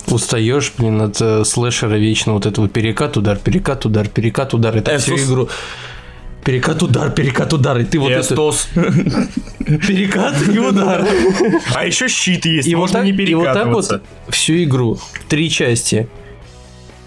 устаешь, 0.07 0.71
блин, 0.77 1.01
от 1.01 1.19
э, 1.21 1.43
слэшера 1.45 1.95
вечно 1.95 2.33
вот 2.33 2.45
этого 2.45 2.67
перекат, 2.67 3.17
удар, 3.17 3.37
перекат, 3.37 3.85
удар, 3.85 4.07
перекат, 4.07 4.53
удар. 4.53 4.75
Это 4.75 4.97
всю 4.97 5.15
игру. 5.17 5.49
Перекат, 6.43 6.83
удар, 6.83 7.09
перекат, 7.11 7.53
удар. 7.53 7.77
И 7.79 7.85
ты 7.85 7.97
вот 7.99 8.11
это... 8.11 8.21
Эстос. 8.21 8.67
Перекат 9.65 10.35
и 10.47 10.59
удар. 10.59 11.03
А 11.73 11.85
еще 11.87 12.07
щит 12.07 12.45
есть, 12.45 12.67
И 12.67 12.75
вот, 12.75 12.81
можно 12.81 12.99
так, 12.99 13.05
не 13.05 13.11
и 13.11 13.33
вот 13.33 13.45
так 13.45 13.53
перекатываться. 13.55 14.01
вот 14.27 14.35
всю 14.35 14.63
игру. 14.63 14.99
Три 15.27 15.49
части. 15.49 16.07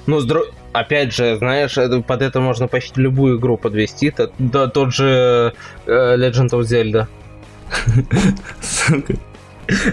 Ну, 0.09 0.21
с 0.21 0.27
дру- 0.27 0.51
опять 0.73 1.13
же, 1.15 1.37
знаешь, 1.37 1.75
под 2.07 2.23
это 2.23 2.41
можно 2.41 2.67
почти 2.67 2.99
любую 3.03 3.39
игру 3.39 3.59
подвести. 3.59 4.11
Да, 4.39 4.67
тот 4.67 4.95
же 4.95 5.53
э, 5.85 6.17
Legend 6.17 6.49
of 6.51 6.63
Zelda. 6.63 7.07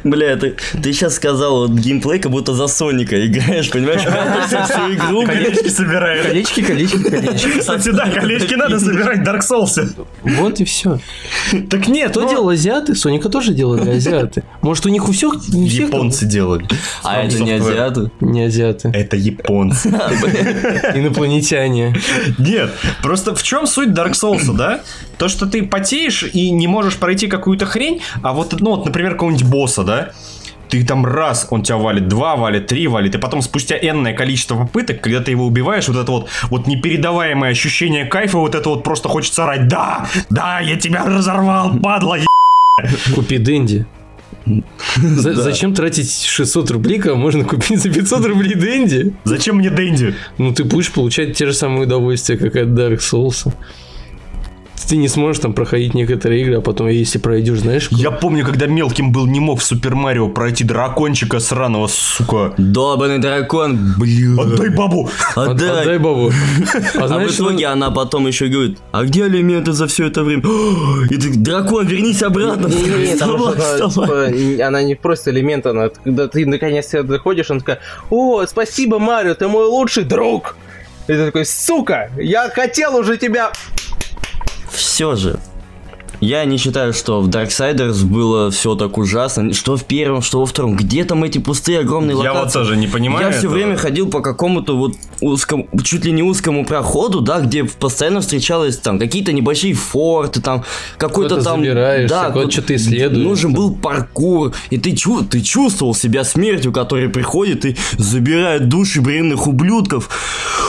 Бля, 0.03 0.35
ты, 0.37 0.55
ты 0.81 0.93
сейчас 0.93 1.15
сказал 1.15 1.67
вот 1.67 1.71
геймплей, 1.71 2.19
как 2.19 2.31
будто 2.31 2.53
за 2.53 2.67
Соника 2.67 3.25
играешь, 3.25 3.69
понимаешь? 3.69 4.01
Всю 4.01 4.93
игру. 4.93 5.25
Колечки 5.25 5.67
собирает. 5.67 6.27
Колечки, 6.27 6.63
колечки, 6.63 7.03
колечки. 7.03 7.59
Кстати, 7.59 7.89
да, 7.91 8.09
колечки 8.09 8.53
надо 8.55 8.79
собирать 8.79 9.19
в 9.19 9.23
Dark 9.23 9.41
Souls. 9.41 10.07
Вот 10.23 10.59
и 10.59 10.65
все. 10.65 10.99
Так 11.69 11.87
нет, 11.87 12.11
Кто 12.11 12.21
ну, 12.21 12.29
делал 12.29 12.49
азиаты? 12.49 12.95
Соника 12.95 13.29
тоже 13.29 13.53
делали 13.53 13.89
азиаты. 13.97 14.43
Может, 14.61 14.85
у 14.85 14.89
них 14.89 15.07
у 15.09 15.11
всех, 15.11 15.35
у 15.35 15.67
всех 15.67 15.87
Японцы 15.87 16.25
делали. 16.25 16.67
А 17.03 17.23
это 17.23 17.43
не 17.43 17.51
азиаты? 17.51 18.11
не 18.21 18.43
азиаты. 18.43 18.89
Это 18.93 19.17
японцы. 19.17 19.89
Инопланетяне. 20.95 21.95
Нет, 22.37 22.71
просто 23.01 23.35
в 23.35 23.43
чем 23.43 23.67
суть 23.67 23.89
Dark 23.89 24.11
Souls, 24.11 24.55
да? 24.55 24.81
То, 25.17 25.27
что 25.27 25.45
ты 25.45 25.63
потеешь 25.63 26.23
и 26.23 26.51
не 26.51 26.67
можешь 26.67 26.97
пройти 26.97 27.27
какую-то 27.27 27.65
хрень, 27.65 28.01
а 28.21 28.33
вот, 28.33 28.59
ну, 28.59 28.71
вот, 28.75 28.85
например, 28.85 29.13
какого-нибудь 29.13 29.45
босса, 29.45 29.83
да? 29.83 30.11
Ты 30.67 30.83
там 30.83 31.05
раз, 31.05 31.47
он 31.51 31.61
тебя 31.61 31.77
валит, 31.77 32.07
два 32.07 32.35
валит, 32.35 32.67
три 32.67 32.87
валит, 32.87 33.13
и 33.15 33.17
потом 33.19 33.41
спустя 33.43 33.77
энное 33.77 34.13
количество 34.13 34.55
попыток, 34.57 34.99
когда 34.99 35.19
ты 35.21 35.31
его 35.31 35.45
убиваешь, 35.45 35.87
вот 35.87 35.97
это 35.97 36.11
вот, 36.11 36.27
вот 36.49 36.67
непередаваемое 36.67 37.51
ощущение 37.51 38.05
кайфа, 38.05 38.39
вот 38.39 38.55
это 38.55 38.69
вот 38.69 38.83
просто 38.83 39.07
хочется 39.07 39.43
орать, 39.43 39.67
да, 39.67 40.07
да, 40.29 40.59
я 40.59 40.75
тебя 40.75 41.05
разорвал, 41.05 41.77
падла, 41.79 42.15
е-». 42.15 42.25
Купи 43.13 43.37
Дэнди. 43.37 43.85
За- 44.97 45.33
Да. 45.33 45.41
Зачем 45.41 45.73
тратить 45.73 46.23
600 46.23 46.71
рублей, 46.71 46.99
когда 46.99 47.15
можно 47.15 47.43
купить 47.45 47.79
за 47.81 47.89
500 47.89 48.25
рублей 48.25 48.55
Дэнди? 48.55 49.13
Зачем 49.23 49.57
мне 49.57 49.69
Дэнди? 49.69 50.15
Ну, 50.37 50.53
ты 50.53 50.63
будешь 50.63 50.91
получать 50.91 51.37
те 51.37 51.45
же 51.45 51.53
самые 51.53 51.83
удовольствия, 51.83 52.37
как 52.37 52.55
и 52.55 52.59
от 52.59 52.69
Dark 52.69 52.99
Souls. 52.99 53.51
Ты 54.87 54.97
не 54.97 55.07
сможешь 55.07 55.41
там 55.41 55.53
проходить 55.53 55.93
некоторые 55.95 56.41
игры, 56.41 56.57
а 56.57 56.61
потом, 56.61 56.87
если 56.87 57.17
пройдешь, 57.17 57.59
знаешь, 57.59 57.87
Я 57.91 58.11
помню, 58.11 58.45
когда 58.45 58.67
мелким 58.67 59.11
был, 59.11 59.25
не 59.25 59.39
мог 59.39 59.59
в 59.59 59.63
Супер 59.63 59.95
Марио 59.95 60.27
пройти 60.29 60.63
дракончика 60.63 61.39
сраного, 61.39 61.87
сука. 61.87 62.53
Долбанный 62.57 63.17
дракон, 63.19 63.95
блин. 63.97 64.39
Отдай 64.39 64.69
бабу! 64.69 65.09
от- 65.35 65.47
Отдай. 65.49 65.81
отдай 65.81 65.97
бабу. 65.97 66.31
А 66.95 66.99
А 66.99 67.03
в 67.05 67.07
знаешь, 67.07 67.31
итоге 67.35 67.65
она 67.67 67.89
потом 67.89 68.27
еще 68.27 68.47
говорит, 68.47 68.77
а 68.91 69.03
где 69.03 69.21
элементы 69.27 69.71
за 69.71 69.87
все 69.87 70.05
это 70.07 70.23
время? 70.23 70.43
И 71.09 71.17
ты, 71.17 71.33
дракон, 71.33 71.87
вернись 71.87 72.21
обратно. 72.21 72.69
Вставай. 72.69 74.33
типа, 74.33 74.67
она 74.67 74.83
не 74.83 74.95
просто 74.95 75.31
элемент, 75.31 75.65
она, 75.65 75.89
когда 75.89 76.27
ты 76.27 76.45
наконец 76.45 76.91
доходишь, 76.91 77.49
она 77.49 77.59
такая, 77.59 77.79
о, 78.09 78.45
спасибо, 78.45 78.99
Марио, 78.99 79.33
ты 79.33 79.47
мой 79.47 79.65
лучший 79.65 80.03
друг. 80.03 80.55
И 81.07 81.11
ты 81.13 81.25
такой, 81.25 81.45
сука, 81.45 82.11
я 82.17 82.49
хотел 82.49 82.95
уже 82.97 83.17
тебя... 83.17 83.51
Все 84.75 85.15
же. 85.15 85.39
Я 86.21 86.45
не 86.45 86.57
считаю, 86.57 86.93
что 86.93 87.21
в 87.21 87.29
Darksiders 87.29 88.03
было 88.05 88.51
все 88.51 88.75
так 88.75 88.97
ужасно. 88.97 89.53
Что 89.53 89.77
в 89.77 89.83
первом, 89.83 90.21
что 90.21 90.39
во 90.39 90.45
втором. 90.45 90.75
Где 90.75 91.03
там 91.03 91.23
эти 91.23 91.37
пустые 91.37 91.79
огромные 91.79 92.11
Я 92.11 92.31
локации? 92.33 92.43
вот 92.43 92.53
тоже 92.53 92.77
не 92.77 92.87
понимаю 92.87 93.25
Я 93.27 93.31
все 93.31 93.39
этого. 93.39 93.53
время 93.53 93.75
ходил 93.77 94.07
по 94.09 94.21
какому-то 94.21 94.75
вот 94.77 94.93
узкому, 95.21 95.67
чуть 95.83 96.05
ли 96.05 96.11
не 96.11 96.23
узкому 96.23 96.65
проходу, 96.65 97.21
да, 97.21 97.39
где 97.39 97.63
постоянно 97.63 98.21
встречалось 98.21 98.77
там 98.77 98.99
какие-то 98.99 99.31
небольшие 99.33 99.73
форты, 99.73 100.41
там 100.41 100.63
какой-то 100.97 101.41
там... 101.41 101.63
да, 101.63 102.01
куда-то 102.03 102.31
ку- 102.45 102.51
что-то 102.51 102.75
исследуешь, 102.75 103.25
Нужен 103.25 103.53
там. 103.53 103.61
был 103.61 103.75
паркур, 103.75 104.53
и 104.69 104.77
ты, 104.77 104.95
чу, 104.95 105.21
ты 105.23 105.41
чувствовал 105.41 105.95
себя 105.95 106.23
смертью, 106.23 106.71
которая 106.71 107.09
приходит 107.09 107.65
и 107.65 107.75
забирает 107.97 108.67
души 108.69 109.01
бренных 109.01 109.47
ублюдков. 109.47 110.09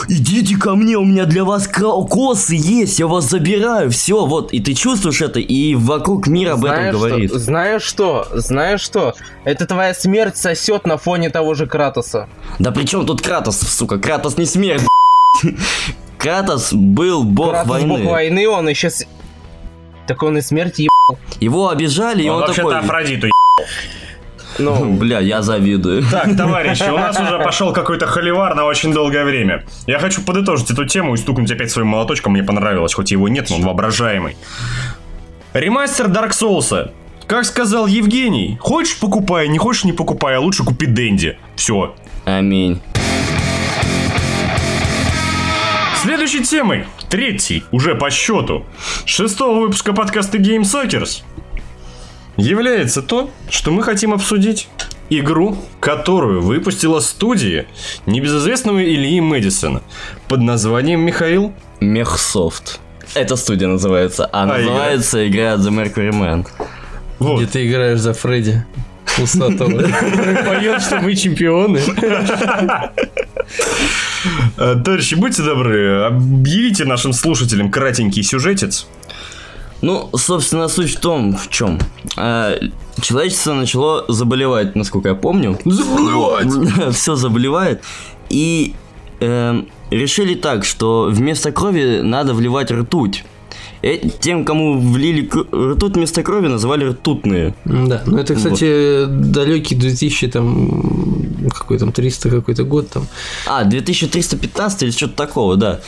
Идите 0.09 0.57
ко 0.57 0.75
мне, 0.75 0.97
у 0.97 1.05
меня 1.05 1.25
для 1.25 1.45
вас 1.45 1.67
косы 1.69 2.55
есть, 2.55 2.99
я 2.99 3.07
вас 3.07 3.29
забираю, 3.29 3.91
все, 3.91 4.25
вот, 4.27 4.53
и 4.53 4.61
ты 4.61 4.75
чувствуешь 4.75 5.21
это, 5.21 5.36
и 5.41 5.74
вокруг 5.74 6.26
мир 6.26 6.53
об 6.53 6.64
этом 6.64 6.76
знаешь, 6.76 6.95
говорит. 6.95 7.30
Что, 7.30 7.39
знаешь 7.39 7.82
что? 7.82 8.28
Знаешь 8.32 8.80
что? 8.80 9.14
Это 9.45 9.66
твоя 9.66 9.95
смерть 9.95 10.37
сосет 10.37 10.87
на 10.87 10.97
фоне 10.99 11.30
того 11.30 11.55
же 11.55 11.66
Кратоса. 11.66 12.28
Да 12.59 12.70
при 12.72 12.84
чем 12.84 13.07
тут 13.07 13.22
Кратос, 13.22 13.61
сука? 13.61 13.99
Кратос 13.99 14.37
не 14.39 14.47
смерть. 14.47 14.82
Кратос 16.18 16.72
был 16.72 17.24
бог 17.24 17.51
Кратос 17.51 17.68
войны. 17.70 17.89
бог 17.89 18.12
войны, 18.12 18.49
он 18.49 18.68
еще... 18.68 18.91
с- 18.91 19.07
Так 20.07 20.22
он 20.22 20.39
и 20.39 20.41
смерть 20.41 20.78
еб... 20.78 20.91
Его 21.41 21.68
обижали, 21.68 22.22
и 22.22 22.28
Он 22.28 22.37
он, 22.37 22.41
вообще-то 22.43 22.70
такой... 22.70 22.84
Афродиту 22.84 23.28
Ну, 24.59 24.93
Бля, 24.99 25.20
я 25.20 25.43
завидую. 25.43 26.03
Так, 26.11 26.37
товарищи, 26.37 26.89
у 26.91 26.97
нас 26.97 27.20
уже 27.20 27.39
пошел 27.39 27.72
какой-то 27.72 28.07
холивар 28.07 28.55
на 28.55 28.64
очень 28.64 28.93
долгое 28.93 29.24
время. 29.24 29.64
Я 29.87 29.99
хочу 29.99 30.22
подытожить 30.22 30.70
эту 30.70 30.84
тему 30.87 31.14
и 31.14 31.16
стукнуть 31.18 31.51
опять 31.53 31.70
своим 31.70 31.89
молоточком. 31.89 32.32
Мне 32.32 32.43
понравилось, 32.43 32.95
хоть 32.95 33.11
его 33.12 33.28
нет, 33.28 33.51
но 33.51 33.57
он 33.57 33.62
воображаемый. 33.62 34.37
Ремастер 35.61 36.09
Dark 36.09 36.33
Souls. 36.33 36.91
Как 37.27 37.47
сказал 37.47 37.87
Евгений, 37.87 38.59
хочешь 38.61 38.99
покупай, 38.99 39.49
не 39.49 39.57
хочешь 39.57 39.85
не 39.85 39.95
покупай, 39.95 40.37
а 40.37 40.41
лучше 40.41 40.65
купи 40.65 40.85
Дэнди. 40.85 41.39
Все. 41.57 41.95
Аминь. 42.27 42.83
Следующей 46.03 46.45
темой, 46.45 46.85
третий, 47.09 47.65
уже 47.73 47.95
по 47.95 48.11
счету, 48.11 48.67
шестого 49.07 49.61
выпуска 49.61 49.95
подкаста 49.95 50.37
Game 50.37 50.61
Suckers, 50.61 51.23
является 52.37 53.01
то, 53.01 53.31
что 53.49 53.71
мы 53.71 53.83
хотим 53.83 54.13
обсудить 54.13 54.69
игру, 55.09 55.57
которую 55.81 56.43
выпустила 56.43 57.01
студия 57.01 57.65
небезызвестного 58.05 58.85
Ильи 58.85 59.23
Мэдисона 59.23 59.83
под 60.29 60.43
названием 60.43 61.01
Михаил. 61.01 61.55
Мехсофт. 61.81 62.79
Эта 63.17 63.37
студия 63.37 63.67
называется, 63.67 64.27
а, 64.27 64.43
А, 64.43 64.47
называется 64.47 65.27
игра 65.27 65.55
The 65.55 65.71
Mercury 65.71 66.11
Man. 66.11 66.47
Вот. 67.19 67.39
где 67.41 67.47
ты 67.51 67.67
играешь 67.67 67.99
за 68.01 68.12
Фредди 68.12 68.62
Усатого, 69.19 69.71
поет, 70.45 70.83
что 70.83 71.01
мы 71.01 71.17
чемпионы. 71.17 71.81
Э, 74.59 74.75
Товарищи, 74.85 75.14
будьте 75.14 75.43
добры, 75.43 76.03
объявите 76.05 76.85
нашим 76.85 77.14
слушателям 77.14 77.71
кратенький 77.71 78.23
сюжетец. 78.23 78.87
Ну, 79.81 80.11
собственно, 80.14 80.69
суть 80.69 80.95
в 80.97 81.01
том, 81.01 81.37
в 81.37 81.49
чем. 81.49 81.79
человечество 83.01 83.55
начало 83.55 84.05
заболевать, 84.09 84.75
насколько 84.75 85.09
я 85.11 85.14
помню. 85.14 85.59
Заболевать! 85.64 86.95
Все 86.95 87.14
заболевает. 87.14 87.83
И 88.29 88.75
эм, 89.21 89.69
решили 89.91 90.34
так, 90.34 90.64
что 90.64 91.09
вместо 91.11 91.53
крови 91.53 92.01
надо 92.03 92.34
вливать 92.34 92.70
ртуть. 92.70 93.24
Э, 93.82 93.99
Тем, 94.20 94.45
кому 94.45 94.78
влили 94.78 95.28
ртуть 95.53 95.95
вместо 95.97 96.22
крови, 96.22 96.49
называли 96.49 96.84
ртутные. 96.84 97.55
Да, 97.64 98.03
ну 98.07 98.18
это, 98.18 98.34
кстати, 98.34 99.07
далекий 99.07 99.74
2000 99.74 100.28
там 100.28 101.51
какой 101.51 101.78
там 101.78 101.93
300 101.93 102.30
какой-то 102.30 102.64
год 102.64 102.89
там. 102.91 103.07
А, 103.47 103.64
2315 103.64 104.82
или 104.82 104.91
что-то 104.91 105.14
такого, 105.14 105.57
да. 105.57 105.80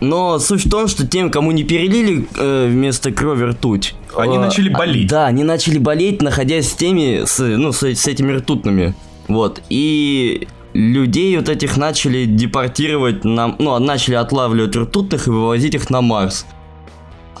Но 0.00 0.40
суть 0.40 0.66
в 0.66 0.70
том, 0.70 0.88
что 0.88 1.06
тем, 1.06 1.30
кому 1.30 1.52
не 1.52 1.62
перелили 1.62 2.26
э, 2.36 2.68
вместо 2.68 3.12
крови 3.12 3.44
ртуть, 3.44 3.94
Они 4.16 4.36
э, 4.36 4.40
начали 4.40 4.72
а, 4.72 4.78
болеть. 4.78 5.08
да, 5.08 5.26
они 5.26 5.44
начали 5.44 5.78
болеть, 5.78 6.22
находясь 6.22 6.68
с 6.68 6.72
теми, 6.74 7.24
с, 7.24 7.38
ну, 7.38 7.72
с, 7.72 7.82
с 7.82 8.06
этими 8.08 8.32
ртутными. 8.32 8.94
Вот. 9.28 9.62
И 9.68 10.48
людей 10.74 11.36
вот 11.36 11.48
этих 11.48 11.76
начали 11.76 12.24
депортировать 12.24 13.24
на, 13.24 13.54
ну, 13.58 13.78
начали 13.78 14.14
отлавливать 14.14 14.74
ртутных 14.76 15.26
и 15.26 15.30
вывозить 15.30 15.74
их 15.74 15.90
на 15.90 16.00
Марс. 16.00 16.46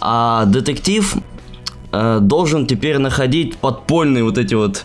А 0.00 0.44
детектив 0.46 1.14
э, 1.92 2.18
должен 2.20 2.66
теперь 2.66 2.98
находить 2.98 3.56
подпольные 3.56 4.24
вот 4.24 4.36
эти 4.36 4.54
вот, 4.54 4.84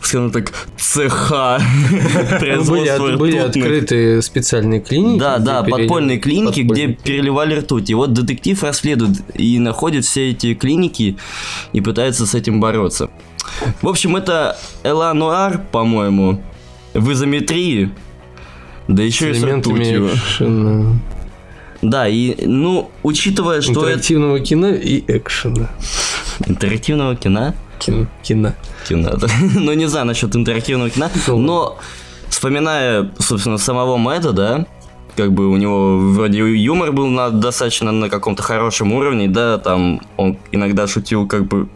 скажем 0.00 0.30
так, 0.30 0.52
цеха 0.76 1.60
Были, 1.90 2.38
производства 2.38 3.44
открыты 3.46 4.22
специальные 4.22 4.80
клиники. 4.80 5.18
Да, 5.18 5.38
да, 5.38 5.62
подпольные 5.62 6.18
клиники, 6.18 6.60
где 6.60 6.88
переливали 6.88 7.56
ртуть. 7.56 7.90
И 7.90 7.94
вот 7.94 8.12
детектив 8.12 8.62
расследует 8.62 9.18
и 9.34 9.58
находит 9.58 10.04
все 10.04 10.30
эти 10.30 10.54
клиники 10.54 11.16
и 11.72 11.80
пытается 11.80 12.26
с 12.26 12.34
этим 12.34 12.60
бороться. 12.60 13.10
В 13.80 13.88
общем, 13.88 14.14
это 14.16 14.58
Элануар, 14.84 15.62
по-моему, 15.72 16.42
в 16.94 17.12
изометрии. 17.12 17.90
Да 18.88 19.02
еще 19.02 19.30
и 19.30 19.34
с 19.34 19.38
с 19.38 19.40
элементами 19.42 19.80
ртутью. 19.80 20.08
экшена, 20.08 20.94
Да, 21.82 22.08
и, 22.08 22.46
ну, 22.46 22.90
учитывая, 23.02 23.60
что 23.60 23.72
это 23.72 23.80
интерактивного 23.90 24.40
кино 24.40 24.68
и 24.70 25.04
экшена. 25.06 25.68
интерактивного 26.46 27.14
кино, 27.16 27.54
Кино. 27.78 28.06
кино. 28.22 28.54
кино, 28.88 29.16
да. 29.16 29.26
ну, 29.54 29.72
не 29.74 29.86
знаю 29.86 30.06
насчет 30.06 30.34
интерактивного 30.34 30.90
кино, 30.90 31.10
Ну, 31.26 31.38
но 31.38 31.78
вспоминая, 32.28 33.10
собственно, 33.18 33.58
самого 33.58 33.96
Мэда, 33.98 34.32
да, 34.32 34.66
как 35.16 35.32
бы 35.32 35.48
у 35.48 35.56
него 35.56 35.98
вроде 35.98 36.38
юмор 36.38 36.92
был 36.92 37.08
на, 37.08 37.30
достаточно 37.30 37.92
на 37.92 38.08
каком-то 38.08 38.42
хорошем 38.42 38.92
уровне, 38.92 39.28
да, 39.28 39.58
там 39.58 40.00
он 40.16 40.38
иногда 40.52 40.86
шутил 40.86 41.26
как 41.26 41.46
бы 41.46 41.68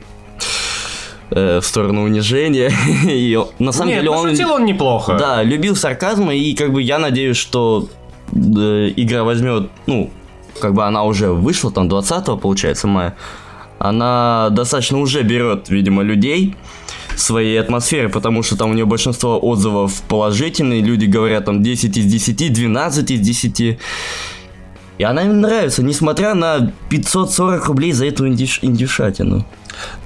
э, 1.34 1.60
в 1.60 1.66
сторону 1.66 2.04
унижения. 2.04 2.70
и 3.08 3.38
на 3.58 3.72
самом 3.72 3.88
Нет, 3.88 4.00
деле 4.00 4.10
он... 4.10 4.22
пошутил 4.22 4.52
он 4.52 4.64
неплохо. 4.64 5.16
Да, 5.18 5.42
любил 5.42 5.76
сарказм, 5.76 6.30
и 6.30 6.54
как 6.54 6.72
бы 6.72 6.82
я 6.82 6.98
надеюсь, 6.98 7.36
что 7.36 7.88
э, 8.32 8.92
игра 8.96 9.24
возьмет, 9.24 9.70
ну, 9.86 10.10
как 10.60 10.74
бы 10.74 10.84
она 10.84 11.04
уже 11.04 11.30
вышла, 11.32 11.70
там 11.70 11.88
20 11.88 12.40
получается 12.40 12.86
мая, 12.86 13.16
она 13.78 14.48
достаточно 14.50 14.98
уже 14.98 15.22
берет, 15.22 15.68
видимо, 15.68 16.02
людей 16.02 16.54
своей 17.16 17.60
атмосферы, 17.60 18.08
потому 18.08 18.42
что 18.42 18.56
там 18.56 18.70
у 18.70 18.74
нее 18.74 18.86
большинство 18.86 19.38
отзывов 19.40 20.02
положительные, 20.08 20.82
люди 20.82 21.06
говорят 21.06 21.44
там 21.44 21.62
10 21.62 21.96
из 21.96 22.06
10, 22.06 22.52
12 22.52 23.10
из 23.10 23.20
10. 23.20 23.78
И 25.02 25.04
она 25.04 25.24
им 25.24 25.40
нравится, 25.40 25.82
несмотря 25.82 26.32
на 26.34 26.70
540 26.88 27.66
рублей 27.66 27.90
за 27.90 28.06
эту 28.06 28.28
индиш- 28.28 28.60
индюшатину. 28.62 29.44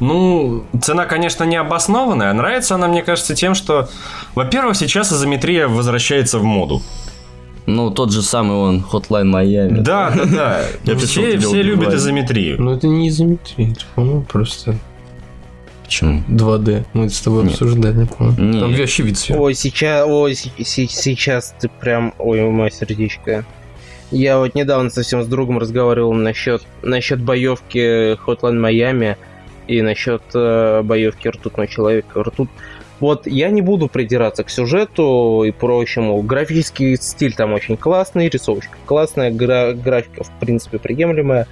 Ну, 0.01 0.64
цена, 0.80 1.05
конечно, 1.05 1.44
не 1.44 1.57
обоснованная. 1.57 2.32
Нравится 2.32 2.76
она, 2.76 2.88
мне 2.88 3.03
кажется, 3.03 3.34
тем, 3.34 3.55
что, 3.55 3.90
во-первых, 4.34 4.74
сейчас 4.74 5.12
изометрия 5.12 5.68
возвращается 5.68 6.38
в 6.38 6.44
моду. 6.44 6.80
Ну, 7.66 7.90
тот 7.90 8.11
же 8.11 8.22
самый 8.22 8.57
он, 8.57 8.86
Hotline 8.90 9.30
Miami. 9.30 9.82
Да, 9.82 10.11
да, 10.16 10.24
да. 10.24 10.61
Я 10.84 10.97
Все, 10.97 11.36
все 11.38 11.61
любят 11.62 11.92
изометрию. 11.92 12.57
Ну, 12.59 12.72
это 12.72 12.86
не 12.86 13.11
изометрия, 13.11 13.72
это, 13.72 13.80
по-моему, 13.97 14.22
просто 14.22 14.76
Почему? 15.84 16.22
2D. 16.30 16.86
Мы 16.94 17.05
это 17.05 17.14
с 17.14 17.20
тобой 17.20 17.42
Нет. 17.42 17.53
обсуждали, 17.53 18.07
по-моему. 18.07 18.61
Там 18.61 18.74
вообще 18.74 19.03
вид 19.03 19.18
сверху. 19.18 19.42
Ой, 19.44 19.55
сейчас, 19.55 20.07
ой, 20.09 20.34
се- 20.34 20.51
се- 20.64 20.86
сейчас 20.88 21.55
ты 21.61 21.68
прям, 21.68 22.14
ой, 22.18 22.40
мое 22.51 22.70
сердечко. 22.70 23.44
Я 24.11 24.39
вот 24.39 24.55
недавно 24.55 24.89
совсем 24.91 25.23
с 25.23 25.27
другом 25.27 25.59
разговаривал 25.59 26.13
насчет, 26.13 26.63
насчет 26.83 27.21
боевки 27.21 28.15
Hotline 28.15 28.61
Miami 28.61 29.17
и 29.67 29.83
насчет 29.83 30.23
э, 30.33 30.83
боевки 30.83 31.29
Ртутного 31.29 31.67
человека. 31.67 32.23
Ртут... 32.23 32.49
Вот 33.01 33.27
я 33.27 33.51
не 33.51 33.63
буду 33.63 33.89
придираться 33.89 34.45
к 34.45 34.51
сюжету 34.51 35.43
и 35.45 35.51
прочему. 35.51 36.23
Графический 36.23 36.97
стиль 36.97 37.35
там 37.35 37.53
очень 37.53 37.77
классный, 37.77 38.29
рисовочка 38.29 38.79
классная, 38.87 39.31
гра- 39.33 39.73
графика 39.73 40.23
в 40.23 40.31
принципе 40.39 40.79
приемлемая. 40.79 41.49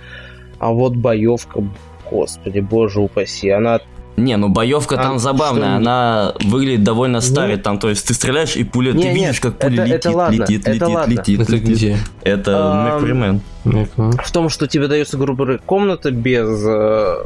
А 0.61 0.71
вот 0.71 0.95
боевка, 0.95 1.63
господи, 2.09 2.61
боже 2.61 3.01
упаси, 3.01 3.51
она 3.51 3.81
Не, 4.17 4.37
ну 4.37 4.49
боевка 4.49 4.95
А 4.95 5.03
там 5.03 5.19
забавная, 5.19 5.75
она 5.77 6.35
выглядит 6.45 6.85
довольно 6.85 7.21
старой, 7.21 7.57
там, 7.57 7.81
то 7.81 7.89
есть 7.89 8.07
ты 8.07 8.15
стреляешь 8.15 8.55
и 8.57 8.63
пуля, 8.63 8.93
ты 8.93 8.99
Не, 8.99 9.09
видишь, 9.13 9.21
нет, 9.21 9.41
как 9.41 9.59
пуля 9.59 9.75
это- 9.75 9.85
летит, 9.87 10.07
это 10.07 10.17
ладно, 10.17 10.35
летит, 10.43 10.61
это 10.61 10.71
летит, 10.73 10.89
ладно. 10.89 11.11
летит, 11.13 11.41
Это 11.41 11.53
летит. 11.53 11.69
где? 11.69 11.99
Это 12.23 12.73
Ам, 12.73 12.87
Mercury 13.05 13.13
Man. 13.13 13.41
Я 13.81 13.87
понял. 13.87 14.13
в 14.23 14.31
том, 14.31 14.49
что 14.51 14.69
тебе 14.69 14.87
дается, 14.87 15.17
грубо 15.17 15.45
говоря, 15.45 15.61
комната 15.67 16.11
без, 16.13 16.47
э, 16.65 17.17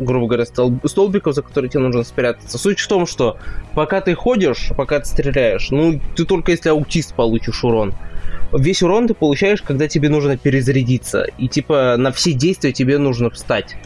грубо 0.00 0.26
говоря, 0.26 0.44
стол- 0.46 0.80
столбиков, 0.84 1.34
за 1.34 1.42
которые 1.42 1.70
тебе 1.70 1.82
нужно 1.82 2.02
спрятаться. 2.02 2.58
Суть 2.58 2.80
в 2.80 2.88
том, 2.88 3.06
что 3.06 3.36
пока 3.74 4.00
ты 4.00 4.14
ходишь, 4.14 4.70
пока 4.76 4.98
ты 4.98 5.06
стреляешь, 5.06 5.70
ну, 5.70 6.00
ты 6.16 6.24
только 6.24 6.50
если 6.50 6.70
аутист 6.70 7.14
получишь 7.14 7.62
урон. 7.62 7.94
Весь 8.52 8.82
урон 8.82 9.06
ты 9.06 9.14
получаешь, 9.14 9.62
когда 9.62 9.86
тебе 9.86 10.08
нужно 10.08 10.36
перезарядиться. 10.36 11.26
И, 11.38 11.46
типа, 11.46 11.94
на 11.98 12.10
все 12.10 12.32
действия 12.32 12.72
тебе 12.72 12.98
нужно 12.98 13.30
встать. 13.30 13.76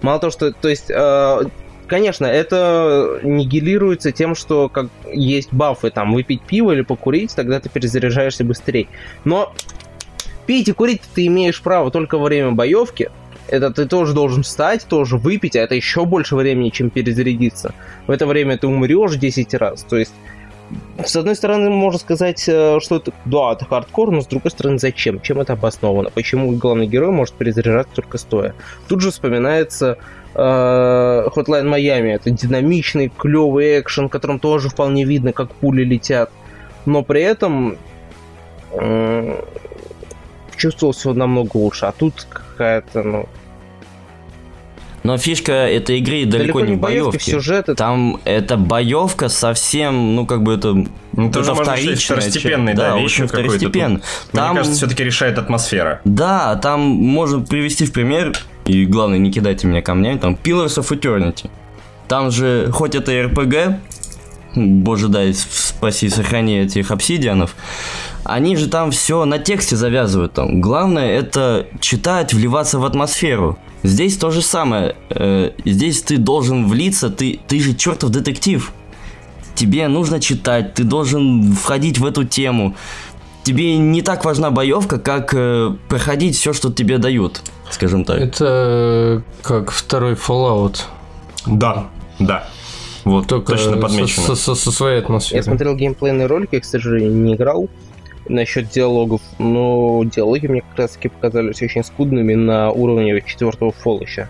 Мало 0.00 0.18
того, 0.20 0.30
что, 0.30 0.52
то 0.52 0.68
есть, 0.68 0.86
э, 0.90 1.42
конечно, 1.92 2.24
это 2.24 3.20
нигилируется 3.22 4.12
тем, 4.12 4.34
что 4.34 4.70
как 4.70 4.86
есть 5.12 5.52
бафы, 5.52 5.90
там, 5.90 6.14
выпить 6.14 6.40
пиво 6.40 6.72
или 6.72 6.80
покурить, 6.80 7.36
тогда 7.36 7.60
ты 7.60 7.68
перезаряжаешься 7.68 8.44
быстрее. 8.44 8.86
Но 9.24 9.52
пить 10.46 10.68
и 10.68 10.72
курить 10.72 11.02
ты 11.14 11.26
имеешь 11.26 11.60
право 11.60 11.90
только 11.90 12.16
во 12.16 12.24
время 12.24 12.52
боевки. 12.52 13.10
Это 13.46 13.70
ты 13.70 13.84
тоже 13.84 14.14
должен 14.14 14.42
встать, 14.42 14.86
тоже 14.88 15.18
выпить, 15.18 15.54
а 15.54 15.60
это 15.60 15.74
еще 15.74 16.06
больше 16.06 16.34
времени, 16.34 16.70
чем 16.70 16.88
перезарядиться. 16.88 17.74
В 18.06 18.10
это 18.10 18.26
время 18.26 18.56
ты 18.56 18.68
умрешь 18.68 19.16
10 19.16 19.52
раз. 19.52 19.82
То 19.82 19.98
есть, 19.98 20.14
с 21.04 21.14
одной 21.14 21.36
стороны, 21.36 21.68
можно 21.68 22.00
сказать, 22.00 22.42
э, 22.48 22.78
что 22.80 22.96
это, 22.96 23.12
да, 23.26 23.52
это 23.52 23.66
хардкор, 23.66 24.12
но 24.12 24.22
с 24.22 24.26
другой 24.26 24.50
стороны, 24.50 24.78
зачем? 24.78 25.20
Чем 25.20 25.42
это 25.42 25.52
обосновано? 25.52 26.08
Почему 26.08 26.52
главный 26.52 26.86
герой 26.86 27.10
может 27.10 27.34
перезаряжаться 27.34 27.96
только 27.96 28.16
стоя? 28.16 28.54
Тут 28.88 29.02
же 29.02 29.10
вспоминается 29.10 29.98
Hotline 30.40 31.68
Miami. 31.68 32.12
Это 32.14 32.30
динамичный, 32.30 33.08
клевый 33.16 33.80
экшен, 33.80 34.06
в 34.08 34.10
котором 34.10 34.38
тоже 34.38 34.68
вполне 34.68 35.04
видно, 35.04 35.32
как 35.32 35.50
пули 35.54 35.84
летят. 35.84 36.30
Но 36.86 37.02
при 37.02 37.22
этом 37.22 37.76
м, 38.72 39.36
чувствовал 40.56 40.92
все 40.92 41.12
намного 41.12 41.56
лучше. 41.56 41.86
А 41.86 41.92
тут 41.92 42.26
какая-то, 42.30 43.02
ну... 43.02 43.28
Но 45.04 45.18
фишка 45.18 45.52
этой 45.52 45.98
игры 45.98 46.24
далеко, 46.26 46.60
не 46.60 46.74
в 46.76 46.78
боевке. 46.78 47.18
в 47.18 47.22
сюжет. 47.24 47.64
это- 47.68 47.74
Там 47.74 48.20
эта 48.24 48.56
боевка 48.56 49.28
совсем, 49.28 50.14
ну 50.14 50.26
как 50.26 50.44
бы 50.44 50.54
это, 50.54 50.74
Ну, 50.74 51.30
тоже 51.32 51.50
это 51.50 51.54
можно 51.56 51.76
считать 51.76 51.82
вторичная 51.98 52.16
второстепенной, 52.20 52.72
часть. 52.72 52.78
да, 52.78 52.96
очень 52.96 53.26
второстепенно. 53.26 53.94
Мне 53.94 54.02
Там, 54.32 54.54
кажется, 54.56 54.76
все-таки 54.78 55.02
решает 55.02 55.38
атмосфера. 55.38 56.00
да, 56.04 56.54
там 56.54 56.80
можно 56.82 57.40
привести 57.40 57.84
в 57.84 57.92
пример, 57.92 58.32
и 58.66 58.86
главное, 58.86 59.18
не 59.18 59.30
кидайте 59.30 59.66
меня 59.66 59.82
камнями, 59.82 60.18
там 60.18 60.38
Pillars 60.42 60.78
of 60.78 60.88
Eternity. 60.90 61.50
Там 62.08 62.30
же, 62.30 62.70
хоть 62.72 62.94
это 62.94 63.12
РПГ, 63.24 63.80
боже 64.54 65.08
дай, 65.08 65.32
спаси, 65.34 66.08
сохрани 66.08 66.58
этих 66.60 66.90
обсидианов, 66.90 67.56
они 68.24 68.56
же 68.56 68.68
там 68.68 68.90
все 68.90 69.24
на 69.24 69.38
тексте 69.38 69.76
завязывают 69.76 70.34
там. 70.34 70.60
Главное 70.60 71.18
это 71.18 71.66
читать, 71.80 72.32
вливаться 72.32 72.78
в 72.78 72.84
атмосферу. 72.84 73.58
Здесь 73.82 74.16
то 74.16 74.30
же 74.30 74.42
самое. 74.42 74.94
Э, 75.10 75.50
здесь 75.64 76.02
ты 76.02 76.18
должен 76.18 76.68
влиться, 76.68 77.10
ты, 77.10 77.40
ты 77.48 77.58
же 77.60 77.74
чертов 77.74 78.10
детектив. 78.10 78.72
Тебе 79.54 79.88
нужно 79.88 80.20
читать, 80.20 80.74
ты 80.74 80.84
должен 80.84 81.52
входить 81.52 81.98
в 81.98 82.06
эту 82.06 82.24
тему. 82.24 82.76
Тебе 83.42 83.76
не 83.76 84.02
так 84.02 84.24
важна 84.24 84.50
боевка, 84.50 84.98
как 84.98 85.34
э, 85.34 85.74
проходить 85.88 86.36
все, 86.36 86.52
что 86.52 86.72
тебе 86.72 86.98
дают, 86.98 87.42
скажем 87.72 88.04
так. 88.04 88.18
Это 88.20 89.22
как 89.42 89.70
второй 89.70 90.14
Fallout. 90.14 90.82
Да, 91.46 91.86
да. 92.18 92.46
Вот, 93.04 93.26
Только 93.26 93.52
точно 93.52 93.72
со- 93.72 93.76
подмечено. 93.78 94.26
со, 94.26 94.34
со- 94.36 94.54
со 94.54 94.70
своей 94.70 94.98
Я 94.98 95.02
атмосферой. 95.02 95.42
смотрел 95.42 95.74
геймплейные 95.74 96.26
ролики, 96.26 96.54
я, 96.54 96.60
к 96.60 96.64
сожалению, 96.64 97.12
не 97.12 97.34
играл 97.34 97.68
насчет 98.28 98.68
диалогов, 98.70 99.20
но 99.40 100.02
диалоги 100.04 100.46
мне 100.46 100.60
как 100.60 100.78
раз 100.78 100.92
таки 100.92 101.08
показались 101.08 101.60
очень 101.62 101.82
скудными 101.82 102.34
на 102.34 102.70
уровне 102.70 103.20
четвертого 103.26 103.72
фоллища. 103.72 104.28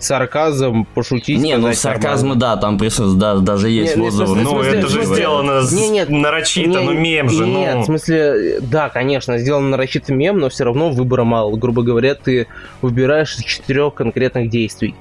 Сарказм, 0.00 0.86
пошутить, 0.94 1.38
не, 1.38 1.56
ну 1.58 1.72
сарказма, 1.74 2.30
нормально. 2.30 2.40
да, 2.40 2.56
там 2.56 2.78
присутствует, 2.78 3.18
да, 3.18 3.36
даже 3.36 3.68
есть 3.68 3.96
Не, 3.96 4.08
отзывы. 4.08 4.40
Ну, 4.40 4.60
это 4.62 4.88
же 4.88 5.04
сделано 5.04 5.62
с- 5.62 5.72
Не, 5.72 5.90
нет, 5.90 6.08
нарочито, 6.08 6.70
Не, 6.70 6.80
ну 6.80 6.92
мем 6.94 7.28
же, 7.28 7.46
Нет, 7.46 7.74
ну. 7.76 7.82
в 7.82 7.84
смысле, 7.84 8.60
да, 8.62 8.88
конечно, 8.88 9.36
сделан 9.36 9.68
нарочитый 9.68 10.16
мем, 10.16 10.38
но 10.38 10.48
все 10.48 10.64
равно 10.64 10.90
выбора 10.90 11.24
мало. 11.24 11.54
Грубо 11.56 11.82
говоря, 11.82 12.14
ты 12.14 12.46
выбираешь 12.80 13.36
из 13.36 13.44
четырех 13.44 13.92
конкретных 13.94 14.48
действий. 14.48 14.94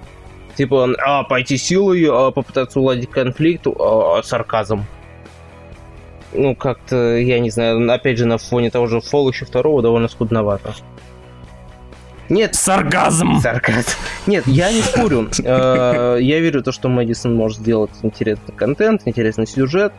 Типа, 0.58 0.90
а, 0.98 1.24
пойти 1.24 1.56
силой, 1.58 2.06
а, 2.12 2.32
попытаться 2.32 2.82
уладить 2.82 3.10
конфликт, 3.10 3.68
а, 3.68 4.22
сарказм. 4.22 4.84
Ну, 6.34 6.56
как-то, 6.56 7.16
я 7.18 7.40
не 7.40 7.50
знаю, 7.50 7.92
опять 7.92 8.18
же, 8.18 8.26
на 8.26 8.38
фоне 8.38 8.70
того 8.70 8.88
же 8.88 9.00
Фол 9.02 9.32
еще 9.32 9.46
второго 9.46 9.82
довольно 9.82 10.10
скудновато. 10.10 10.76
Нет, 12.30 12.56
Сарказм! 12.56 13.40
Сарказм. 13.40 13.90
Нет, 14.28 14.46
я 14.48 14.72
не 14.72 14.82
спорю. 14.82 15.30
Э, 15.44 16.18
Я 16.22 16.40
верю 16.40 16.62
в 16.62 16.64
то, 16.64 16.72
что 16.72 16.88
Мэдисон 16.88 17.36
может 17.36 17.60
сделать 17.60 17.92
интересный 18.04 18.54
контент, 18.56 19.02
интересный 19.06 19.48
сюжет, 19.48 19.94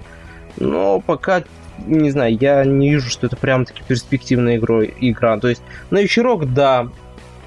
но 0.56 1.00
пока, 1.00 1.42
не 1.86 2.10
знаю, 2.10 2.36
я 2.40 2.64
не 2.64 2.90
вижу, 2.90 3.10
что 3.10 3.26
это 3.26 3.36
прям 3.36 3.64
таки 3.64 3.82
перспективная 3.86 4.56
игра. 4.56 4.82
игра. 4.84 5.38
То 5.38 5.48
есть 5.48 5.62
на 5.90 5.98
вечерок, 6.00 6.52
да, 6.52 6.88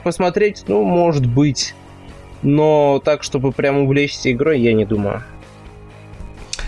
посмотреть, 0.04 0.66
ну, 0.68 0.84
может 0.84 1.26
быть, 1.26 1.76
но 2.42 3.02
так, 3.04 3.24
чтобы 3.24 3.54
прям 3.54 3.78
увлечься 3.80 4.32
игрой, 4.32 4.60
я 4.60 4.74
не 4.74 4.86
думаю. 4.86 5.24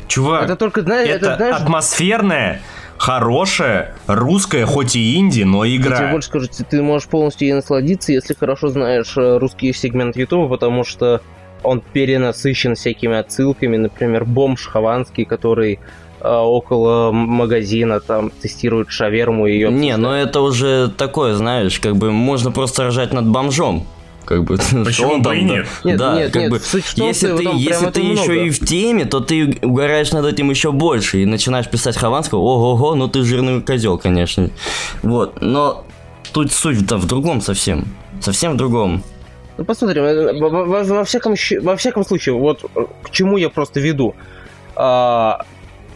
Чувак, 0.07 0.43
Это 0.45 0.55
только, 0.55 0.81
знаешь, 0.83 1.09
это, 1.09 1.25
это, 1.25 1.37
знаешь, 1.37 1.55
атмосферная, 1.57 2.61
хорошая, 2.97 3.95
русская, 4.07 4.65
хоть 4.65 4.95
и 4.95 5.15
инди, 5.17 5.43
но 5.43 5.63
Я 5.63 5.77
тебе 5.77 5.87
игра. 5.87 6.11
больше 6.11 6.27
скажу, 6.29 6.47
ты- 6.69 6.81
можешь 6.81 7.07
полностью 7.07 7.47
ей 7.47 7.53
насладиться, 7.53 8.11
если 8.11 8.33
хорошо 8.33 8.69
знаешь 8.69 9.13
э, 9.17 9.37
русский 9.37 9.73
сегмент 9.73 10.15
Ютуба, 10.15 10.47
потому 10.47 10.83
что 10.83 11.21
он 11.63 11.81
перенасыщен 11.81 12.75
всякими 12.75 13.17
отсылками, 13.17 13.77
например, 13.77 14.25
бомж 14.25 14.67
Хованский, 14.67 15.25
который 15.25 15.79
э, 16.21 16.27
около 16.27 17.11
магазина 17.11 17.99
там 17.99 18.29
тестирует 18.29 18.89
шаверму 18.89 19.47
и 19.47 19.53
ее... 19.53 19.71
Не, 19.71 19.97
ну 19.97 20.11
это 20.11 20.41
уже 20.41 20.89
такое, 20.89 21.33
знаешь, 21.35 21.79
как 21.79 21.95
бы 21.97 22.11
можно 22.11 22.51
просто 22.51 22.87
ржать 22.87 23.13
над 23.13 23.27
бомжом. 23.27 23.85
Как 24.25 24.43
бы. 24.43 24.57
Почему 24.85 25.13
он 25.13 25.21
бы 25.21 25.37
и 25.37 25.43
нет? 25.43 25.67
Нет, 25.83 25.97
да, 25.97 26.15
нет, 26.15 26.31
как 26.31 26.41
нет, 26.43 26.51
бы, 26.51 26.57
если 26.57 27.35
ты, 27.35 27.43
если 27.55 27.89
ты 27.91 28.01
еще 28.01 28.31
много. 28.31 28.45
и 28.45 28.49
в 28.49 28.59
теме, 28.59 29.05
то 29.05 29.19
ты 29.19 29.57
угораешь 29.61 30.11
над 30.11 30.25
этим 30.25 30.49
еще 30.49 30.71
больше 30.71 31.21
и 31.21 31.25
начинаешь 31.25 31.69
писать 31.69 31.97
Хованского, 31.97 32.39
ого-го, 32.39 32.95
ну 32.95 33.07
ты 33.07 33.23
жирный 33.23 33.61
козел, 33.61 33.97
конечно. 33.97 34.49
Вот, 35.03 35.41
но 35.41 35.85
тут 36.33 36.51
суть-то 36.51 36.97
в 36.97 37.05
другом 37.05 37.41
совсем. 37.41 37.85
Совсем 38.21 38.53
в 38.53 38.57
другом. 38.57 39.03
Ну, 39.57 39.63
посмотрим, 39.63 40.03
э, 40.03 40.39
во, 40.39 40.49
во- 40.49 40.83
во 40.83 41.03
всяком, 41.05 41.35
во 41.61 41.75
всяком 41.77 42.03
случае, 42.05 42.35
вот 42.35 42.65
э, 42.75 42.85
к 43.03 43.11
чему 43.11 43.37
я 43.37 43.49
просто 43.49 43.79
веду. 43.79 44.15
А, 44.75 45.45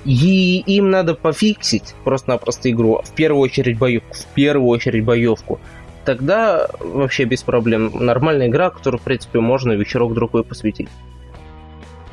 и 0.06 0.64
им 0.66 0.90
надо 0.90 1.14
пофиксить 1.14 1.94
просто-напросто 2.04 2.72
игру. 2.72 3.02
В 3.04 3.12
первую 3.12 3.42
очередь 3.42 3.78
боевку. 3.78 4.14
В 4.14 4.26
первую 4.34 4.68
очередь 4.70 5.04
боевку. 5.04 5.60
Тогда 6.06 6.68
вообще 6.80 7.26
без 7.26 7.44
проблем. 7.44 7.92
Нормальная 7.94 8.48
игра, 8.48 8.70
которую, 8.70 9.00
в 9.00 9.04
принципе, 9.04 9.40
можно 9.40 9.74
вечерок 9.74 10.14
другой 10.14 10.44
посвятить. 10.44 10.90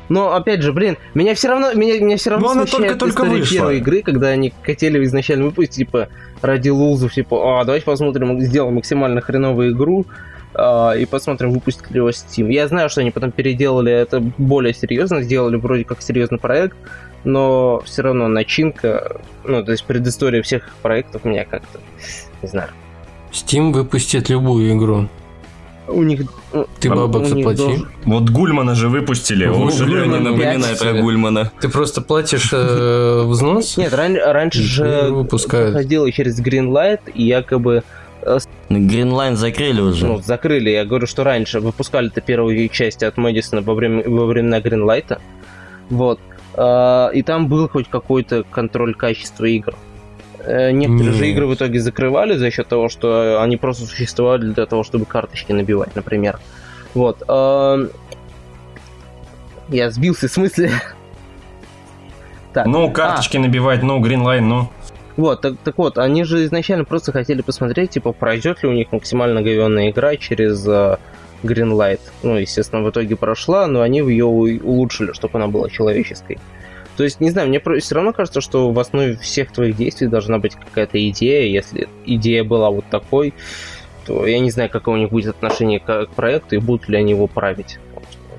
Но 0.09 0.33
опять 0.33 0.61
же, 0.61 0.71
блин, 0.71 0.97
меня 1.13 1.35
все 1.35 1.49
равно, 1.49 1.73
меня, 1.73 1.99
меня 1.99 2.17
все 2.17 2.29
равно 2.29 2.51
она 2.51 2.65
смущает 2.65 2.97
только-только 2.97 3.23
история 3.23 3.39
вышла. 3.39 3.55
первой 3.55 3.77
игры, 3.77 4.01
когда 4.01 4.27
они 4.27 4.53
хотели 4.63 5.03
изначально 5.03 5.45
выпустить, 5.45 5.75
типа, 5.75 6.09
ради 6.41 6.69
лузов, 6.69 7.13
типа, 7.13 7.59
а, 7.59 7.65
давайте 7.65 7.85
посмотрим, 7.85 8.39
сделаем 8.39 8.75
максимально 8.75 9.19
хреновую 9.19 9.71
игру, 9.73 10.05
а, 10.53 10.93
и 10.93 11.05
посмотрим, 11.05 11.51
выпустит 11.51 11.91
ли 11.91 11.97
его 11.97 12.09
Steam. 12.09 12.51
Я 12.51 12.67
знаю, 12.67 12.89
что 12.89 13.01
они 13.01 13.11
потом 13.11 13.31
переделали 13.31 13.91
это 13.91 14.21
более 14.37 14.73
серьезно, 14.73 15.21
сделали 15.21 15.57
вроде 15.57 15.83
как 15.83 16.01
серьезный 16.01 16.39
проект, 16.39 16.77
но 17.25 17.81
все 17.83 18.01
равно 18.03 18.29
начинка, 18.29 19.19
ну, 19.43 19.63
то 19.63 19.71
есть 19.71 19.83
предыстория 19.83 20.41
всех 20.41 20.69
проектов 20.81 21.25
меня 21.25 21.43
как-то, 21.43 21.79
не 22.41 22.47
знаю. 22.47 22.69
Steam 23.45 23.71
выпустит 23.73 24.29
любую 24.29 24.73
игру. 24.73 25.07
У 25.87 26.03
них... 26.03 26.23
ну, 26.51 26.65
Ты 26.81 26.89
у 26.89 26.95
бабок 26.95 27.21
них 27.21 27.29
заплати. 27.29 27.57
должен- 27.57 27.87
Вот 28.05 28.29
Гульмана 28.29 28.75
же 28.75 28.89
выпустили. 28.89 29.45
Ну, 29.45 29.61
он 29.61 29.71
же 29.71 29.85
Не 29.85 30.37
пять. 30.37 30.79
про 30.79 30.93
Гульмана. 30.93 31.51
Ты 31.61 31.69
просто 31.69 32.01
платишь 32.01 32.49
э, 32.51 33.21
взнос? 33.25 33.77
Нет, 33.77 33.93
ран- 33.93 34.17
раньше 34.21 34.61
же 34.63 35.07
выпускают. 35.11 35.71
проходило 35.73 36.11
через 36.11 36.39
Greenlight, 36.41 36.99
и 37.13 37.23
якобы 37.23 37.83
Гринлайн 38.69 39.37
закрыли 39.37 39.79
уже. 39.79 40.05
ну, 40.07 40.21
закрыли. 40.21 40.69
Я 40.71 40.83
говорю, 40.83 41.07
что 41.07 41.23
раньше 41.23 41.61
выпускали-то 41.61 42.19
первые 42.19 42.67
части 42.67 43.05
от 43.05 43.15
Мэдисона 43.17 43.61
во, 43.61 43.73
время, 43.73 44.03
во 44.05 44.25
времена 44.25 44.59
Гринлайта. 44.59 45.21
Вот. 45.89 46.19
А, 46.55 47.09
И 47.13 47.21
там 47.23 47.47
был 47.47 47.69
хоть 47.69 47.87
какой-то 47.89 48.43
контроль 48.43 48.93
качества 48.93 49.45
игр. 49.45 49.73
Э, 50.47 50.71
Некоторые 50.71 51.11
же 51.11 51.25
Нет. 51.25 51.35
игры 51.35 51.45
в 51.45 51.53
итоге 51.55 51.81
закрывали 51.81 52.37
за 52.37 52.49
счет 52.51 52.67
того, 52.67 52.87
что 52.87 53.41
они 53.41 53.57
просто 53.57 53.85
существовали 53.85 54.45
для 54.53 54.65
того, 54.65 54.83
чтобы 54.83 55.05
карточки 55.05 55.51
набивать, 55.51 55.93
например. 55.95 56.39
Вот. 56.93 57.21
а, 57.27 57.77
Я 59.67 59.91
сбился 59.91 60.27
с 60.27 60.37
мысли. 60.37 60.71
Так. 62.53 62.65
Ну, 62.65 62.89
карточки 62.89 63.37
набивать, 63.37 63.83
ну, 63.83 63.99
Гринлайн, 63.99 64.47
ну. 64.47 64.69
Вот, 65.15 65.41
так, 65.41 65.57
так 65.63 65.77
вот, 65.77 65.99
они 65.99 66.23
же 66.23 66.43
изначально 66.45 66.85
просто 66.85 67.11
хотели 67.11 67.43
посмотреть, 67.43 67.91
типа, 67.91 68.13
пройдет 68.13 68.63
ли 68.63 68.69
у 68.69 68.71
них 68.71 68.91
максимально 68.91 69.43
говенная 69.43 69.91
игра 69.91 70.15
через 70.15 70.65
э, 70.67 70.97
Greenlight. 71.43 71.99
Ну, 72.23 72.35
естественно, 72.37 72.81
в 72.81 72.89
итоге 72.89 73.15
прошла, 73.15 73.67
но 73.67 73.81
они 73.81 73.99
ее 73.99 74.25
улучшили, 74.25 75.11
чтобы 75.13 75.37
она 75.37 75.47
была 75.47 75.69
человеческой. 75.69 76.39
То 76.97 77.03
есть, 77.03 77.21
не 77.21 77.29
знаю, 77.29 77.47
мне 77.47 77.61
все 77.79 77.95
равно 77.95 78.11
кажется, 78.11 78.41
что 78.41 78.71
в 78.71 78.79
основе 78.79 79.15
всех 79.17 79.51
твоих 79.51 79.77
действий 79.77 80.07
должна 80.07 80.39
быть 80.39 80.55
какая-то 80.55 80.97
идея. 81.09 81.47
Если 81.47 81.87
идея 82.05 82.43
была 82.43 82.71
вот 82.71 82.85
такой, 82.89 83.35
то 84.07 84.25
я 84.25 84.39
не 84.39 84.49
знаю, 84.49 84.71
какое 84.71 84.95
у 84.95 84.97
них 84.97 85.11
будет 85.11 85.35
отношение 85.35 85.79
к, 85.79 86.07
проекту 86.15 86.55
и 86.55 86.57
будут 86.57 86.89
ли 86.89 86.97
они 86.97 87.11
его 87.11 87.27
править. 87.27 87.77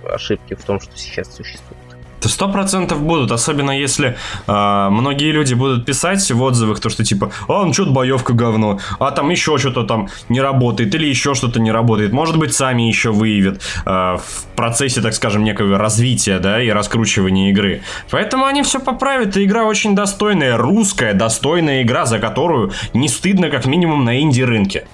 Ошибки 0.04 0.54
в 0.54 0.64
том, 0.64 0.80
что 0.80 0.96
сейчас 0.98 1.32
существует. 1.32 1.77
Сто 2.20 2.48
процентов 2.48 3.00
будут, 3.00 3.30
особенно 3.30 3.70
если 3.70 4.16
а, 4.46 4.90
многие 4.90 5.30
люди 5.30 5.54
будут 5.54 5.84
писать 5.84 6.28
в 6.30 6.42
отзывах 6.42 6.80
то, 6.80 6.90
что 6.90 7.04
типа, 7.04 7.30
а, 7.48 7.64
ну 7.64 7.72
что-то 7.72 7.92
боевка 7.92 8.32
говно, 8.32 8.80
а 8.98 9.10
там 9.10 9.30
еще 9.30 9.58
что-то 9.58 9.84
там 9.84 10.08
не 10.28 10.40
работает, 10.40 10.94
или 10.94 11.06
еще 11.06 11.34
что-то 11.34 11.60
не 11.60 11.70
работает. 11.70 12.12
Может 12.12 12.36
быть, 12.36 12.54
сами 12.54 12.82
еще 12.82 13.12
выявят 13.12 13.62
а, 13.84 14.16
в 14.16 14.44
процессе, 14.56 15.00
так 15.00 15.14
скажем, 15.14 15.44
некого 15.44 15.78
развития, 15.78 16.38
да, 16.38 16.60
и 16.60 16.68
раскручивания 16.70 17.50
игры. 17.50 17.82
Поэтому 18.10 18.46
они 18.46 18.62
все 18.62 18.80
поправят, 18.80 19.36
и 19.36 19.44
игра 19.44 19.64
очень 19.64 19.94
достойная, 19.94 20.56
русская, 20.56 21.14
достойная 21.14 21.82
игра, 21.82 22.06
за 22.06 22.18
которую 22.18 22.72
не 22.94 23.08
стыдно, 23.08 23.50
как 23.50 23.66
минимум, 23.66 24.04
на 24.04 24.20
инди-рынке. 24.20 24.86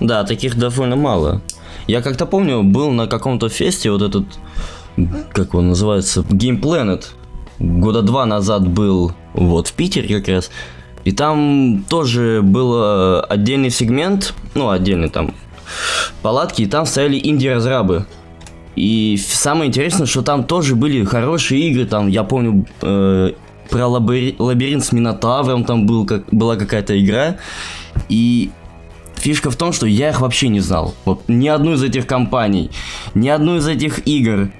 Да, 0.00 0.24
таких 0.24 0.56
довольно 0.56 0.96
мало. 0.96 1.42
Я 1.86 2.02
как-то 2.02 2.26
помню, 2.26 2.62
был 2.62 2.90
на 2.90 3.06
каком-то 3.06 3.48
фесте 3.48 3.90
вот 3.90 4.02
этот, 4.02 4.26
как 5.32 5.54
он 5.54 5.68
называется, 5.68 6.20
Game 6.20 6.60
Planet. 6.60 7.04
Года 7.58 8.02
два 8.02 8.24
назад 8.24 8.68
был 8.68 9.12
вот 9.34 9.68
в 9.68 9.72
Питере 9.72 10.18
как 10.18 10.28
раз. 10.28 10.50
И 11.04 11.12
там 11.12 11.84
тоже 11.88 12.40
был 12.42 12.74
э, 12.76 13.20
отдельный 13.20 13.70
сегмент, 13.70 14.34
ну, 14.54 14.70
отдельный 14.70 15.08
там 15.08 15.34
палатки, 16.22 16.62
и 16.62 16.66
там 16.66 16.86
стояли 16.86 17.18
инди-разрабы. 17.22 18.06
И 18.76 19.18
самое 19.18 19.68
интересное, 19.68 20.06
что 20.06 20.22
там 20.22 20.44
тоже 20.44 20.76
были 20.76 21.04
хорошие 21.04 21.68
игры, 21.68 21.84
там, 21.84 22.08
я 22.08 22.24
помню, 22.24 22.66
э, 22.80 23.32
про 23.70 23.80
лабири- 23.86 24.36
лабиринт 24.38 24.84
с 24.84 24.92
Минотавром 24.92 25.64
там 25.64 25.86
был, 25.86 26.06
как, 26.06 26.26
была 26.32 26.56
какая-то 26.56 26.98
игра. 27.02 27.36
И 28.08 28.50
Фишка 29.16 29.50
в 29.50 29.56
том, 29.56 29.72
что 29.72 29.86
я 29.86 30.10
их 30.10 30.20
вообще 30.20 30.48
не 30.48 30.60
знал. 30.60 30.94
Вот 31.04 31.22
ни 31.28 31.48
одну 31.48 31.74
из 31.74 31.82
этих 31.82 32.06
компаний, 32.06 32.70
ни 33.14 33.28
одну 33.28 33.56
из 33.56 33.66
этих 33.66 34.06
игр. 34.06 34.50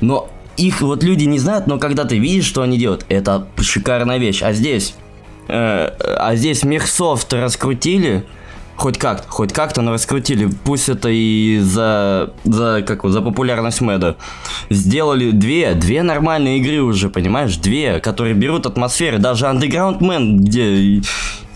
Но 0.00 0.28
их 0.56 0.80
вот 0.80 1.02
люди 1.02 1.24
не 1.24 1.38
знают, 1.38 1.66
но 1.66 1.78
когда 1.78 2.04
ты 2.04 2.18
видишь, 2.18 2.44
что 2.44 2.62
они 2.62 2.78
делают, 2.78 3.06
это 3.08 3.46
шикарная 3.60 4.18
вещь. 4.18 4.42
А 4.42 4.52
здесь, 4.52 4.94
э, 5.48 5.90
а 6.18 6.34
здесь 6.34 6.64
Мехсофт 6.64 7.32
раскрутили, 7.32 8.24
хоть 8.76 8.98
как, 8.98 9.26
хоть 9.28 9.52
как-то, 9.52 9.82
но 9.82 9.92
раскрутили. 9.92 10.48
Пусть 10.64 10.88
это 10.88 11.08
и 11.10 11.58
за, 11.60 12.32
за, 12.44 12.82
как 12.86 13.08
за 13.08 13.20
популярность 13.20 13.80
Мэда. 13.80 14.16
Сделали 14.70 15.30
две, 15.30 15.74
две 15.74 16.02
нормальные 16.02 16.58
игры 16.58 16.82
уже, 16.82 17.08
понимаешь? 17.08 17.56
Две, 17.56 18.00
которые 18.00 18.34
берут 18.34 18.66
атмосферы. 18.66 19.18
Даже 19.18 19.46
Underground 19.46 20.00
Man, 20.00 20.38
где 20.38 21.02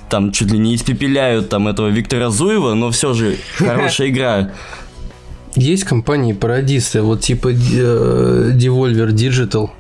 там 0.09 0.31
чуть 0.31 0.53
ли 0.53 0.59
не 0.59 0.75
испепеляют 0.75 1.49
там 1.49 1.69
этого 1.69 1.89
Виктора 1.89 2.29
Зуева, 2.31 2.75
но 2.75 2.91
все 2.91 3.15
же 3.15 3.39
хорошая 3.57 4.11
игра. 4.11 4.51
Есть 5.55 5.85
компании-пародисты, 5.85 7.03
вот 7.03 7.21
типа 7.21 7.49
э, 7.49 8.53
Devolver 8.55 9.09
Digital. 9.09 9.71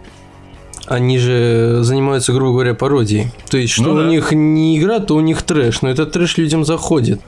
Они 0.86 1.18
же 1.18 1.78
занимаются, 1.82 2.32
грубо 2.32 2.52
говоря, 2.52 2.74
пародией. 2.74 3.30
То 3.48 3.56
есть, 3.56 3.72
что 3.72 3.84
Ну 3.84 3.92
у 3.92 3.96
да. 3.98 4.08
них 4.08 4.32
не 4.32 4.78
игра, 4.78 4.98
то 4.98 5.14
у 5.14 5.20
них 5.20 5.42
трэш, 5.42 5.80
но 5.82 5.88
этот 5.88 6.12
трэш 6.12 6.36
людям 6.36 6.64
заходит. 6.64 7.20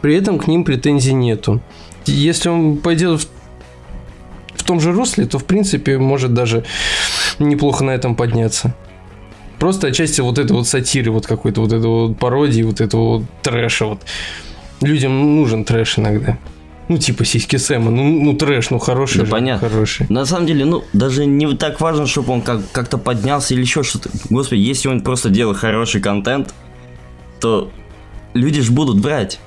При 0.00 0.14
этом 0.16 0.38
к 0.38 0.46
ним 0.46 0.64
претензий 0.64 1.12
нету. 1.12 1.60
Если 2.06 2.48
он 2.48 2.78
пойдет 2.78 3.20
в, 3.20 3.28
в 4.54 4.62
том 4.62 4.80
же 4.80 4.92
русле, 4.92 5.26
то 5.26 5.38
в 5.38 5.44
принципе 5.44 5.98
может 5.98 6.32
даже 6.32 6.64
неплохо 7.38 7.84
на 7.84 7.90
этом 7.90 8.14
подняться. 8.14 8.74
Просто 9.58 9.88
отчасти 9.88 10.20
вот 10.20 10.38
этой 10.38 10.52
вот 10.52 10.66
сатиры, 10.66 11.10
вот 11.10 11.26
какой-то 11.26 11.60
вот 11.60 11.72
этой 11.72 11.86
вот 11.86 12.18
пародии, 12.18 12.62
вот 12.62 12.80
этого 12.80 13.18
вот 13.18 13.22
трэша. 13.42 13.86
Вот. 13.86 14.00
Людям 14.80 15.36
нужен 15.36 15.64
трэш 15.64 15.98
иногда. 15.98 16.38
Ну, 16.88 16.98
типа 16.98 17.24
сиськи 17.24 17.56
Сэма, 17.56 17.90
ну, 17.90 18.04
ну 18.04 18.34
трэш, 18.34 18.70
ну 18.70 18.78
хороший 18.78 19.18
Да 19.20 19.24
же, 19.24 19.30
понятно. 19.30 19.68
хороший. 19.68 20.06
На 20.10 20.26
самом 20.26 20.46
деле, 20.46 20.64
ну, 20.66 20.84
даже 20.92 21.24
не 21.24 21.56
так 21.56 21.80
важно, 21.80 22.06
чтобы 22.06 22.32
он 22.34 22.42
как- 22.42 22.70
как-то 22.72 22.98
поднялся 22.98 23.54
или 23.54 23.62
еще 23.62 23.82
что-то. 23.82 24.10
Господи, 24.30 24.60
если 24.60 24.88
он 24.88 25.00
просто 25.00 25.30
делает 25.30 25.56
хороший 25.58 26.00
контент, 26.02 26.52
то 27.40 27.70
люди 28.34 28.60
ж 28.60 28.70
будут 28.70 29.00
брать. 29.00 29.38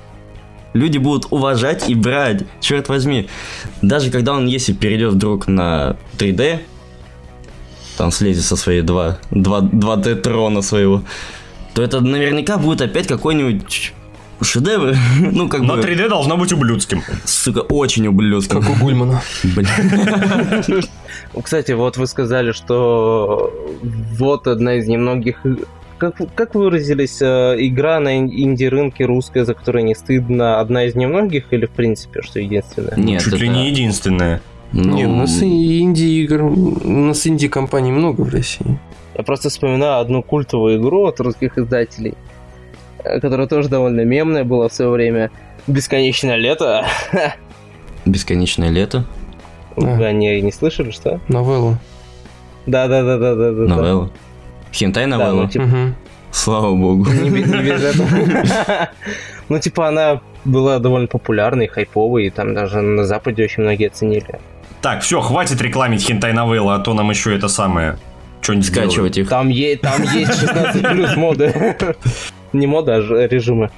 Люди 0.74 0.98
будут 0.98 1.26
уважать 1.30 1.88
и 1.88 1.94
брать, 1.94 2.42
черт 2.60 2.88
возьми. 2.88 3.28
Даже 3.82 4.10
когда 4.10 4.32
он, 4.32 4.46
если 4.46 4.72
перейдет 4.72 5.12
вдруг 5.14 5.46
на 5.46 5.96
3D, 6.18 6.58
там 7.96 8.10
слезет 8.10 8.44
со 8.44 8.56
своей 8.56 8.82
2, 8.82 9.18
2, 9.30 9.60
2D 9.60 10.14
трона 10.16 10.62
своего, 10.62 11.02
то 11.74 11.82
это 11.82 12.00
наверняка 12.00 12.58
будет 12.58 12.80
опять 12.80 13.06
какой-нибудь 13.06 13.92
шедевр. 14.44 14.94
Ну, 15.20 15.48
как 15.48 15.60
Но 15.62 15.76
бы, 15.76 15.82
3D 15.82 16.08
должно 16.08 16.36
быть 16.36 16.52
ублюдским. 16.52 17.02
сука, 17.24 17.60
очень 17.60 18.06
ублюдским. 18.06 18.60
Как 18.60 18.70
у 18.70 18.74
Гульмана. 18.84 19.22
Блин. 19.44 19.68
Кстати, 21.42 21.72
вот 21.72 21.96
вы 21.96 22.06
сказали, 22.06 22.52
что 22.52 23.52
вот 24.18 24.46
одна 24.46 24.74
из 24.74 24.86
немногих... 24.86 25.42
Как, 25.98 26.14
как 26.36 26.54
выразились, 26.54 27.18
э, 27.20 27.56
игра 27.58 27.98
на 27.98 28.18
ин- 28.20 28.30
инди-рынке 28.30 29.04
русская, 29.04 29.44
за 29.44 29.54
которой 29.54 29.82
не 29.82 29.96
стыдно, 29.96 30.60
одна 30.60 30.84
из 30.84 30.94
немногих 30.94 31.46
или 31.50 31.66
в 31.66 31.70
принципе, 31.70 32.22
что 32.22 32.38
единственная? 32.38 32.94
Нет, 32.96 33.20
Чуть 33.24 33.32
ли 33.40 33.48
это- 33.48 33.56
не 33.58 33.68
единственное. 33.68 34.40
ну, 34.70 34.94
Не, 34.94 35.06
у 35.06 35.16
нас 35.16 35.42
инди-игр, 35.42 36.42
у 36.42 36.88
нас 36.88 37.26
инди-компаний 37.26 37.90
много 37.90 38.20
в 38.20 38.28
России. 38.32 38.78
Я 39.16 39.24
просто 39.24 39.48
вспоминаю 39.50 39.98
одну 40.00 40.22
культовую 40.22 40.78
игру 40.80 41.04
от 41.06 41.18
русских 41.18 41.58
издателей, 41.58 42.14
которая 43.02 43.46
тоже 43.46 43.68
довольно 43.68 44.02
мемная 44.02 44.44
была 44.44 44.68
в 44.68 44.72
свое 44.72 44.90
время. 44.90 45.30
Бесконечное 45.66 46.36
лето. 46.36 46.84
Бесконечное 48.04 48.70
лето. 48.70 49.04
Вы 49.76 50.04
о 50.04 50.12
ней 50.12 50.40
не 50.40 50.52
слышали, 50.52 50.90
что? 50.90 51.20
Новеллу. 51.28 51.76
Да-да-да-да-да. 52.66 53.74
Новелла. 53.74 54.10
Хентай 54.72 55.04
Да, 55.06 55.16
новелла. 55.18 55.42
ну, 55.42 55.48
типа, 55.48 55.64
Мгм. 55.64 55.94
Слава 56.30 56.74
богу. 56.74 57.10
не 57.10 57.30
не 57.30 57.40
без 57.42 57.82
этого. 57.82 58.08
Ну, 59.48 59.58
типа, 59.58 59.88
она 59.88 60.20
была 60.44 60.78
довольно 60.78 61.06
популярной, 61.08 61.68
хайповой, 61.68 62.26
и 62.26 62.30
там 62.30 62.52
даже 62.54 62.82
на 62.82 63.04
Западе 63.06 63.44
очень 63.44 63.62
многие 63.62 63.86
оценили. 63.88 64.38
Так, 64.82 65.00
все, 65.02 65.20
хватит 65.22 65.60
рекламить 65.62 66.02
хентай 66.04 66.32
новеллы, 66.34 66.74
а 66.74 66.78
то 66.80 66.92
нам 66.94 67.08
еще 67.10 67.34
это 67.34 67.48
самое... 67.48 67.96
Что-нибудь 68.40 68.66
Скачивать 68.68 69.18
их. 69.18 69.28
Там, 69.28 69.48
е- 69.48 69.76
там 69.76 70.00
есть 70.02 70.38
16 70.38 70.88
плюс 70.90 71.16
моды. 71.16 71.76
Не 72.52 72.66
моды, 72.66 72.92
а 72.92 73.26
режимы. 73.26 73.70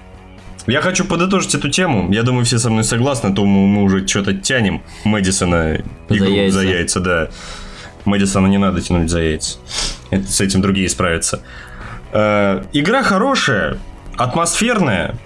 Я 0.67 0.83
хочу 0.83 1.05
подытожить 1.05 1.55
эту 1.55 1.69
тему. 1.71 2.13
Я 2.13 2.23
думаю, 2.23 2.45
все 2.45 2.59
со 2.59 2.71
мной 2.71 2.85
согласны, 2.85 3.35
то 3.35 3.45
мы, 3.45 3.67
мы 3.67 3.83
уже 3.83 4.07
что-то 4.07 4.35
тянем 4.35 4.83
Мэдисона 5.05 5.83
игру 6.09 6.27
За 6.27 6.33
яйца. 6.33 6.59
за 6.59 6.65
яйца, 6.67 7.01
да. 7.01 7.29
Мэдисона 8.05 8.47
не 8.47 8.59
надо 8.59 8.81
тянуть 8.81 9.11
за 9.11 9.21
яйца. 9.21 9.59
Это, 10.11 10.31
с 10.31 10.41
этим 10.41 10.61
другие 10.61 10.89
справятся. 10.89 11.43
Э, 12.13 12.63
игра 12.73 13.03
хорошая, 13.03 13.79
атмосферная, 14.17 15.17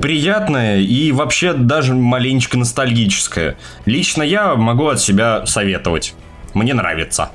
приятная 0.00 0.78
и 0.80 1.12
вообще 1.12 1.52
даже 1.54 1.94
маленечко 1.94 2.58
ностальгическая. 2.58 3.56
Лично 3.86 4.22
я 4.22 4.54
могу 4.54 4.88
от 4.88 5.00
себя 5.00 5.46
советовать. 5.46 6.14
Мне 6.54 6.74
нравится. 6.74 7.30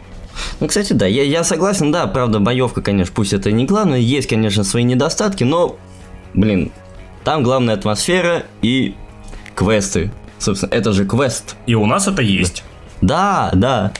Ну, 0.60 0.68
кстати, 0.68 0.94
да, 0.94 1.06
я, 1.06 1.24
я 1.24 1.44
согласен, 1.44 1.92
да, 1.92 2.08
правда, 2.08 2.40
боевка, 2.40 2.82
конечно, 2.82 3.14
пусть 3.16 3.34
это 3.34 3.52
не 3.52 3.66
главное, 3.66 4.00
есть, 4.00 4.28
конечно, 4.28 4.64
свои 4.64 4.84
недостатки, 4.84 5.44
но, 5.44 5.78
блин, 6.34 6.72
там 7.24 7.44
главная 7.44 7.76
атмосфера 7.76 8.44
и 8.62 8.96
квесты. 9.56 10.12
Собственно, 10.40 10.74
это 10.74 10.94
же 10.94 11.06
квест. 11.06 11.56
И 11.66 11.76
у 11.76 11.86
нас 11.86 12.08
это 12.08 12.22
есть. 12.22 12.64
Да, 13.02 13.50
да. 13.54 13.92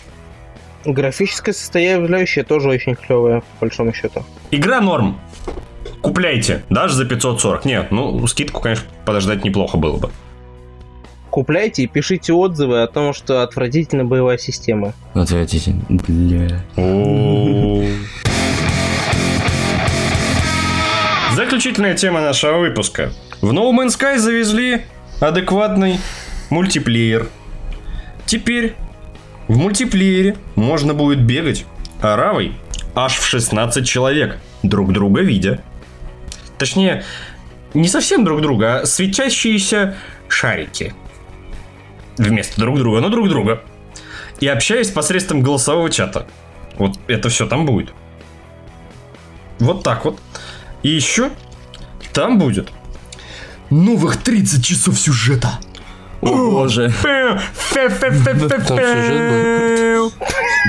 Графическая 0.86 1.54
составляющая 1.54 2.44
тоже 2.44 2.70
очень 2.70 2.96
клевая, 2.96 3.42
по 3.42 3.46
большому 3.62 3.94
счету. 3.94 4.24
Игра 4.52 4.80
норм. 4.80 5.20
Купляйте, 6.02 6.64
даже 6.70 6.94
за 6.94 7.06
540. 7.06 7.66
Нет, 7.66 7.92
ну, 7.92 8.26
скидку, 8.28 8.62
конечно, 8.62 8.86
подождать 9.04 9.44
неплохо 9.44 9.78
было 9.78 9.98
бы. 9.98 10.12
Купляйте 11.38 11.84
и 11.84 11.86
пишите 11.86 12.34
отзывы 12.34 12.82
о 12.82 12.88
том, 12.88 13.14
что 13.14 13.44
отвратительная 13.44 14.06
боевая 14.06 14.40
система. 14.40 14.96
Отвратительно. 15.14 15.86
Бля. 15.88 16.64
Заключительная 21.36 21.94
тема 21.94 22.22
нашего 22.22 22.58
выпуска. 22.58 23.12
В 23.40 23.52
No 23.52 23.72
Man's 23.72 24.00
Sky 24.00 24.18
завезли 24.18 24.82
адекватный 25.20 26.00
мультиплеер. 26.50 27.30
Теперь 28.26 28.74
в 29.48 29.58
мультиплеере 29.58 30.38
можно 30.56 30.96
будет 30.96 31.22
бегать 31.22 31.66
аравой 32.02 32.54
аж 32.96 33.16
в 33.16 33.28
16 33.28 33.88
человек, 33.88 34.40
друг 34.64 34.92
друга 34.92 35.22
видя. 35.22 35.62
Точнее, 36.58 37.04
не 37.76 37.88
совсем 37.88 38.24
друг 38.26 38.42
друга, 38.42 38.80
а 38.80 38.86
светящиеся 38.88 39.98
шарики. 40.30 40.96
Вместо 42.18 42.60
друг 42.60 42.78
друга, 42.78 43.00
но 43.02 43.10
друг 43.10 43.30
друга. 43.30 43.62
И 44.40 44.48
общаясь 44.48 44.90
посредством 44.90 45.42
голосового 45.42 45.90
чата. 45.90 46.28
Вот 46.78 47.00
это 47.08 47.30
все 47.30 47.48
там 47.48 47.66
будет. 47.66 47.94
Вот 49.60 49.84
так 49.84 50.06
вот. 50.06 50.20
И 50.84 50.90
еще 50.90 51.32
там 52.14 52.38
будет 52.38 52.70
новых 53.70 54.18
30 54.18 54.64
часов 54.64 55.00
сюжета. 55.00 55.60
О 56.22 56.52
боже. 56.52 56.92
Сюжет 57.70 57.92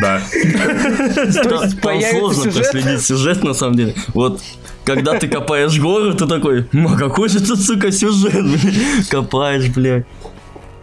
Да. 0.00 0.20
Там, 1.82 2.02
сложно 2.02 2.52
проследить 2.52 3.02
сюжет, 3.02 3.42
на 3.42 3.54
самом 3.54 3.76
деле. 3.76 3.94
Вот, 4.14 4.42
когда 4.84 5.18
ты 5.18 5.26
копаешь 5.26 5.78
гору, 5.78 6.14
ты 6.14 6.26
такой, 6.26 6.68
ну 6.72 6.96
какой 6.96 7.28
же 7.28 7.40
тут, 7.40 7.60
сука, 7.60 7.90
сюжет, 7.90 8.34
блин. 8.34 9.04
Копаешь, 9.08 9.68
блядь. 9.68 10.06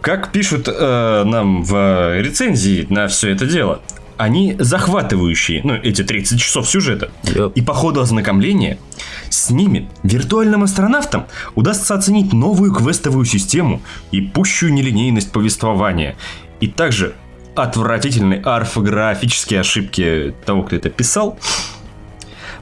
Как 0.06 0.30
пишут 0.30 0.68
э, 0.68 1.24
нам 1.24 1.64
в 1.64 2.20
рецензии 2.20 2.86
на 2.90 3.08
все 3.08 3.30
это 3.30 3.44
дело, 3.44 3.80
они 4.16 4.54
захватывающие, 4.56 5.62
ну, 5.64 5.74
эти 5.74 6.04
30 6.04 6.40
часов 6.40 6.70
сюжета. 6.70 7.10
Ёп. 7.24 7.56
И 7.56 7.60
по 7.60 7.74
ходу 7.74 8.00
ознакомления 8.00 8.78
с 9.30 9.50
ними 9.50 9.90
виртуальным 10.04 10.62
астронавтам 10.62 11.26
удастся 11.56 11.96
оценить 11.96 12.32
новую 12.32 12.72
квестовую 12.72 13.24
систему 13.24 13.82
и 14.12 14.20
пущую 14.20 14.72
нелинейность 14.74 15.32
повествования. 15.32 16.14
И 16.60 16.68
также 16.68 17.16
отвратительные 17.56 18.40
орфографические 18.42 19.58
ошибки 19.58 20.36
того, 20.44 20.62
кто 20.62 20.76
это 20.76 20.88
писал, 20.88 21.36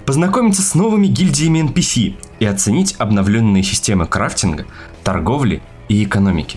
познакомиться 0.06 0.62
с 0.62 0.74
новыми 0.74 1.08
гильдиями 1.08 1.58
NPC 1.58 2.14
и 2.40 2.46
оценить 2.46 2.94
обновленные 2.96 3.62
системы 3.62 4.06
крафтинга, 4.06 4.64
торговли 5.02 5.60
и 5.90 6.04
экономики. 6.04 6.56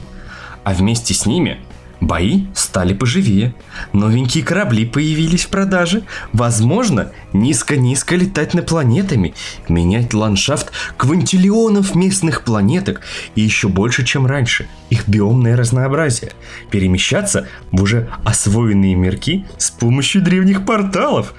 А 0.67 0.73
вместе 0.73 1.13
с 1.13 1.25
ними 1.25 1.59
бои 2.01 2.47
стали 2.53 2.93
поживее, 2.93 3.55
новенькие 3.93 4.43
корабли 4.43 4.85
появились 4.85 5.45
в 5.45 5.47
продаже, 5.47 6.03
возможно, 6.33 7.13
низко-низко 7.31 8.17
летать 8.17 8.53
над 8.53 8.67
планетами, 8.67 9.33
менять 9.69 10.13
ландшафт 10.13 10.73
квантиллионов 10.97 11.95
местных 11.95 12.43
планеток 12.43 12.99
и 13.35 13.41
еще 13.43 13.69
больше, 13.69 14.03
чем 14.03 14.25
раньше, 14.25 14.67
их 14.89 15.07
биомное 15.07 15.55
разнообразие, 15.55 16.33
перемещаться 16.69 17.47
в 17.71 17.81
уже 17.81 18.09
освоенные 18.25 18.93
мирки 18.93 19.45
с 19.57 19.71
помощью 19.71 20.21
древних 20.21 20.65
порталов. 20.65 21.33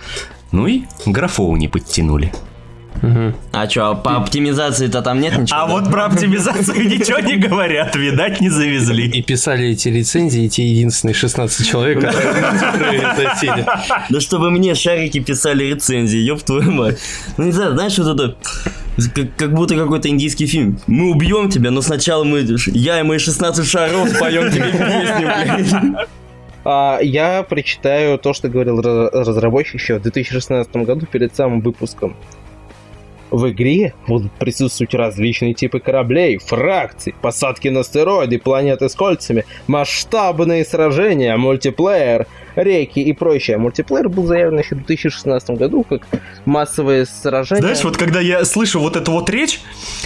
Ну 0.52 0.66
и 0.66 0.84
графоу 1.04 1.54
не 1.56 1.68
подтянули. 1.68 2.32
А 3.52 3.66
чё, 3.66 3.94
по 3.96 4.16
оптимизации-то 4.16 5.02
там 5.02 5.20
нет 5.20 5.38
ничего? 5.38 5.58
А 5.58 5.66
да? 5.66 5.72
вот 5.72 5.90
про 5.90 6.06
оптимизацию 6.06 6.88
ничего 6.88 7.18
не 7.20 7.36
говорят, 7.36 7.94
видать, 7.96 8.40
не 8.40 8.48
завезли. 8.48 9.08
И 9.08 9.22
писали 9.22 9.68
эти 9.68 9.88
рецензии 9.88 10.48
те 10.48 10.66
единственные 10.66 11.14
16 11.14 11.66
человек, 11.66 12.00
которые. 12.00 12.48
Да 14.10 14.20
чтобы 14.20 14.50
мне 14.50 14.74
шарики 14.74 15.20
писали 15.20 15.64
рецензии, 15.64 16.18
ёб 16.18 16.42
твою 16.42 16.70
мать. 16.70 16.98
Ну 17.36 17.44
не 17.44 17.52
знаю, 17.52 17.74
знаешь, 17.74 17.98
вот 17.98 18.20
это... 18.20 18.36
Как, 19.14 19.36
как 19.36 19.54
будто 19.54 19.76
какой-то 19.76 20.08
индийский 20.08 20.46
фильм. 20.46 20.80
Мы 20.88 21.10
убьем 21.10 21.50
тебя, 21.50 21.70
но 21.70 21.82
сначала 21.82 22.24
мы... 22.24 22.44
Я 22.66 22.98
и 23.00 23.02
мои 23.04 23.18
16 23.18 23.66
шаров 23.68 24.08
споем 24.08 24.50
тебе 24.50 24.72
песню, 24.72 25.84
блядь. 25.84 26.08
А, 26.64 26.98
я 27.00 27.44
прочитаю 27.44 28.18
то, 28.18 28.34
что 28.34 28.48
говорил 28.48 28.80
ра- 28.80 29.08
разработчик 29.12 29.74
еще 29.74 29.98
в 29.98 30.02
2016 30.02 30.74
году 30.76 31.06
перед 31.06 31.34
самым 31.34 31.60
выпуском. 31.60 32.16
В 33.30 33.50
игре 33.50 33.94
будут 34.06 34.32
присутствовать 34.32 34.94
различные 34.94 35.54
типы 35.54 35.80
кораблей, 35.80 36.38
фракций, 36.38 37.14
посадки 37.20 37.68
на 37.68 37.80
астероиды, 37.80 38.38
планеты 38.38 38.88
с 38.88 38.94
кольцами, 38.94 39.44
масштабные 39.66 40.64
сражения, 40.64 41.36
мультиплеер, 41.36 42.26
реки 42.62 43.00
и 43.00 43.12
прочее. 43.12 43.58
Мультиплеер 43.58 44.08
был 44.08 44.26
заявлен 44.26 44.58
еще 44.58 44.74
в 44.74 44.78
2016 44.78 45.50
году 45.50 45.84
как 45.88 46.02
массовые 46.44 47.06
сражения. 47.06 47.62
Знаешь, 47.62 47.84
вот 47.84 47.96
когда 47.96 48.20
я 48.20 48.44
слышу 48.44 48.80
вот 48.80 48.96
эту 48.96 49.12
вот 49.12 49.30
речь, 49.30 49.60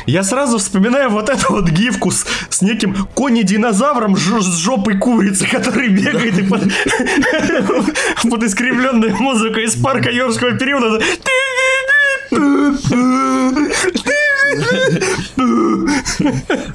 я 0.07 0.23
сразу 0.23 0.59
вспоминаю 0.59 1.11
вот 1.11 1.29
эту 1.29 1.53
вот 1.53 1.68
гифку 1.68 2.11
с, 2.11 2.27
с 2.49 2.62
неким 2.62 2.95
кони-динозавром 3.14 4.16
с 4.16 4.59
жопой 4.59 4.99
курицы, 4.99 5.47
который 5.47 5.89
бегает 5.89 6.49
под, 6.49 6.62
под 8.31 8.43
искривленную 8.43 9.16
музыку 9.16 9.61
из 9.61 9.75
парка 9.77 10.11
юрского 10.11 10.53
периода. 10.53 11.03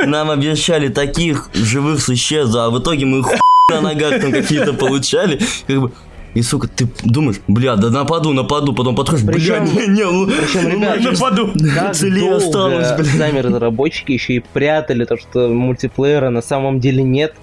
Нам 0.05 0.32
обещали 0.32 0.89
таких 0.89 1.49
живых 1.53 2.01
существ, 2.01 2.55
а 2.55 2.70
в 2.70 2.80
итоге 2.80 3.05
мы 3.05 3.24
хуй 3.24 3.38
на 3.72 3.82
ногах 3.82 4.22
там 4.22 4.32
какие-то 4.32 4.74
получали. 4.74 5.39
Как 5.68 5.82
бы, 5.82 5.91
и, 6.34 6.41
сука, 6.41 6.68
ты 6.68 6.88
думаешь, 7.03 7.38
бля, 7.47 7.76
да 7.76 7.89
нападу, 7.89 8.32
нападу, 8.32 8.74
потом 8.74 8.95
подходишь, 8.95 9.24
бля, 9.24 9.60
не, 9.60 9.88
не, 9.88 10.03
ну, 10.03 10.28
причем, 10.28 10.68
ребят, 10.68 10.99
Нападу. 11.01 11.51
целее 11.93 12.36
осталось, 12.36 12.91
блин. 12.91 13.18
сами 13.18 13.39
разработчики 13.39 14.12
еще 14.12 14.34
и 14.34 14.39
прятали 14.39 15.05
то, 15.05 15.18
что 15.18 15.47
мультиплеера 15.47 16.30
на 16.30 16.41
самом 16.41 16.80
деле 16.80 17.03
нет. 17.03 17.34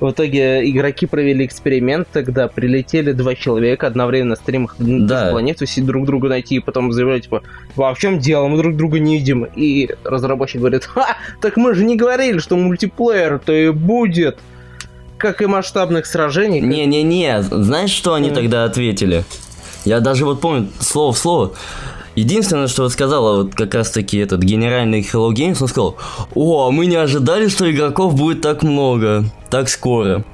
В 0.00 0.10
итоге 0.10 0.68
игроки 0.68 1.06
провели 1.06 1.46
эксперимент, 1.46 2.08
тогда 2.12 2.48
прилетели 2.48 3.12
два 3.12 3.34
человека 3.34 3.86
одновременно 3.86 4.30
на 4.30 4.36
стримах 4.36 4.76
на 4.78 5.06
Да. 5.06 5.24
же 5.26 5.30
планету, 5.30 5.66
си- 5.66 5.80
друг 5.82 6.04
друга 6.06 6.28
найти, 6.28 6.56
и 6.56 6.60
потом 6.60 6.92
заявляли, 6.92 7.20
типа, 7.20 7.42
а 7.76 7.94
в 7.94 7.98
чем 7.98 8.18
дело, 8.18 8.48
мы 8.48 8.58
друг 8.58 8.76
друга 8.76 8.98
не 8.98 9.18
видим. 9.18 9.44
И 9.44 9.90
разработчик 10.04 10.60
говорит, 10.60 10.84
ха, 10.84 11.16
так 11.40 11.56
мы 11.56 11.74
же 11.74 11.84
не 11.84 11.96
говорили, 11.96 12.38
что 12.38 12.56
мультиплеер-то 12.56 13.52
и 13.52 13.70
будет. 13.70 14.38
Как 15.16 15.40
и 15.40 15.46
масштабных 15.46 16.06
сражений. 16.06 16.60
Не-не-не, 16.60 17.40
знаешь, 17.42 17.90
что 17.90 18.14
они 18.14 18.26
Мгм. 18.28 18.34
тогда 18.34 18.64
ответили? 18.64 19.24
Я 19.84 20.00
даже 20.00 20.24
вот 20.24 20.40
помню 20.40 20.68
слово 20.80 21.12
в 21.12 21.18
слово. 21.18 21.52
Единственное, 22.14 22.68
что 22.68 22.82
вот 22.84 22.92
сказала 22.92 23.42
вот 23.42 23.54
как 23.54 23.74
раз 23.74 23.90
таки 23.90 24.18
этот 24.18 24.42
генеральный 24.42 25.00
Hello 25.00 25.32
Games, 25.32 25.58
он 25.60 25.68
сказал, 25.68 25.96
о, 26.34 26.70
мы 26.70 26.86
не 26.86 26.96
ожидали, 26.96 27.48
что 27.48 27.70
игроков 27.70 28.14
будет 28.14 28.40
так 28.40 28.62
много, 28.62 29.24
так 29.50 29.68
скоро. 29.68 30.24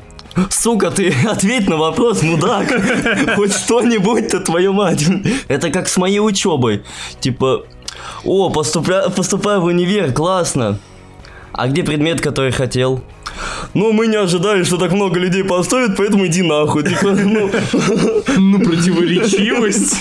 Сука, 0.51 0.91
ты 0.91 1.15
ответь 1.29 1.69
на 1.69 1.77
вопрос, 1.77 2.23
мудак. 2.23 2.69
Хоть 3.37 3.55
что-нибудь-то, 3.55 4.41
твою 4.41 4.73
мать. 4.73 5.05
Это 5.49 5.71
как 5.71 5.89
с 5.89 5.97
моей 5.97 6.21
учебой. 6.21 6.83
Типа, 7.21 7.65
о, 8.25 8.51
поступля... 8.51 9.09
поступаю 9.09 9.61
в 9.61 9.65
универ, 9.65 10.13
классно. 10.13 10.79
А 11.53 11.67
где 11.67 11.83
предмет, 11.83 12.21
который 12.21 12.53
хотел? 12.53 13.03
Ну, 13.75 13.93
мы 13.93 14.07
не 14.07 14.17
ожидали, 14.17 14.65
что 14.65 14.77
так 14.77 14.93
много 14.93 15.19
людей 15.19 15.45
поставят, 15.45 15.97
поэтому 15.97 16.27
иди 16.27 16.43
нахуй. 16.43 16.85
Типа, 16.85 17.11
ну... 17.11 17.51
Ну, 18.37 18.61
противоречивость. 18.61 19.97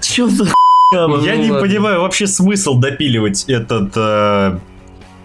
Чё 0.00 0.28
за 0.28 0.46
Я 0.92 1.36
не 1.36 1.48
понимаю 1.48 2.00
вообще 2.02 2.28
смысл 2.28 2.76
допиливать 2.78 3.44
этот 3.48 3.90
э, 3.96 4.58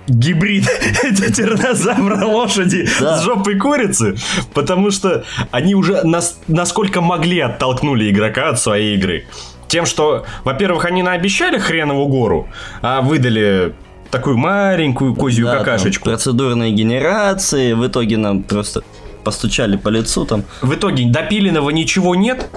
гибрид 0.07 0.65
тиранозавра 1.35 2.25
лошади 2.25 2.89
Да. 2.99 3.19
с 3.19 3.23
жопой 3.23 3.57
курицы, 3.59 4.15
потому 4.55 4.89
что 4.89 5.23
они 5.51 5.75
уже 5.75 6.01
нас- 6.03 6.39
насколько 6.47 6.99
могли 7.01 7.39
оттолкнули 7.41 8.09
игрока 8.09 8.49
от 8.49 8.59
своей 8.59 8.95
игры. 8.97 9.25
Тем, 9.67 9.85
что, 9.85 10.25
во-первых, 10.43 10.85
они 10.85 11.03
наобещали 11.03 11.59
хренову 11.59 12.07
гору, 12.07 12.49
а 12.81 13.01
выдали 13.01 13.73
такую 14.09 14.37
маленькую 14.37 15.13
козью 15.13 15.45
Да, 15.45 15.57
там 15.57 15.63
какашечку. 15.65 16.05
процедурные 16.05 16.71
генерации. 16.71 17.73
В 17.73 17.85
итоге 17.85 18.17
нам 18.17 18.41
просто 18.41 18.81
постучали 19.23 19.77
по 19.77 19.89
лицу 19.89 20.25
там. 20.25 20.43
В 20.63 20.73
итоге 20.73 21.05
допиленного 21.07 21.69
ничего 21.69 22.15
нет, 22.15 22.49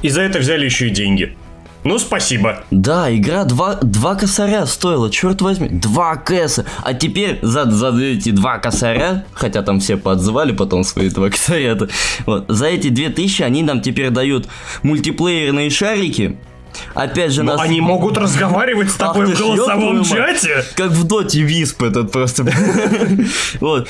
и 0.00 0.08
за 0.08 0.22
это 0.22 0.38
взяли 0.38 0.64
еще 0.64 0.86
и 0.86 0.90
деньги. 0.90 1.36
Ну, 1.82 1.98
спасибо. 1.98 2.62
Да, 2.70 3.14
игра 3.14 3.44
два, 3.44 3.76
два 3.76 4.14
косаря 4.14 4.66
стоила, 4.66 5.10
черт 5.10 5.40
возьми, 5.40 5.68
два 5.68 6.16
кэса. 6.16 6.66
А 6.82 6.92
теперь 6.92 7.38
за, 7.42 7.70
за 7.70 7.96
эти 7.98 8.30
два 8.30 8.58
косаря, 8.58 9.24
хотя 9.32 9.62
там 9.62 9.80
все 9.80 9.96
поотзывали 9.96 10.52
потом 10.52 10.84
свои 10.84 11.08
два 11.08 11.30
косаря, 11.30 11.78
вот, 12.26 12.44
за 12.48 12.66
эти 12.66 12.88
две 12.88 13.08
тысячи 13.08 13.42
они 13.42 13.62
нам 13.62 13.80
теперь 13.80 14.10
дают 14.10 14.46
мультиплеерные 14.82 15.70
шарики. 15.70 16.36
Опять 16.94 17.32
же, 17.32 17.42
Но 17.42 17.52
нас... 17.52 17.60
они 17.62 17.80
могут 17.80 18.16
разговаривать 18.18 18.90
с 18.90 19.00
Ах 19.00 19.14
тобой 19.14 19.26
ты 19.26 19.34
в 19.34 19.38
голосовом 19.38 20.04
чате. 20.04 20.64
Как 20.76 20.90
в 20.90 21.04
доте 21.04 21.42
Висп 21.42 21.82
этот 21.82 22.12
просто. 22.12 22.46
Вот. 23.60 23.88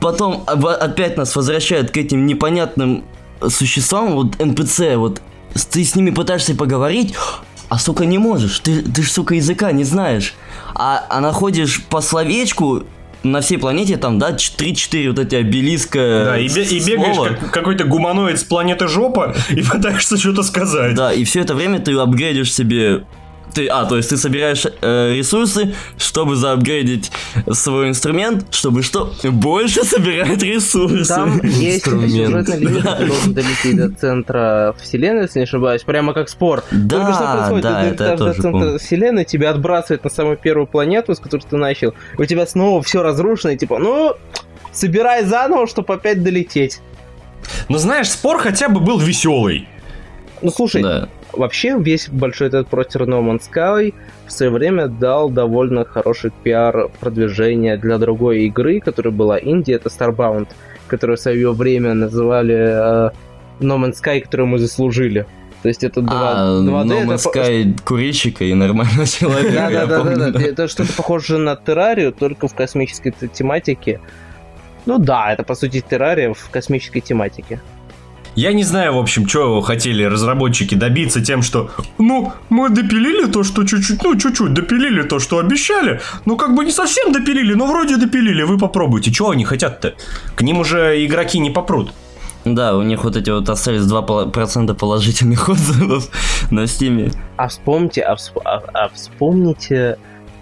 Потом 0.00 0.44
об- 0.46 0.66
опять 0.66 1.16
нас 1.16 1.34
возвращают 1.34 1.90
к 1.90 1.96
этим 1.96 2.26
непонятным 2.26 3.04
существам, 3.48 4.12
вот 4.14 4.38
НПЦ, 4.38 4.96
вот 4.96 5.22
ты 5.70 5.84
с 5.84 5.94
ними 5.94 6.10
пытаешься 6.10 6.54
поговорить, 6.54 7.14
а 7.68 7.78
сука 7.78 8.06
не 8.06 8.18
можешь, 8.18 8.60
ты, 8.60 8.82
ты 8.82 9.02
ж 9.02 9.10
сука 9.10 9.34
языка 9.34 9.72
не 9.72 9.84
знаешь. 9.84 10.34
А, 10.74 11.04
а 11.08 11.20
находишь 11.20 11.82
по 11.84 12.00
словечку 12.00 12.84
на 13.24 13.40
всей 13.40 13.58
планете 13.58 13.96
там, 13.96 14.18
да, 14.18 14.30
3-4 14.30 15.08
вот 15.10 15.18
эти 15.18 15.34
обелиска 15.34 16.22
Да, 16.26 16.38
и, 16.38 16.48
бе- 16.48 16.62
и 16.64 16.84
бегаешь 16.84 17.16
слова. 17.16 17.30
как 17.30 17.50
какой-то 17.50 17.84
гуманоид 17.84 18.38
с 18.38 18.44
планеты 18.44 18.86
жопа 18.88 19.34
и 19.50 19.60
пытаешься 19.62 20.16
что-то 20.16 20.42
сказать. 20.44 20.94
Да, 20.94 21.12
и 21.12 21.24
все 21.24 21.40
это 21.40 21.54
время 21.54 21.80
ты 21.80 21.92
апгрейдишь 21.94 22.52
себе... 22.54 23.04
Ты, 23.58 23.66
а, 23.66 23.86
то 23.86 23.96
есть 23.96 24.10
ты 24.10 24.16
собираешь 24.16 24.64
э, 24.66 25.14
ресурсы, 25.16 25.74
чтобы 25.96 26.36
заапгрейдить 26.36 27.10
свой 27.50 27.88
инструмент, 27.88 28.46
чтобы 28.54 28.84
что? 28.84 29.12
Больше 29.24 29.82
собирать 29.82 30.40
ресурсы. 30.44 31.12
Там 31.12 31.40
есть 31.42 31.78
Инструмент. 31.78 32.12
сюжетная 32.46 32.56
линия, 32.56 32.82
ты 32.94 33.06
должен 33.06 33.34
долететь 33.34 33.76
до 33.76 33.90
центра 33.90 34.76
вселенной, 34.80 35.22
если 35.22 35.40
не 35.40 35.42
ошибаюсь, 35.42 35.82
прямо 35.82 36.12
как 36.14 36.28
спор. 36.28 36.62
Да, 36.70 36.98
Только 36.98 37.14
что 37.14 37.32
происходит? 37.32 37.62
да, 37.64 37.80
ты 37.82 37.86
это 37.88 38.04
я 38.04 38.10
долетаешь 38.10 38.18
до 38.20 38.26
тоже 38.26 38.42
центра 38.42 38.60
помню. 38.60 38.78
вселенной, 38.78 39.24
тебя 39.24 39.50
отбрасывает 39.50 40.04
на 40.04 40.10
самую 40.10 40.36
первую 40.36 40.68
планету, 40.68 41.16
с 41.16 41.18
которой 41.18 41.42
ты 41.50 41.56
начал, 41.56 41.94
у 42.16 42.24
тебя 42.26 42.46
снова 42.46 42.80
все 42.84 43.02
разрушено, 43.02 43.54
и 43.54 43.56
типа, 43.56 43.78
ну, 43.80 44.14
собирай 44.72 45.24
заново, 45.24 45.66
чтобы 45.66 45.94
опять 45.94 46.22
долететь. 46.22 46.78
Но 47.68 47.78
знаешь, 47.78 48.08
спор 48.08 48.38
хотя 48.38 48.68
бы 48.68 48.78
был 48.78 49.00
веселый. 49.00 49.66
Ну, 50.42 50.52
слушай, 50.52 50.80
Да. 50.80 51.08
Вообще 51.32 51.76
весь 51.78 52.08
большой 52.08 52.48
этот 52.48 52.68
протер 52.68 53.02
No 53.02 53.20
Man's 53.22 53.42
Sky 53.52 53.94
в 54.26 54.32
свое 54.32 54.50
время 54.52 54.88
дал 54.88 55.30
довольно 55.30 55.84
хороший 55.84 56.30
пиар 56.42 56.88
продвижение 57.00 57.76
для 57.76 57.98
другой 57.98 58.44
игры, 58.46 58.80
которая 58.80 59.12
была 59.12 59.38
Инди, 59.38 59.72
это 59.72 59.88
Starbound, 59.88 60.48
которую 60.86 61.16
в 61.16 61.20
свое 61.20 61.52
время 61.52 61.94
называли 61.94 62.54
э, 62.56 63.10
No 63.60 63.76
Man's 63.78 63.94
Sky, 64.02 64.20
которую 64.20 64.46
мы 64.48 64.58
заслужили. 64.58 65.26
То 65.62 65.68
есть 65.68 65.82
это 65.82 66.02
2, 66.02 66.12
А, 66.14 66.60
2D. 66.62 66.64
No 66.70 66.84
это 67.02 67.12
Man's 67.14 67.24
по- 67.24 67.38
Sky 67.38 67.80
курильщика 67.84 68.44
и 68.44 68.54
нормального 68.54 69.06
человека, 69.18 69.52
Да, 69.52 69.70
я 69.70 69.86
да, 69.86 69.86
да, 69.86 69.98
помню. 70.04 70.16
да, 70.16 70.30
да. 70.30 70.40
Это 70.40 70.68
что-то 70.68 70.92
похоже 70.92 71.38
на 71.38 71.56
террарию, 71.56 72.12
только 72.12 72.46
в 72.48 72.54
космической 72.54 73.10
тематике. 73.32 74.00
Ну 74.86 74.98
да, 74.98 75.32
это 75.32 75.42
по 75.42 75.54
сути 75.54 75.80
террария 75.86 76.32
в 76.32 76.48
космической 76.50 77.00
тематике. 77.00 77.60
Я 78.34 78.52
не 78.52 78.62
знаю, 78.62 78.94
в 78.94 78.98
общем, 78.98 79.28
что 79.28 79.60
хотели 79.62 80.04
разработчики 80.04 80.74
добиться 80.74 81.20
тем, 81.20 81.42
что 81.42 81.70
ну, 81.98 82.32
мы 82.50 82.68
допилили 82.68 83.26
то, 83.30 83.42
что 83.42 83.64
чуть-чуть, 83.64 84.02
ну, 84.04 84.16
чуть-чуть 84.16 84.54
допилили 84.54 85.02
то, 85.02 85.18
что 85.18 85.38
обещали, 85.38 86.00
ну, 86.24 86.36
как 86.36 86.54
бы 86.54 86.64
не 86.64 86.70
совсем 86.70 87.12
допилили, 87.12 87.54
но 87.54 87.66
вроде 87.66 87.96
допилили, 87.96 88.42
вы 88.42 88.58
попробуйте. 88.58 89.10
Чего 89.12 89.30
они 89.30 89.44
хотят-то? 89.44 89.94
К 90.36 90.42
ним 90.42 90.60
уже 90.60 91.04
игроки 91.04 91.38
не 91.40 91.50
попрут. 91.50 91.92
Да, 92.44 92.76
у 92.76 92.82
них 92.82 93.02
вот 93.04 93.16
эти 93.16 93.30
вот 93.30 93.48
остались 93.48 93.82
2% 93.82 94.74
положительных 94.74 95.48
отзывов 95.48 96.08
на 96.52 96.66
стиме. 96.66 97.10
А 97.36 97.48
вспомните, 97.48 98.02
а, 98.02 98.14
всп- 98.14 98.40
а- 98.44 98.62
а 98.72 98.88
вспомните 98.94 99.98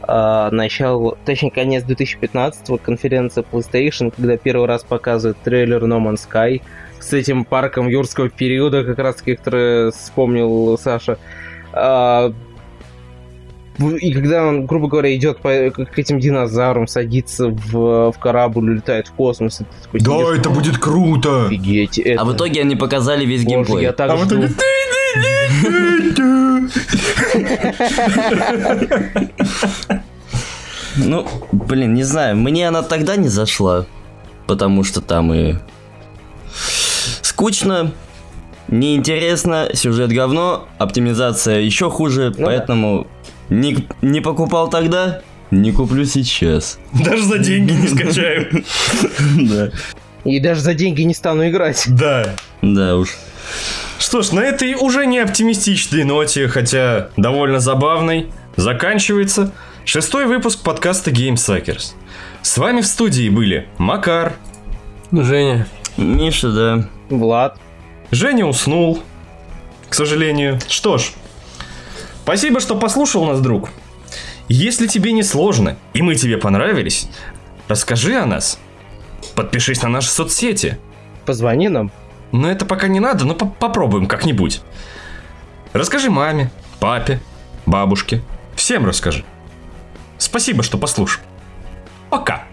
начало, 0.07 1.17
точнее, 1.25 1.51
конец 1.51 1.83
2015 1.85 2.81
конференция 2.83 3.45
PlayStation, 3.51 4.13
когда 4.15 4.37
первый 4.37 4.67
раз 4.67 4.85
показывают 4.85 5.39
трейлер 5.43 5.83
No 5.85 5.99
Man's 6.01 6.21
Sky 6.31 6.63
с 7.01 7.13
этим 7.13 7.45
парком 7.45 7.89
юрского 7.89 8.29
периода, 8.29 8.85
как 8.85 8.99
раз 8.99 9.17
таки, 9.17 9.35
который 9.37 9.91
вспомнил 9.93 10.79
Саша. 10.79 11.19
А, 11.73 12.33
в- 13.79 13.97
и 13.97 14.13
когда 14.13 14.47
он, 14.47 14.65
грубо 14.67 14.89
говоря, 14.89 15.15
идет 15.15 15.39
по, 15.39 15.51
к 15.71 15.99
этим 15.99 16.19
динозаврам, 16.19 16.87
садится 16.87 17.49
в, 17.49 18.11
в 18.13 18.19
корабль, 18.19 18.71
улетает 18.71 19.09
в 19.09 19.13
космос, 19.13 19.61
и 19.61 19.65
ты 19.65 19.71
такой 19.83 20.01
сидишь, 20.01 20.39
это 20.39 20.51
будет 20.51 20.79
круто. 20.79 21.47
офигеть, 21.47 21.99
это... 21.99 22.23
А 22.23 22.25
в 22.25 22.33
итоге 22.35 22.63
они 22.63 22.77
показали 22.77 23.25
весь 23.27 23.43
Боже, 23.45 23.57
геймплей. 23.57 23.83
я 23.83 23.93
так 23.93 24.11
А 24.11 24.17
в 24.17 24.25
жду. 24.25 24.37
итоге... 24.47 24.55
Ну, 30.97 31.27
блин, 31.53 31.95
не 31.95 32.03
знаю, 32.05 32.37
мне 32.37 32.69
она 32.69 32.83
тогда 32.83 33.17
не 33.17 33.29
зашла, 33.29 33.87
потому 34.47 34.83
что 34.85 35.01
там 35.01 35.33
и 35.35 35.55
скучно, 37.23 37.93
неинтересно, 38.69 39.69
сюжет 39.75 40.11
говно, 40.11 40.69
оптимизация 40.79 41.61
еще 41.61 41.91
хуже, 41.91 42.31
Ну 42.31 42.39
да. 42.39 42.45
поэтому 42.47 43.07
не, 43.51 43.87
не 44.03 44.21
покупал 44.21 44.69
тогда, 44.69 45.21
не 45.51 45.73
куплю 45.73 46.05
сейчас. 46.05 46.79
Даже 46.93 47.23
за 47.25 47.39
деньги 47.39 47.73
не 47.73 47.89
скачаю. 47.89 48.65
Да. 49.37 49.71
И 50.25 50.41
даже 50.41 50.61
за 50.61 50.75
деньги 50.75 51.03
не 51.03 51.15
стану 51.15 51.49
играть. 51.49 51.85
Да. 51.87 52.35
Да 52.63 52.97
уж. 52.97 53.11
Что 53.99 54.23
ж, 54.23 54.33
на 54.33 54.41
этой 54.41 54.75
уже 54.75 55.07
не 55.07 55.21
оптимистичной 55.21 56.03
ноте, 56.03 56.49
хотя 56.49 57.11
довольно 57.17 57.61
забавной, 57.61 58.27
заканчивается 58.57 59.53
шестой 59.87 60.27
выпуск 60.27 60.63
подкаста 60.63 61.11
Game 61.11 61.35
Suckers. 61.35 61.95
С 62.43 62.59
вами 62.59 62.81
в 62.81 62.87
студии 62.87 63.29
были 63.29 63.69
Макар, 63.79 64.35
Ну, 65.11 65.23
Женя. 65.23 65.67
Миша, 65.97 66.51
да. 66.51 66.89
Влад. 67.09 67.59
Женя 68.11 68.45
уснул, 68.47 69.03
к 69.89 69.95
сожалению. 69.95 70.59
Что 70.69 70.99
ж, 70.99 71.13
спасибо, 72.25 72.61
что 72.61 72.77
послушал 72.77 73.25
нас, 73.25 73.41
друг. 73.41 73.71
Если 74.49 74.87
тебе 74.89 75.13
не 75.13 75.23
сложно, 75.23 75.77
и 75.95 76.03
мы 76.03 76.15
тебе 76.17 76.37
понравились, 76.39 77.09
расскажи 77.69 78.17
о 78.17 78.27
нас. 78.27 78.59
Подпишись 79.35 79.83
на 79.83 79.89
наши 79.89 80.09
соцсети. 80.09 80.79
Позвони 81.25 81.69
нам. 81.69 81.91
Но 82.33 82.51
это 82.51 82.65
пока 82.65 82.89
не 82.89 83.01
надо, 83.01 83.25
но 83.25 83.35
по- 83.35 83.47
попробуем 83.47 84.07
как-нибудь. 84.07 84.61
Расскажи 85.73 86.11
маме, 86.11 86.51
папе, 86.81 87.21
бабушке. 87.65 88.23
Всем 88.55 88.85
расскажи. 88.87 89.25
Спасибо, 90.19 90.63
что 90.63 90.79
послушал. 90.79 91.23
Пока. 92.11 92.45